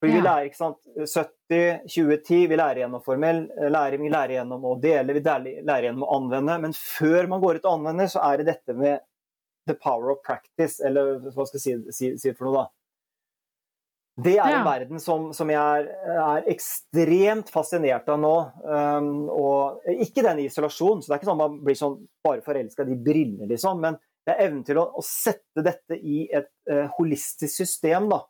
Fordi 0.00 0.14
vi 0.16 0.20
lærer 0.24 0.46
ikke 0.48 0.56
sant, 0.56 0.78
70-2010, 0.96 2.36
vi 2.48 2.56
lærer 2.56 2.78
gjennom 2.80 3.02
formell 3.04 3.42
læring, 3.68 4.00
vi 4.06 4.12
lærer 4.14 4.38
gjennom 4.38 4.62
å 4.64 4.78
dele, 4.80 5.12
vi 5.12 5.20
lærer 5.20 5.66
lærer 5.68 5.90
gjennom 5.90 6.06
å 6.06 6.14
anvende. 6.16 6.56
Men 6.62 6.76
før 6.76 7.28
man 7.28 7.42
går 7.42 7.60
ut 7.60 7.66
og 7.68 7.74
anvender, 7.74 8.08
så 8.08 8.22
er 8.30 8.40
det 8.40 8.46
dette 8.48 8.76
med 8.78 9.04
the 9.68 9.76
power 9.76 10.14
of 10.14 10.22
practice, 10.24 10.80
eller 10.80 11.18
hva 11.34 11.44
skal 11.44 11.60
jeg 11.60 11.64
si, 11.66 11.74
si, 11.92 12.12
si 12.22 12.32
for 12.32 12.48
noe, 12.48 12.62
da. 12.62 12.79
Det 14.20 14.34
er 14.36 14.52
en 14.52 14.66
verden 14.66 15.00
som, 15.00 15.28
som 15.36 15.50
jeg 15.52 15.60
er, 15.60 15.86
er 16.20 16.48
ekstremt 16.50 17.50
fascinert 17.52 18.08
av 18.10 18.18
nå. 18.20 18.34
Um, 18.64 19.12
og 19.32 19.86
ikke 20.02 20.24
den 20.26 20.42
isolasjonen, 20.44 21.00
så 21.00 21.10
det 21.10 21.14
er 21.14 21.22
ikke 21.22 21.30
sånn 21.30 21.40
man 21.40 21.60
blir 21.64 21.78
sånn 21.78 21.96
bare 22.24 22.44
forelska 22.44 22.84
i 22.84 22.90
de 22.90 22.98
brillene, 23.00 23.48
liksom. 23.48 23.80
Men 23.80 23.96
det 24.26 24.34
er 24.34 24.42
evnen 24.48 24.64
til 24.66 24.80
å, 24.82 24.84
å 24.98 25.04
sette 25.06 25.64
dette 25.64 25.96
i 25.96 26.24
et 26.26 26.50
uh, 26.70 26.90
holistisk 26.98 27.62
system, 27.62 28.10
da. 28.12 28.20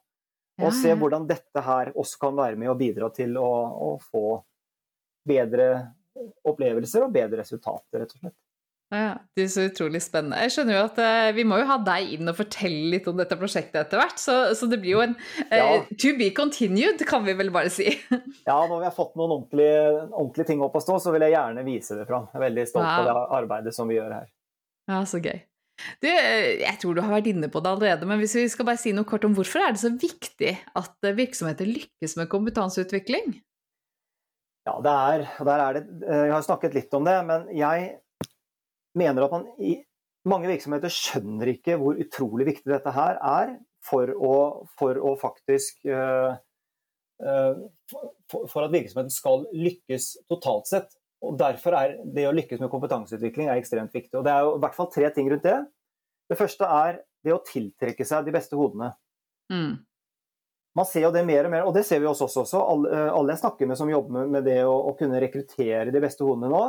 Og 0.61 0.75
se 0.77 0.93
hvordan 0.93 1.25
dette 1.25 1.63
her 1.65 1.89
også 1.97 2.21
kan 2.21 2.37
være 2.37 2.59
med 2.61 2.69
å 2.69 2.77
bidra 2.77 3.09
til 3.17 3.39
å, 3.41 3.49
å 3.89 3.91
få 4.11 4.35
bedre 5.29 5.71
opplevelser 6.45 7.07
og 7.07 7.15
bedre 7.15 7.41
resultater, 7.41 8.03
rett 8.03 8.13
og 8.13 8.25
slett. 8.27 8.37
Ja, 8.91 9.13
det 9.39 9.45
er 9.45 9.51
så 9.53 9.65
utrolig 9.69 10.01
spennende. 10.03 10.41
Jeg 10.43 10.51
skjønner 10.51 10.75
jo 10.75 10.81
at 10.89 10.97
uh, 10.99 11.29
Vi 11.37 11.45
må 11.47 11.61
jo 11.61 11.67
ha 11.69 11.77
deg 11.87 12.09
inn 12.17 12.27
og 12.33 12.35
fortelle 12.41 12.89
litt 12.97 13.07
om 13.07 13.21
dette 13.21 13.37
prosjektet 13.39 13.79
etter 13.85 14.01
hvert, 14.01 14.19
så, 14.19 14.35
så 14.59 14.67
det 14.67 14.81
blir 14.83 14.97
jo 14.97 15.03
en 15.05 15.13
uh, 15.15 15.53
Ja. 15.55 15.69
To 16.03 16.11
be 16.19 16.33
continued, 16.35 17.05
kan 17.07 17.23
vi 17.29 17.37
vel 17.39 17.53
bare 17.55 17.71
si. 17.71 17.87
Ja, 18.49 18.57
når 18.67 18.81
vi 18.81 18.89
har 18.89 18.97
fått 18.97 19.15
noen 19.21 19.37
ordentlige, 19.37 19.85
ordentlige 20.11 20.49
ting 20.51 20.65
opp 20.67 20.75
å 20.75 20.83
stå, 20.83 20.99
så 21.05 21.15
vil 21.15 21.23
jeg 21.29 21.37
gjerne 21.37 21.63
vise 21.69 22.01
det 22.01 22.09
fram. 22.11 22.27
Jeg 22.33 22.41
er 22.41 22.47
veldig 22.49 22.67
stolt 22.73 22.89
av 22.91 23.07
Wow. 23.07 23.07
det 23.07 23.39
arbeidet 23.39 23.77
som 23.79 23.87
vi 23.91 24.01
gjør 24.01 24.17
her. 24.17 24.27
Ja, 24.91 25.05
så 25.07 25.23
gøy. 25.23 25.39
Du, 26.03 26.09
eh, 26.11 26.59
jeg 26.65 26.75
tror 26.83 26.97
du 26.99 27.01
har 27.05 27.15
vært 27.15 27.31
inne 27.31 27.49
på 27.53 27.63
det 27.63 27.71
allerede, 27.71 28.09
men 28.11 28.19
hvis 28.21 28.35
vi 28.37 28.49
skal 28.53 28.67
bare 28.69 28.81
si 28.83 28.91
noe 28.97 29.07
kort 29.09 29.23
om 29.25 29.37
hvorfor 29.39 29.63
er 29.65 29.77
det 29.77 29.81
så 29.85 29.93
viktig 29.95 30.51
at 30.77 31.09
virksomheter 31.17 31.69
lykkes 31.71 32.19
med 32.19 32.29
kompetanseutvikling? 32.33 33.39
Ja, 34.69 34.75
det 34.85 34.93
er, 34.93 35.25
der 35.47 35.63
er 35.65 35.79
det, 35.79 35.85
Jeg 36.05 36.33
har 36.35 36.45
snakket 36.45 36.75
litt 36.77 36.93
om 36.99 37.07
det, 37.07 37.17
men 37.31 37.47
jeg 37.57 37.95
mener 38.99 39.27
at 39.27 39.35
man 39.35 39.47
i 39.63 39.77
mange 40.29 40.51
virksomheter 40.51 40.93
skjønner 40.93 41.55
ikke 41.55 41.79
hvor 41.81 41.99
utrolig 42.01 42.51
viktig 42.51 42.71
dette 42.73 42.93
her 42.95 43.19
er 43.19 43.57
for 43.85 44.13
å, 44.13 44.37
for 44.79 44.99
å 45.01 45.15
faktisk 45.21 45.87
uh, 45.89 46.35
uh, 47.25 47.61
for, 48.31 48.49
for 48.51 48.67
at 48.67 48.75
virksomheten 48.75 49.13
skal 49.15 49.47
lykkes 49.55 50.13
totalt 50.31 50.69
sett. 50.69 50.91
Og 51.25 51.37
Derfor 51.41 51.77
er 51.77 51.99
det 52.05 52.27
å 52.29 52.35
lykkes 52.37 52.61
med 52.63 52.73
kompetanseutvikling 52.73 53.49
er 53.49 53.61
ekstremt 53.61 53.95
viktig. 53.97 54.15
Og 54.19 54.25
Det 54.27 54.33
er 54.33 54.45
jo 54.45 54.57
i 54.57 54.65
hvert 54.65 54.77
fall 54.77 54.91
tre 54.93 55.09
ting 55.15 55.29
rundt 55.33 55.47
det. 55.47 55.59
Det 56.31 56.39
første 56.39 56.69
er 56.69 57.01
det 57.25 57.35
å 57.35 57.43
tiltrekke 57.45 58.07
seg 58.09 58.27
de 58.27 58.35
beste 58.35 58.57
hodene. 58.57 58.93
Mm. 59.53 59.81
Man 60.79 60.87
ser 60.87 61.09
jo 61.09 61.11
det 61.13 61.25
mer 61.27 61.49
og 61.49 61.53
mer, 61.53 61.67
og 61.67 61.75
det 61.75 61.83
ser 61.89 62.01
vi 62.01 62.09
også. 62.09 62.29
oss 62.29 62.39
også. 62.45 62.61
Alle, 62.63 63.33
jeg 63.33 63.43
snakker 63.43 63.69
med 63.69 63.81
som 63.81 63.91
jobber 63.91 64.21
med, 64.21 64.31
med 64.37 64.47
det 64.47 64.61
å, 64.65 64.77
å 64.93 64.95
kunne 64.99 65.21
rekruttere 65.21 65.91
de 65.91 66.03
beste 66.03 66.25
hodene 66.25 66.53
nå, 66.53 66.63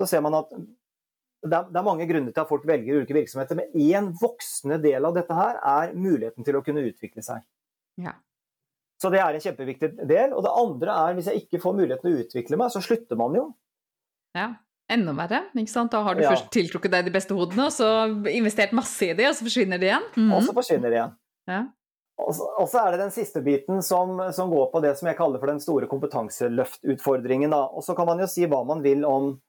så 0.00 0.08
ser 0.08 0.24
man 0.24 0.38
at 0.40 0.54
det 1.50 1.56
er, 1.58 1.70
det 1.72 1.80
er 1.80 1.86
mange 1.86 2.06
grunner 2.08 2.32
til 2.34 2.42
at 2.42 2.48
folk 2.50 2.66
velger 2.68 3.00
ulike 3.00 3.14
virksomheter, 3.16 3.56
men 3.56 3.72
én 3.74 4.12
voksende 4.20 4.78
del 4.82 5.04
av 5.04 5.14
dette 5.16 5.34
her 5.34 5.58
er 5.62 5.94
muligheten 5.94 6.44
til 6.46 6.56
å 6.58 6.62
kunne 6.66 6.84
utvikle 6.86 7.22
seg. 7.24 7.42
Ja. 8.02 8.12
Så 9.00 9.10
det 9.12 9.20
er 9.20 9.34
en 9.36 9.40
kjempeviktig 9.44 9.90
del. 10.08 10.32
Og 10.32 10.42
det 10.46 10.52
andre 10.56 10.94
er 11.06 11.14
hvis 11.18 11.26
jeg 11.28 11.42
ikke 11.44 11.60
får 11.60 11.74
muligheten 11.76 12.06
til 12.06 12.14
å 12.16 12.22
utvikle 12.24 12.56
meg, 12.60 12.70
så 12.72 12.80
slutter 12.84 13.16
man 13.20 13.34
jo. 13.36 13.48
ja. 14.36 14.54
Enda 14.88 15.10
verre. 15.18 15.40
ikke 15.58 15.66
sant? 15.72 15.90
Da 15.90 15.98
har 16.06 16.14
du 16.14 16.20
Ja. 16.22 16.30
først 16.30 16.46
tiltrukket 16.54 16.92
deg 16.92 17.04
de 17.08 17.10
beste 17.10 17.34
hodene, 17.34 17.64
og 17.66 17.72
så 17.74 18.06
investert 18.30 18.70
masse 18.72 19.02
i 19.02 19.14
det, 19.18 19.26
og 19.26 19.34
så 19.34 19.42
forsvinner 19.42 19.80
de 19.82 19.88
igjen. 19.88 20.04
Mhm. 20.14 20.32
Og 20.36 20.42
så 20.46 20.54
forsvinner 20.54 20.90
de 20.90 20.94
igjen. 21.00 21.16
Ja. 21.50 21.64
Og 22.22 22.30
så, 22.32 22.46
og 22.60 22.68
så 22.70 22.84
er 22.86 22.92
det 22.94 23.00
den 23.00 23.10
siste 23.10 23.42
biten 23.42 23.82
som, 23.82 24.14
som 24.32 24.48
går 24.48 24.70
på 24.70 24.80
det 24.84 24.92
som 24.96 25.08
jeg 25.10 25.16
kaller 25.18 25.40
for 25.42 25.50
den 25.50 25.58
store 25.58 25.88
kompetanseløftutfordringen. 25.90 27.50
Da. 27.50 27.64
Og 27.74 27.82
så 27.82 27.96
kan 27.98 28.06
man 28.06 28.22
jo 28.22 28.28
si 28.30 28.46
hva 28.46 28.62
man 28.66 28.82
vil 28.84 29.04
om 29.04 29.40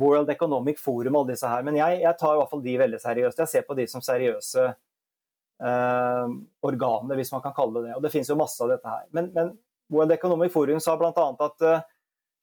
World 0.00 0.30
Economic 0.32 0.80
Forum 0.80 1.16
og 1.16 1.24
alle 1.24 1.34
disse 1.34 1.48
her, 1.50 1.64
men 1.66 1.76
jeg, 1.76 2.00
jeg 2.02 2.18
tar 2.20 2.34
i 2.34 2.40
hvert 2.40 2.52
fall 2.52 2.64
de 2.64 2.76
veldig 2.80 3.00
seriøst. 3.02 3.42
Jeg 3.42 3.52
ser 3.52 3.66
på 3.66 3.76
de 3.76 3.84
som 3.90 4.04
seriøse 4.04 4.64
eh, 4.66 6.36
organer, 6.70 7.18
hvis 7.18 7.32
man 7.34 7.44
kan 7.44 7.54
kalle 7.56 7.82
det 7.82 7.90
det. 7.90 7.98
Og 7.98 8.06
det 8.06 8.12
finnes 8.14 8.30
jo 8.32 8.38
masse 8.40 8.62
av 8.64 8.72
dette 8.72 8.94
her. 8.94 9.04
Men, 9.16 9.28
men 9.36 9.52
World 9.92 10.16
Economic 10.16 10.54
Forum 10.54 10.80
sa 10.82 10.96
bl.a. 10.98 11.12
at 11.12 11.66
eh, 11.68 11.84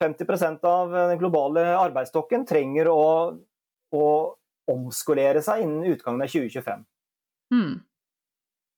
50% 0.04 0.70
av 0.70 0.94
den 0.94 1.20
globale 1.22 1.66
arbeidsstokken 1.80 2.46
trenger 2.50 2.90
å, 2.92 3.04
å 3.96 4.06
omskolere 4.70 5.42
seg 5.44 5.66
innen 5.66 5.86
utgangen 5.94 6.24
av 6.24 6.32
2025. 6.32 6.86
Mm. 7.54 7.76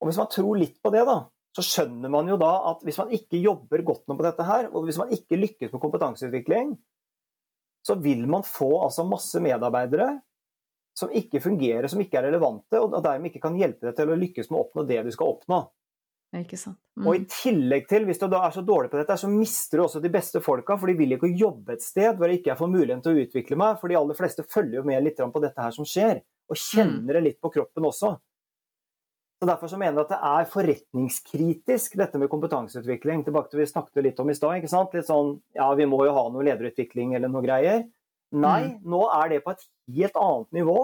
Og 0.02 0.10
hvis 0.10 0.20
man 0.20 0.32
tror 0.32 0.60
litt 0.60 0.78
på 0.84 0.92
det, 0.94 1.06
da, 1.08 1.22
så 1.56 1.64
skjønner 1.64 2.12
man 2.12 2.28
jo 2.30 2.38
da 2.40 2.52
at 2.72 2.84
hvis 2.86 3.00
man 3.00 3.14
ikke 3.16 3.40
jobber 3.40 3.84
godt 3.88 4.04
nok 4.10 4.20
på 4.20 4.28
dette 4.28 4.48
her, 4.48 4.68
og 4.72 4.88
hvis 4.88 5.00
man 5.02 5.14
ikke 5.16 5.40
lykkes 5.40 5.72
med 5.74 5.82
kompetanseutvikling, 5.82 6.76
så 7.86 7.96
vil 8.02 8.26
man 8.30 8.46
få 8.48 8.72
altså 8.86 9.06
masse 9.08 9.40
medarbeidere 9.44 10.16
som 10.96 11.12
ikke 11.12 11.42
fungerer, 11.44 11.88
som 11.92 12.02
ikke 12.02 12.22
er 12.22 12.30
relevante, 12.30 12.80
og 12.80 12.96
dermed 13.04 13.30
ikke 13.30 13.44
kan 13.44 13.58
hjelpe 13.60 13.90
deg 13.90 13.98
til 13.98 14.12
å 14.14 14.20
lykkes 14.20 14.50
med 14.50 14.58
å 14.58 14.64
oppnå 14.64 14.86
det 14.88 15.02
du 15.04 15.12
skal 15.14 15.34
oppnå. 15.34 15.66
Ikke 16.36 16.58
sant. 16.60 16.80
Mm. 17.00 17.08
Og 17.08 17.18
i 17.18 17.26
tillegg 17.32 17.88
til, 17.88 18.06
hvis 18.08 18.20
du 18.20 18.26
da 18.32 18.42
er 18.48 18.54
så 18.56 18.64
dårlig 18.66 18.90
på 18.92 19.00
dette, 19.00 19.18
så 19.20 19.30
mister 19.32 19.80
du 19.80 19.86
også 19.86 20.02
de 20.04 20.12
beste 20.12 20.42
folka, 20.44 20.78
for 20.80 20.92
de 20.92 20.96
vil 21.00 21.16
ikke 21.16 21.32
jobbe 21.32 21.76
et 21.76 21.84
sted 21.84 22.16
hvor 22.16 22.32
jeg 22.32 22.42
ikke 22.42 22.58
får 22.60 22.72
muligheten 22.72 23.04
til 23.06 23.16
å 23.16 23.26
utvikle 23.26 23.60
meg, 23.60 23.78
for 23.82 23.92
de 23.92 24.00
aller 24.00 24.18
fleste 24.18 24.48
følger 24.52 24.80
jo 24.80 24.86
med 24.88 25.04
litt 25.06 25.20
på 25.20 25.44
dette 25.44 25.68
her 25.68 25.76
som 25.76 25.88
skjer, 25.88 26.24
og 26.50 26.60
kjenner 26.60 27.20
det 27.20 27.24
litt 27.28 27.40
på 27.44 27.52
kroppen 27.54 27.88
også. 27.92 28.16
Så 29.36 29.48
Derfor 29.50 29.68
så 29.68 29.78
mener 29.78 30.00
jeg 30.00 30.06
at 30.06 30.14
det 30.14 30.20
er 30.32 30.50
forretningskritisk, 30.52 31.98
dette 32.00 32.20
med 32.22 32.32
kompetanseutvikling. 32.32 33.26
Tilbake 33.26 33.52
til 33.52 33.62
vi 33.62 33.68
snakket 33.68 34.06
litt 34.06 34.22
om 34.24 34.32
i 34.32 34.36
stad. 34.38 34.64
Litt 34.96 35.10
sånn 35.10 35.34
ja, 35.58 35.68
vi 35.76 35.88
må 35.92 36.00
jo 36.08 36.14
ha 36.16 36.28
noe 36.32 36.46
lederutvikling 36.48 37.18
eller 37.18 37.32
noe 37.32 37.44
greier. 37.44 37.84
Nei, 38.36 38.76
nå 38.84 39.02
er 39.14 39.34
det 39.34 39.42
på 39.44 39.54
et 39.54 39.66
helt 39.98 40.16
annet 40.20 40.62
nivå, 40.62 40.80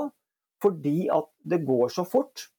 fordi 0.64 1.08
at 1.12 1.30
det 1.48 1.64
går 1.68 1.94
så 1.96 2.06
fort. 2.08 2.50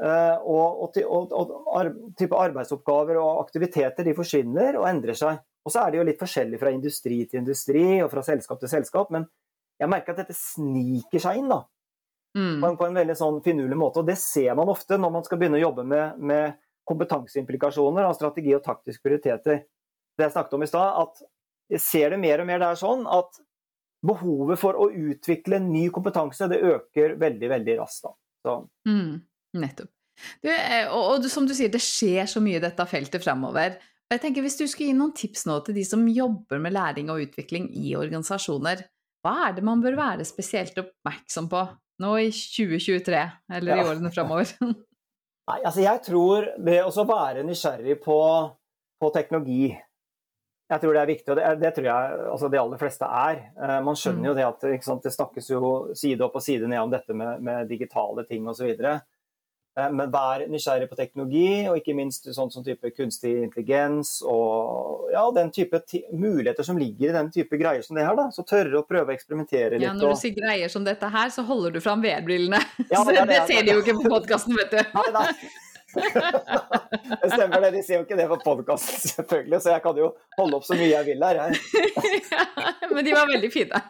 Eh, 0.00 0.36
og, 0.48 0.96
og, 1.04 1.30
og, 1.36 1.54
og 1.68 1.92
type 2.18 2.36
arbeidsoppgaver 2.36 3.20
og 3.20 3.42
aktiviteter 3.44 4.06
de 4.06 4.16
forsvinner 4.16 4.78
og 4.80 4.88
endrer 4.88 5.18
seg. 5.18 5.42
Og 5.66 5.74
så 5.74 5.82
er 5.82 5.92
det 5.92 6.00
jo 6.00 6.06
litt 6.08 6.20
forskjellig 6.22 6.60
fra 6.60 6.72
industri 6.72 7.20
til 7.28 7.42
industri 7.42 7.84
og 8.00 8.08
fra 8.12 8.24
selskap 8.24 8.62
til 8.62 8.72
selskap, 8.72 9.12
men 9.12 9.28
jeg 9.80 9.92
merker 9.92 10.14
at 10.14 10.22
dette 10.22 10.36
sniker 10.36 11.20
seg 11.20 11.40
inn 11.40 11.52
da, 11.52 11.62
Mm. 12.36 12.60
på, 12.60 12.66
en, 12.68 12.76
på 12.78 12.86
en 12.86 12.98
veldig 13.00 13.16
sånn 13.18 13.40
finurlig 13.42 13.78
måte. 13.78 14.02
Og 14.02 14.06
det 14.06 14.18
ser 14.22 14.54
man 14.58 14.70
ofte 14.70 14.98
når 15.00 15.14
man 15.16 15.26
skal 15.26 15.40
begynne 15.40 15.58
å 15.58 15.64
jobbe 15.64 15.84
med, 15.88 16.20
med 16.22 16.58
kompetanseimplikasjoner 16.90 18.06
av 18.06 18.16
strategi 18.18 18.54
og 18.56 18.64
taktiske 18.64 19.02
prioriteter. 19.04 19.64
Det 20.18 20.26
jeg 20.26 20.34
snakket 20.34 20.56
om 20.58 20.66
i 20.66 20.70
stad, 20.70 21.04
at 21.04 21.22
jeg 21.70 21.84
ser 21.84 22.14
det 22.14 22.20
mer 22.22 22.42
og 22.42 22.50
mer 22.50 22.62
det 22.62 22.70
er 22.70 22.80
sånn 22.80 23.06
at 23.10 23.40
behovet 24.06 24.58
for 24.60 24.78
å 24.80 24.88
utvikle 24.90 25.60
ny 25.62 25.88
kompetanse, 25.92 26.48
det 26.50 26.62
øker 26.64 27.18
veldig, 27.20 27.50
veldig 27.52 27.76
raskt. 27.82 28.08
Mm, 28.88 29.20
nettopp. 29.60 29.90
Du, 30.44 30.50
eh, 30.52 30.88
og, 30.88 31.16
og 31.16 31.28
som 31.32 31.46
du 31.48 31.54
sier, 31.56 31.70
det 31.72 31.82
skjer 31.84 32.28
så 32.28 32.42
mye 32.44 32.58
i 32.58 32.62
dette 32.62 32.86
feltet 32.88 33.24
fremover. 33.24 33.76
Og 34.10 34.16
jeg 34.16 34.22
tenker, 34.24 34.42
Hvis 34.44 34.58
du 34.58 34.66
skulle 34.66 34.90
gi 34.90 34.96
noen 34.98 35.14
tips 35.16 35.46
nå 35.46 35.60
til 35.64 35.76
de 35.78 35.84
som 35.86 36.02
jobber 36.08 36.58
med 36.62 36.74
læring 36.74 37.12
og 37.12 37.22
utvikling 37.28 37.70
i 37.78 37.94
organisasjoner, 37.96 38.82
hva 39.24 39.34
er 39.46 39.54
det 39.56 39.64
man 39.64 39.84
bør 39.84 39.98
være 40.00 40.26
spesielt 40.26 40.78
oppmerksom 40.80 41.48
på 41.52 41.62
nå 42.00 42.14
i 42.20 42.30
2023, 42.32 43.20
eller 43.56 43.76
i 43.76 43.84
årene 43.84 44.12
fremover? 44.14 44.54
Nei, 45.50 45.60
altså 45.64 45.82
jeg 45.82 46.02
tror 46.06 46.48
det 46.62 46.80
å 46.86 47.06
være 47.08 47.44
nysgjerrig 47.46 47.96
på, 48.04 48.18
på, 49.00 49.12
teknologi 49.14 49.70
jeg 50.70 50.82
tror 50.84 50.94
det 50.94 51.00
er 51.00 51.08
viktig, 51.08 51.30
og 51.32 51.38
det, 51.38 51.46
det 51.58 51.70
tror 51.74 51.86
jeg 51.88 52.18
altså 52.30 52.48
de 52.50 52.58
aller 52.60 52.78
fleste 52.78 53.06
er. 53.20 53.40
Uh, 53.58 53.78
man 53.82 53.96
skjønner 53.98 54.28
jo 54.28 54.34
mm. 54.34 54.38
det 54.38 54.44
at 54.46 54.84
sant, 54.86 55.02
det 55.02 55.10
snakkes 55.16 55.48
jo 55.50 55.62
side 55.98 56.22
opp 56.22 56.36
og 56.38 56.44
side 56.44 56.68
ned 56.70 56.78
om 56.78 56.92
dette 56.92 57.16
med, 57.16 57.42
med 57.42 57.66
digitale 57.70 58.22
ting 58.28 58.46
osv. 58.46 58.70
Eh, 59.78 59.90
men 59.94 60.10
vær 60.10 60.42
nysgjerrig 60.50 60.88
på 60.90 60.98
teknologi, 60.98 61.50
og 61.70 61.78
ikke 61.78 61.94
minst 61.94 62.26
sånn 62.34 62.50
som 62.50 62.64
type 62.66 62.90
kunstig 62.96 63.36
intelligens 63.44 64.16
og 64.26 65.10
ja, 65.14 65.22
den 65.36 65.52
type 65.54 65.78
muligheter 66.10 66.66
som 66.66 66.78
ligger 66.80 67.10
i 67.10 67.16
den 67.16 67.30
type 67.34 67.58
greier 67.60 67.84
som 67.86 67.98
det 67.98 68.06
her. 68.06 68.16
da, 68.18 68.28
Så 68.34 68.44
tørre 68.48 68.80
å 68.80 68.86
prøve 68.86 69.12
å 69.12 69.16
eksperimentere 69.16 69.78
litt. 69.78 69.86
Ja, 69.86 69.94
Når 69.94 70.10
du 70.10 70.14
og... 70.16 70.20
sier 70.20 70.34
greier 70.36 70.72
som 70.72 70.86
dette 70.86 71.10
her, 71.10 71.30
så 71.34 71.46
holder 71.46 71.76
du 71.76 71.80
fram 71.84 72.02
VR-brillene. 72.04 72.62
Ja, 72.90 73.04
det, 73.08 73.26
det, 73.30 73.42
ser 73.50 73.66
de 73.66 73.76
jo 73.76 73.84
ikke 73.84 73.98
på 74.00 74.14
podkasten, 74.16 74.58
vet 74.58 74.74
du. 74.74 74.80
Nei, 75.00 75.10
nei. 75.16 75.26
det 77.20 77.28
stemmer 77.32 77.64
det, 77.64 77.70
de 77.74 77.80
ser 77.82 77.96
jo 77.96 78.04
ikke 78.04 78.14
det 78.14 78.28
på 78.30 78.36
podkasten, 78.44 79.00
selvfølgelig, 79.10 79.58
så 79.58 79.72
jeg 79.72 79.82
kan 79.82 79.96
jo 79.98 80.12
holde 80.38 80.60
opp 80.60 80.66
så 80.68 80.78
mye 80.78 80.86
jeg 80.92 81.08
vil 81.08 81.24
her. 81.26 81.40
Jeg. 81.40 82.20
ja, 82.30 82.90
men 82.92 83.02
de 83.06 83.14
var 83.16 83.26
veldig 83.32 83.50
fine. 83.50 83.82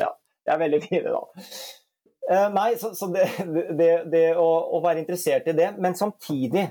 ja, 0.00 0.08
de 0.08 0.54
er 0.56 0.62
veldig 0.64 0.80
fine, 0.86 1.12
da. 1.12 1.44
Uh, 2.24 2.48
nei, 2.54 2.70
så, 2.80 2.94
så 2.96 3.10
det, 3.12 3.26
det, 3.76 3.90
det 4.08 4.26
å, 4.40 4.46
å, 4.72 4.80
være 4.84 5.02
interessert 5.02 5.48
i 5.50 5.56
det, 5.56 5.74
men 5.76 5.96
samtidig 5.98 6.70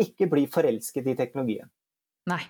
ikke 0.00 0.26
bli 0.30 0.46
forelsket 0.50 1.06
i 1.12 1.14
teknologien. 1.18 1.68
Nei. 2.30 2.42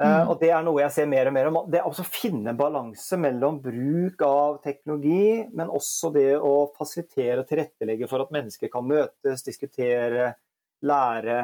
Eh, 0.00 0.04
mm. 0.04 0.18
Uh, 0.20 0.32
og 0.32 0.40
det 0.42 0.50
er 0.52 0.66
noe 0.66 0.82
jeg 0.82 0.94
ser 0.98 1.08
mer 1.08 1.30
og 1.30 1.36
mer 1.36 1.48
om. 1.48 1.60
Det 1.72 1.80
er 1.80 1.88
å 1.88 2.04
finne 2.04 2.52
balanse 2.56 3.16
mellom 3.20 3.60
bruk 3.64 4.20
av 4.26 4.60
teknologi, 4.64 5.46
men 5.56 5.72
også 5.72 6.12
det 6.12 6.34
å 6.36 6.54
fasilitere 6.76 7.40
og 7.40 7.48
tilrettelegge 7.48 8.10
for 8.10 8.24
at 8.24 8.36
mennesker 8.36 8.72
kan 8.72 8.84
møtes, 8.88 9.44
diskutere, 9.46 10.34
lære. 10.84 11.40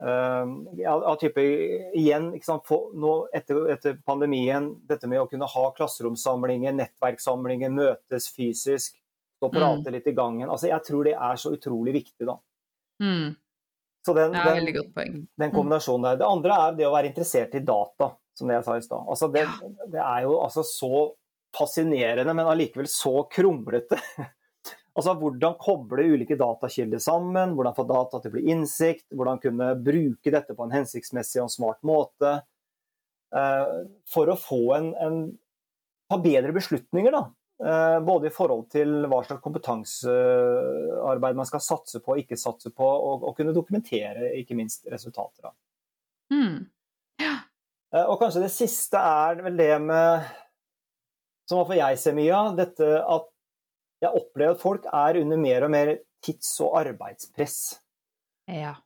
Uh, 0.00 0.56
av 0.90 1.18
type, 1.20 1.42
igjen, 1.94 2.32
nå 2.32 3.14
etter, 3.36 3.66
etter, 3.74 3.98
pandemien, 4.06 4.72
dette 4.88 5.10
med 5.10 5.22
å 5.22 5.28
kunne 5.30 5.50
ha 5.50 5.66
klasseromsamlinger, 5.76 6.74
nettverkssamlinger, 6.78 7.74
møtes 7.74 8.30
fysisk 8.34 8.96
og 9.46 9.52
prate 9.54 9.88
mm. 9.88 9.94
litt 9.96 10.08
i 10.10 10.16
gangen. 10.16 10.48
Altså, 10.48 10.68
jeg 10.70 10.84
tror 10.86 11.06
det 11.08 11.14
er 11.16 11.38
så 11.40 11.52
utrolig 11.54 11.94
viktig, 12.00 12.26
da. 12.28 12.36
Mm. 13.00 13.30
Så 14.06 14.14
den, 14.16 14.34
ja, 14.36 14.44
veldig 14.48 14.74
godt 14.78 14.92
poeng. 14.96 15.14
den 15.36 15.50
mm. 15.50 15.54
kombinasjonen 15.54 16.08
der. 16.08 16.20
Det 16.20 16.28
andre 16.28 16.58
er 16.64 16.76
det 16.78 16.88
å 16.88 16.92
være 16.94 17.10
interessert 17.10 17.56
i 17.56 17.64
data, 17.64 18.12
som 18.36 18.48
det 18.48 18.58
jeg 18.58 18.66
sa 18.66 18.76
i 18.76 18.84
stad. 18.84 19.08
Altså, 19.14 19.30
det, 19.32 19.46
det, 19.92 20.02
er 20.02 20.26
jo 20.26 20.36
altså 20.40 20.64
så 20.66 21.06
fascinerende, 21.56 22.34
men 22.36 22.48
allikevel 22.48 22.88
så 22.88 23.24
kronglete. 23.32 23.98
altså 24.96 25.16
hvordan 25.20 25.58
koble 25.60 26.06
ulike 26.14 26.38
datakilder 26.40 27.02
sammen, 27.02 27.56
hvordan 27.56 27.76
få 27.76 27.84
data 27.88 28.20
til 28.20 28.32
å 28.32 28.36
bli 28.38 28.46
innsikt, 28.54 29.08
hvordan 29.16 29.42
kunne 29.42 29.74
bruke 29.84 30.32
dette 30.32 30.56
på 30.56 30.66
en 30.66 30.78
hensiktsmessig 30.78 31.42
og 31.44 31.52
smart 31.52 31.82
måte. 31.86 32.38
Uh, 33.30 33.84
for 34.10 34.32
å 34.32 34.38
få 34.38 34.62
en, 34.74 34.88
en 34.98 35.20
ta 36.10 36.18
bedre 36.18 36.54
beslutninger, 36.56 37.14
da. 37.14 37.28
Eh, 37.66 38.00
både 38.00 38.30
i 38.30 38.32
forhold 38.32 38.70
til 38.72 39.02
hva 39.04 39.18
slags 39.26 39.42
kompetansearbeid 39.44 41.36
man 41.36 41.48
skal 41.48 41.60
satse 41.60 42.00
på 42.00 42.14
og 42.14 42.22
ikke 42.22 42.38
satse 42.40 42.72
på, 42.72 42.86
og, 42.86 43.26
og 43.28 43.34
kunne 43.36 43.52
dokumentere 43.52 44.30
ikke 44.38 44.56
minst 44.56 44.88
resultater 44.88 45.50
av. 45.50 45.56
Mm. 46.32 46.70
Ja. 47.20 47.34
Eh, 47.92 48.06
og 48.06 48.16
kanskje 48.22 48.46
det 48.46 48.52
siste 48.54 48.96
er 48.96 49.42
vel 49.44 49.60
det 49.60 49.74
med 49.82 50.30
Som 51.50 51.58
iallfall 51.58 51.80
jeg 51.82 51.98
ser 52.00 52.14
mye 52.16 52.32
av, 52.32 52.52
dette 52.56 52.88
at 53.02 53.28
jeg 54.00 54.16
opplever 54.22 54.54
at 54.54 54.62
folk 54.62 54.86
er 54.86 55.18
under 55.20 55.40
mer 55.42 55.66
og 55.66 55.72
mer 55.74 55.88
tids- 56.24 56.60
og 56.64 56.78
arbeidspress. 56.80 57.56
Ja. 58.48 58.78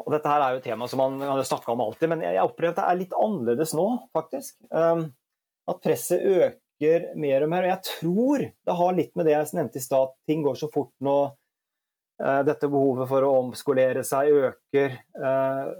Og 0.00 0.12
dette 0.14 0.30
her 0.30 0.40
er 0.40 0.54
jo 0.54 0.60
et 0.62 0.68
tema 0.70 0.86
som 0.88 1.02
man 1.02 1.20
har 1.20 1.42
snakka 1.44 1.74
om 1.74 1.82
alltid, 1.84 2.08
men 2.14 2.22
jeg 2.24 2.40
opplever 2.40 2.72
at 2.72 2.78
det 2.78 2.86
er 2.86 3.00
litt 3.02 3.16
annerledes 3.16 3.74
nå, 3.76 3.86
faktisk. 4.16 4.56
Um, 4.70 5.10
at 5.66 5.82
presset 5.82 6.22
øker 6.22 6.54
øker 6.76 7.16
mer 7.16 7.42
og 7.42 7.48
mer. 7.50 7.64
Og 7.64 7.68
jeg 7.68 7.82
tror 7.82 8.38
det 8.38 8.76
har 8.76 8.96
litt 8.96 9.16
med 9.16 9.26
det 9.26 9.32
jeg 9.32 9.56
nevnte 9.56 9.78
i 9.78 9.84
stad, 9.84 10.14
ting 10.26 10.42
går 10.42 10.54
så 10.54 10.68
fort 10.72 10.92
nå. 11.00 11.36
Eh, 12.22 12.42
dette 12.44 12.68
behovet 12.68 13.08
for 13.08 13.22
å 13.22 13.34
omskolere 13.42 14.04
seg 14.04 14.32
øker 14.32 14.96
eh, 14.96 15.72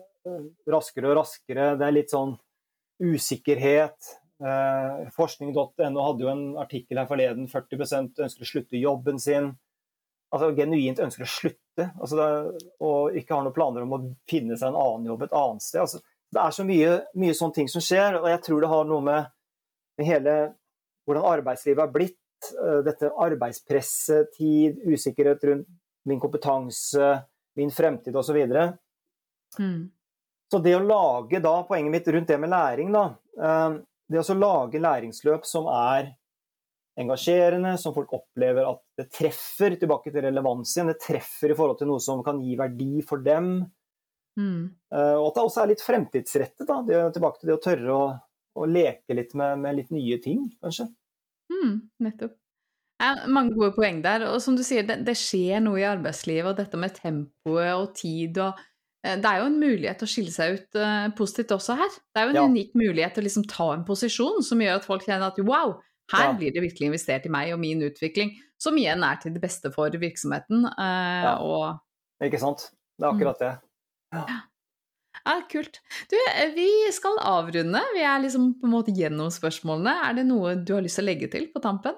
raskere 0.69 1.11
og 1.11 1.19
raskere. 1.21 1.77
Det 1.77 1.87
er 1.87 1.95
litt 1.95 2.13
sånn 2.13 2.37
usikkerhet. 3.03 4.17
Eh, 4.45 5.07
Forskning.no 5.17 6.03
hadde 6.05 6.27
jo 6.27 6.33
en 6.33 6.49
artikkel 6.61 7.01
her 7.01 7.09
forleden. 7.09 7.49
40 7.49 8.27
ønsker 8.27 8.45
å 8.45 8.51
slutte 8.51 8.81
jobben 8.81 9.21
sin. 9.21 9.55
Altså 10.35 10.51
genuint 10.57 11.01
ønsker 11.01 11.25
å 11.25 11.31
slutte. 11.31 11.89
Altså 12.01 12.19
det, 12.19 12.67
og 12.85 13.17
ikke 13.17 13.37
har 13.37 13.47
noen 13.47 13.57
planer 13.57 13.87
om 13.87 13.97
å 13.97 14.03
finne 14.29 14.59
seg 14.59 14.73
en 14.73 14.81
annen 14.83 15.09
jobb 15.09 15.25
et 15.25 15.37
annet 15.39 15.65
sted. 15.65 15.81
Altså, 15.87 16.03
det 16.35 16.43
er 16.43 16.53
så 16.53 16.65
mye, 16.67 16.93
mye 17.17 17.35
sånne 17.39 17.55
ting 17.55 17.69
som 17.71 17.85
skjer, 17.85 18.19
og 18.19 18.27
jeg 18.29 18.41
tror 18.43 18.61
det 18.61 18.71
har 18.73 18.89
noe 18.91 19.05
med 19.07 20.03
hele 20.05 20.35
hvordan 21.07 21.29
arbeidslivet 21.33 21.85
har 21.85 21.93
blitt. 21.95 22.21
Eh, 22.63 22.79
dette 22.87 23.11
arbeidspresset, 23.11 24.33
tid, 24.37 24.83
usikkerhet 24.85 25.45
rundt 25.49 25.69
min 26.07 26.21
kompetanse, 26.23 27.23
min 27.57 27.71
fremtid 27.71 28.17
osv. 28.17 28.37
Så, 28.37 29.63
mm. 29.63 29.81
så 30.53 30.61
det 30.63 30.77
å 30.77 30.85
lage 30.85 31.41
da, 31.43 31.57
poenget 31.67 31.95
mitt 31.95 32.13
rundt 32.15 32.31
det 32.31 32.39
med 32.39 32.53
læring, 32.53 32.93
da, 32.95 33.09
eh, 33.41 33.81
det 34.07 34.23
å 34.23 34.39
lage 34.39 34.83
læringsløp 34.83 35.49
som 35.49 35.67
er 35.73 36.13
engasjerende, 36.97 37.75
som 37.79 37.95
folk 37.95 38.13
opplever 38.17 38.65
at 38.65 38.81
det 38.97 39.11
treffer 39.13 39.75
tilbake 39.77 40.13
til 40.13 40.25
relevans 40.25 40.71
igjen, 40.77 40.93
det 40.93 41.03
treffer 41.03 41.53
i 41.53 41.57
forhold 41.57 41.81
til 41.81 41.91
noe 41.91 42.01
som 42.01 42.23
kan 42.25 42.39
gi 42.41 42.57
verdi 42.57 43.03
for 43.05 43.25
dem. 43.25 43.59
Mm. 44.37 44.63
Eh, 44.93 45.17
og 45.17 45.31
at 45.31 45.37
det 45.37 45.45
også 45.45 45.63
er 45.63 45.73
litt 45.73 45.85
fremtidsrettet. 45.85 46.65
Da. 46.69 46.81
Det, 46.87 47.03
tilbake 47.17 47.41
til 47.41 47.51
det 47.51 47.57
å 47.57 47.65
tørre 47.65 47.97
å 47.97 48.07
og 48.57 48.73
leke 48.73 49.17
litt 49.17 49.35
med, 49.39 49.61
med 49.63 49.79
litt 49.79 49.93
nye 49.95 50.19
ting, 50.23 50.47
kanskje. 50.65 50.89
Mm, 51.53 51.79
nettopp. 52.03 52.35
Ja, 52.97 53.11
mange 53.29 53.53
gode 53.57 53.75
poeng 53.77 54.01
der. 54.05 54.25
Og 54.31 54.41
som 54.43 54.57
du 54.57 54.63
sier, 54.65 54.87
det, 54.89 55.03
det, 55.07 55.17
skjer 55.21 55.61
noe 55.65 55.81
i 55.83 55.87
arbeidslivet, 55.89 56.49
og 56.49 56.57
dette 56.61 56.81
med 56.81 56.97
tempoet 56.97 57.75
og 57.75 57.93
tid 57.99 58.41
og 58.41 58.63
eh, 59.05 59.19
Det 59.21 59.29
er 59.29 59.43
jo 59.43 59.51
en 59.51 59.59
mulighet 59.61 60.01
til 60.01 60.09
å 60.09 60.13
skille 60.15 60.33
seg 60.33 60.57
ut 60.57 60.81
uh, 60.81 61.11
positivt 61.19 61.53
også 61.59 61.77
her. 61.79 61.99
Det 62.09 62.23
er 62.23 62.27
jo 62.27 62.35
en 62.35 62.41
ja. 62.41 62.47
unik 62.49 62.73
mulighet 62.79 63.17
til 63.17 63.27
å 63.27 63.29
liksom 63.29 63.47
ta 63.53 63.69
en 63.75 63.85
posisjon 63.89 64.41
som 64.47 64.65
gjør 64.65 64.81
at 64.81 64.89
folk 64.89 65.05
kjenner 65.05 65.29
at 65.29 65.43
wow, 65.45 65.77
her 66.15 66.31
ja. 66.31 66.35
blir 66.41 66.57
det 66.57 66.65
virkelig 66.65 66.91
investert 66.93 67.29
i 67.29 67.33
meg 67.37 67.53
og 67.53 67.61
min 67.61 67.85
utvikling, 67.85 68.33
som 68.63 68.77
igjen 68.81 69.05
er 69.05 69.21
til 69.21 69.37
det 69.37 69.45
beste 69.45 69.71
for 69.75 69.93
virksomheten. 70.01 70.65
Uh, 70.73 71.33
og... 71.45 71.65
Ikke 72.25 72.41
sant. 72.41 72.71
Det 72.97 73.05
er 73.05 73.13
akkurat 73.13 73.43
det. 73.43 73.55
Ja. 74.17 74.41
Ja, 75.27 75.41
kult. 75.51 75.81
Du, 76.07 76.17
vi 76.55 76.71
skal 76.95 77.17
avrunde. 77.19 77.81
Vi 77.97 78.03
er 78.07 78.21
liksom 78.23 78.53
på 78.61 78.69
en 78.69 78.75
måte 78.77 78.95
gjennom 78.95 79.33
spørsmålene. 79.35 79.95
Er 80.07 80.19
det 80.21 80.27
noe 80.29 80.55
du 80.63 80.77
har 80.77 80.85
lyst 80.85 81.01
til 81.01 81.07
å 81.07 81.11
legge 81.11 81.29
til 81.33 81.49
på 81.51 81.63
tampen? 81.65 81.97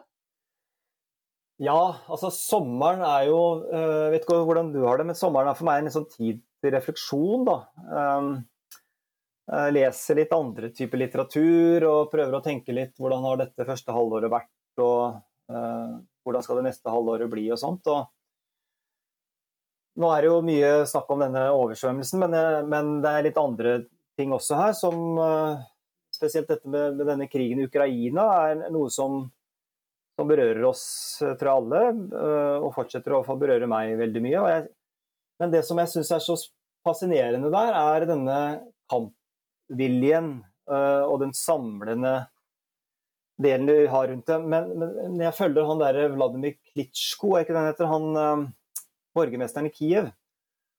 Ja, 1.59 1.99
altså 2.07 2.31
sommeren 2.31 3.03
er 3.03 3.25
jo 3.27 3.39
Jeg 3.67 3.81
eh, 3.83 4.11
vet 4.15 4.23
ikke 4.25 4.45
hvordan 4.47 4.71
du 4.73 4.79
har 4.87 5.01
det, 5.01 5.09
men 5.11 5.19
sommeren 5.19 5.51
er 5.51 5.59
for 5.59 5.67
meg 5.69 5.83
en 5.83 5.93
sånn 5.93 6.07
tid 6.13 6.39
til 6.63 6.73
refleksjon, 6.75 7.45
da. 7.47 7.57
Jeg 9.49 9.75
leser 9.75 10.19
litt 10.19 10.33
andre 10.35 10.71
typer 10.77 11.01
litteratur 11.01 11.85
og 11.89 12.11
prøver 12.13 12.37
å 12.37 12.45
tenke 12.45 12.75
litt 12.75 12.97
hvordan 13.01 13.27
har 13.27 13.39
dette 13.41 13.67
første 13.67 13.95
halvåret 13.95 14.33
vært, 14.33 14.83
og 14.83 15.21
hvordan 15.49 16.45
skal 16.45 16.59
det 16.61 16.67
neste 16.67 16.93
halvåret 16.93 17.31
bli, 17.33 17.47
og 17.55 17.61
sånt. 17.63 17.87
Og 17.89 18.11
nå 19.99 20.11
er 20.15 20.23
det 20.23 20.31
jo 20.31 20.43
mye 20.47 20.71
snakk 20.89 21.09
om 21.11 21.25
denne 21.25 21.49
oversvømmelsen, 21.55 22.23
men, 22.23 22.37
eh, 22.39 22.61
men 22.71 22.93
det 23.03 23.11
er 23.11 23.27
litt 23.27 23.41
andre 23.41 23.75
ting 24.19 24.35
også 24.35 24.61
her. 24.61 24.77
som 24.79 25.19
eh, 25.25 25.67
Spesielt 26.19 26.49
dette 26.51 26.67
med, 26.67 26.97
med 26.99 27.07
denne 27.07 27.29
krigen 27.31 27.61
i 27.61 27.67
Ukraina 27.69 28.25
er 28.49 28.63
noe 28.75 28.89
som, 28.91 29.21
som 30.19 30.31
berører 30.31 30.65
oss, 30.67 30.85
eh, 31.23 31.35
tror 31.39 31.51
jeg 31.51 31.61
alle, 31.61 31.83
og 32.65 32.73
fortsetter 32.75 33.15
å 33.15 33.39
berøre 33.39 33.69
meg 33.71 33.93
veldig 34.01 34.23
mye. 34.25 34.47
Jeg, 34.55 34.65
men 35.39 35.53
det 35.53 35.63
som 35.67 35.79
jeg 35.79 35.93
syns 35.93 36.11
er 36.17 36.25
så 36.25 36.39
fascinerende 36.87 37.53
der, 37.55 37.77
er 37.77 38.09
denne 38.09 38.39
kampviljen 38.91 40.39
og 40.69 41.15
den 41.23 41.31
samlende 41.33 42.27
delen 43.41 43.69
du 43.69 43.87
har 43.89 44.11
rundt 44.11 44.27
det. 44.29 44.37
Men, 44.43 44.73
men 44.77 45.23
jeg 45.23 45.37
følger 45.39 45.69
han 45.69 45.81
derre 45.81 46.11
Vladimir 46.13 46.59
Klitsjko, 46.73 47.37
er 47.37 47.47
ikke 47.47 47.57
den 47.57 47.69
heter? 47.71 47.89
Han 47.89 48.51
borgermesteren 49.15 49.67
i 49.67 49.71
Kiev. 49.71 50.11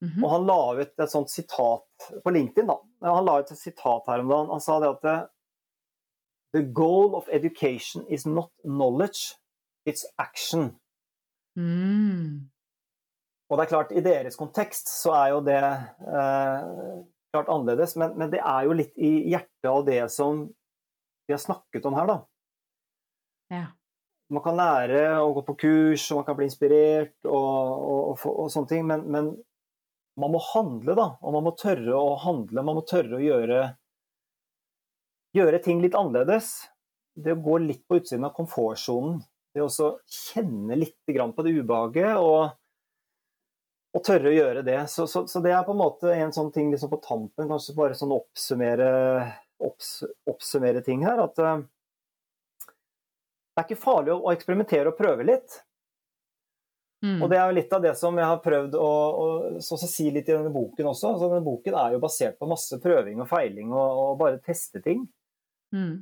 Mm 0.02 0.12
-hmm. 0.12 0.24
Og 0.24 0.32
han 0.32 0.46
la 0.46 0.82
ut 0.82 1.00
et 1.00 1.12
sånt 1.12 1.30
sitat 1.30 1.88
på 2.24 2.30
LinkedIn. 2.30 2.68
da. 2.68 2.78
Han 3.02 3.26
la 3.26 3.40
ut 3.40 3.52
et 3.52 3.58
sitat 3.58 4.04
her 4.08 4.20
om 4.20 4.30
dagen. 4.30 4.50
Han 4.50 4.62
sa 4.62 4.80
det 4.80 4.90
at 4.90 5.30
The 6.54 6.64
goal 6.74 7.16
of 7.16 7.30
education 7.30 8.08
is 8.08 8.26
not 8.26 8.52
knowledge, 8.64 9.38
it's 9.90 10.06
action. 10.18 10.80
Mm. 11.56 12.50
Og 13.50 13.58
det 13.58 13.64
er 13.64 13.70
klart, 13.70 13.92
i 13.92 14.02
deres 14.02 14.36
kontekst 14.36 14.90
så 14.90 15.12
er 15.12 15.28
jo 15.28 15.42
det 15.46 15.62
eh, 15.62 17.04
klart 17.34 17.50
annerledes, 17.50 17.96
men, 17.96 18.18
men, 18.18 18.32
det 18.32 18.40
er 18.40 18.64
jo 18.66 18.74
litt 18.74 18.98
i 18.98 19.30
hjertet 19.30 19.70
av 19.70 19.86
det 19.86 20.12
som 20.12 20.48
vi 21.28 21.34
har 21.34 21.38
snakket 21.38 21.86
om 21.86 21.94
her, 21.94 22.06
da. 22.06 22.18
Ja 23.54 23.66
man 24.30 24.44
kan 24.46 24.58
lære 24.58 25.04
å 25.24 25.32
gå 25.34 25.44
på 25.48 25.56
kurs, 25.64 26.06
og 26.12 26.20
man 26.20 26.26
kan 26.28 26.38
bli 26.38 26.48
inspirert 26.50 27.16
og, 27.26 27.36
og, 27.36 28.02
og, 28.12 28.26
og 28.46 28.52
sånne 28.54 28.70
ting, 28.70 28.84
men, 28.90 29.06
men, 29.10 29.32
man 30.20 30.34
må 30.34 30.42
handle, 30.52 30.96
da. 30.98 31.08
Og 31.24 31.36
man 31.36 31.46
må 31.48 31.56
tørre 31.58 31.96
å 31.96 32.16
handle. 32.20 32.64
Man 32.66 32.80
må 32.80 32.84
tørre 32.88 33.18
å 33.18 33.24
gjøre, 33.24 33.62
gjøre 35.38 35.62
ting 35.64 35.82
litt 35.84 35.98
annerledes. 35.98 36.52
Det 37.20 37.36
å 37.36 37.44
gå 37.44 37.58
litt 37.64 37.86
på 37.88 38.00
utsiden 38.00 38.28
av 38.28 38.36
komfortsonen. 38.36 39.22
Det 39.56 39.64
å 39.66 39.70
kjenne 40.06 40.78
litt 40.78 40.98
på 41.08 41.46
det 41.46 41.56
ubehaget 41.58 42.20
og, 42.22 42.52
og, 43.96 44.02
tørre 44.06 44.30
å 44.30 44.36
gjøre 44.36 44.64
det. 44.68 44.80
Så, 44.92 45.08
så, 45.10 45.26
så, 45.28 45.42
det 45.44 45.56
er 45.56 45.66
på 45.66 45.74
en 45.74 45.82
måte 45.82 46.14
en 46.14 46.36
sånn 46.36 46.52
ting 46.56 46.70
liksom 46.74 46.92
på 46.92 47.02
tampen, 47.06 47.50
kanskje 47.50 47.78
bare 47.80 47.98
sånn 47.98 48.14
oppsummere, 48.14 48.92
opps, 49.66 50.04
oppsummere 50.30 50.84
ting 50.86 51.08
her. 51.08 51.24
At 51.26 51.42
uh, 51.42 51.64
det 53.60 53.66
er 53.66 53.76
ikke 53.76 53.84
farlig 53.84 54.14
å, 54.14 54.22
å 54.24 54.32
eksperimentere 54.32 54.92
og 54.92 54.96
prøve 54.96 55.26
litt. 55.28 55.58
Mm. 57.04 57.22
Og 57.24 57.30
det 57.32 57.38
er 57.40 57.48
jo 57.48 57.56
litt 57.56 57.74
av 57.76 57.84
det 57.84 57.92
som 57.96 58.18
jeg 58.20 58.28
har 58.28 58.40
prøvd 58.44 58.76
å, 58.76 58.92
å 59.60 59.78
si 59.80 60.10
litt 60.12 60.28
i 60.28 60.34
denne 60.34 60.52
boken 60.52 60.90
også. 60.92 61.14
Altså, 61.14 61.28
denne 61.28 61.46
boken 61.46 61.78
er 61.80 61.96
jo 61.96 62.02
basert 62.04 62.40
på 62.40 62.48
masse 62.50 62.80
prøving 62.84 63.22
og 63.24 63.30
feiling 63.30 63.72
og, 63.72 64.02
og 64.04 64.18
bare 64.20 64.42
teste 64.44 64.82
ting. 64.84 65.06
Mm. 65.76 66.02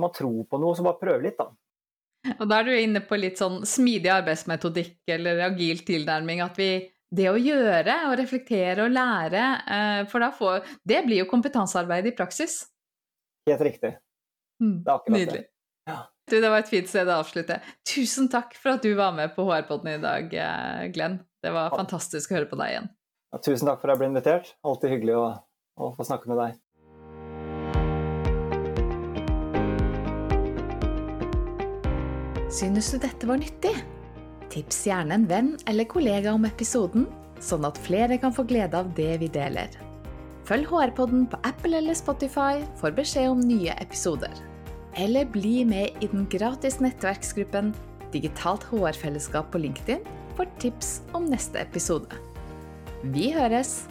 Man 0.00 0.12
tror 0.12 0.44
på 0.48 0.60
noe, 0.60 0.76
så 0.76 0.84
bare 0.84 1.00
prøve 1.00 1.24
litt, 1.24 1.40
da. 1.40 1.48
Og 2.36 2.44
da 2.50 2.58
er 2.58 2.68
du 2.68 2.74
inne 2.74 3.00
på 3.06 3.16
litt 3.20 3.40
sånn 3.40 3.60
smidig 3.68 4.10
arbeidsmetodikk 4.12 5.12
eller 5.16 5.44
agil 5.46 5.84
tilnærming. 5.86 6.42
At 6.44 6.58
vi 6.60 6.70
Det 7.06 7.28
å 7.30 7.38
gjøre 7.38 8.00
og 8.10 8.16
reflektere 8.18 8.82
og 8.82 8.90
lære, 8.90 9.42
eh, 9.70 10.00
for 10.10 10.20
da 10.20 10.32
får 10.34 10.64
Det 10.82 11.04
blir 11.06 11.22
jo 11.22 11.30
kompetansearbeid 11.30 12.06
i 12.06 12.16
praksis. 12.18 12.64
Helt 13.46 13.62
riktig. 13.62 13.96
Mm. 14.60 14.82
Det 14.82 14.90
er 14.90 14.96
akkurat 14.96 15.18
Nydelig. 15.20 15.44
det. 15.44 15.55
Du, 16.26 16.40
det 16.40 16.48
var 16.50 16.58
et 16.58 16.66
fint 16.70 16.88
sted 16.90 17.06
å 17.06 17.20
avslutte. 17.20 17.60
Tusen 17.86 18.26
takk 18.26 18.56
for 18.58 18.74
at 18.74 18.82
du 18.82 18.96
var 18.98 19.12
med 19.14 19.30
på 19.36 19.44
HR-podden 19.46 19.92
i 19.92 19.98
dag, 20.02 20.32
eh, 20.34 20.86
Glenn. 20.90 21.20
Det 21.38 21.52
var 21.54 21.70
fantastisk 21.70 22.32
å 22.32 22.40
høre 22.40 22.48
på 22.50 22.58
deg 22.58 22.72
igjen. 22.72 22.88
Ja, 23.30 23.38
tusen 23.46 23.68
takk 23.70 23.78
for 23.78 23.86
at 23.86 23.94
jeg 23.94 24.00
ble 24.00 24.08
invitert. 24.10 24.50
Alltid 24.66 24.90
hyggelig 24.90 25.14
å, 25.14 25.26
å 25.78 25.90
få 25.94 26.06
snakke 26.08 26.26
med 26.26 26.40
deg. 26.42 26.56
Synes 32.50 32.90
du 32.90 32.98
dette 33.06 33.30
var 33.30 33.38
nyttig? 33.44 33.76
Tips 34.50 34.82
gjerne 34.88 35.20
en 35.20 35.28
venn 35.30 35.54
eller 35.70 35.86
kollega 35.86 36.34
om 36.34 36.48
episoden, 36.50 37.06
sånn 37.38 37.70
at 37.70 37.78
flere 37.86 38.18
kan 38.18 38.34
få 38.34 38.42
glede 38.50 38.82
av 38.82 38.90
det 38.98 39.12
vi 39.22 39.30
deler. 39.30 39.70
Følg 40.50 40.74
HR-podden 40.74 41.30
på 41.30 41.38
Apple 41.46 41.78
eller 41.78 41.94
Spotify 41.94 42.66
for 42.82 42.90
beskjed 42.98 43.30
om 43.30 43.46
nye 43.46 43.78
episoder 43.78 44.34
eller 44.96 45.28
bli 45.28 45.60
med 45.68 46.00
i 46.00 46.08
den 46.10 46.26
gratis 46.32 46.80
nettverksgruppen 46.80 47.74
Digitalt 48.14 48.64
HR-fellesskap 48.70 49.50
på 49.52 49.60
LinkedIn 49.60 50.04
for 50.38 50.48
tips 50.62 51.00
om 51.16 51.26
neste 51.28 51.60
episode. 51.60 52.16
Vi 53.02 53.30
høres! 53.34 53.82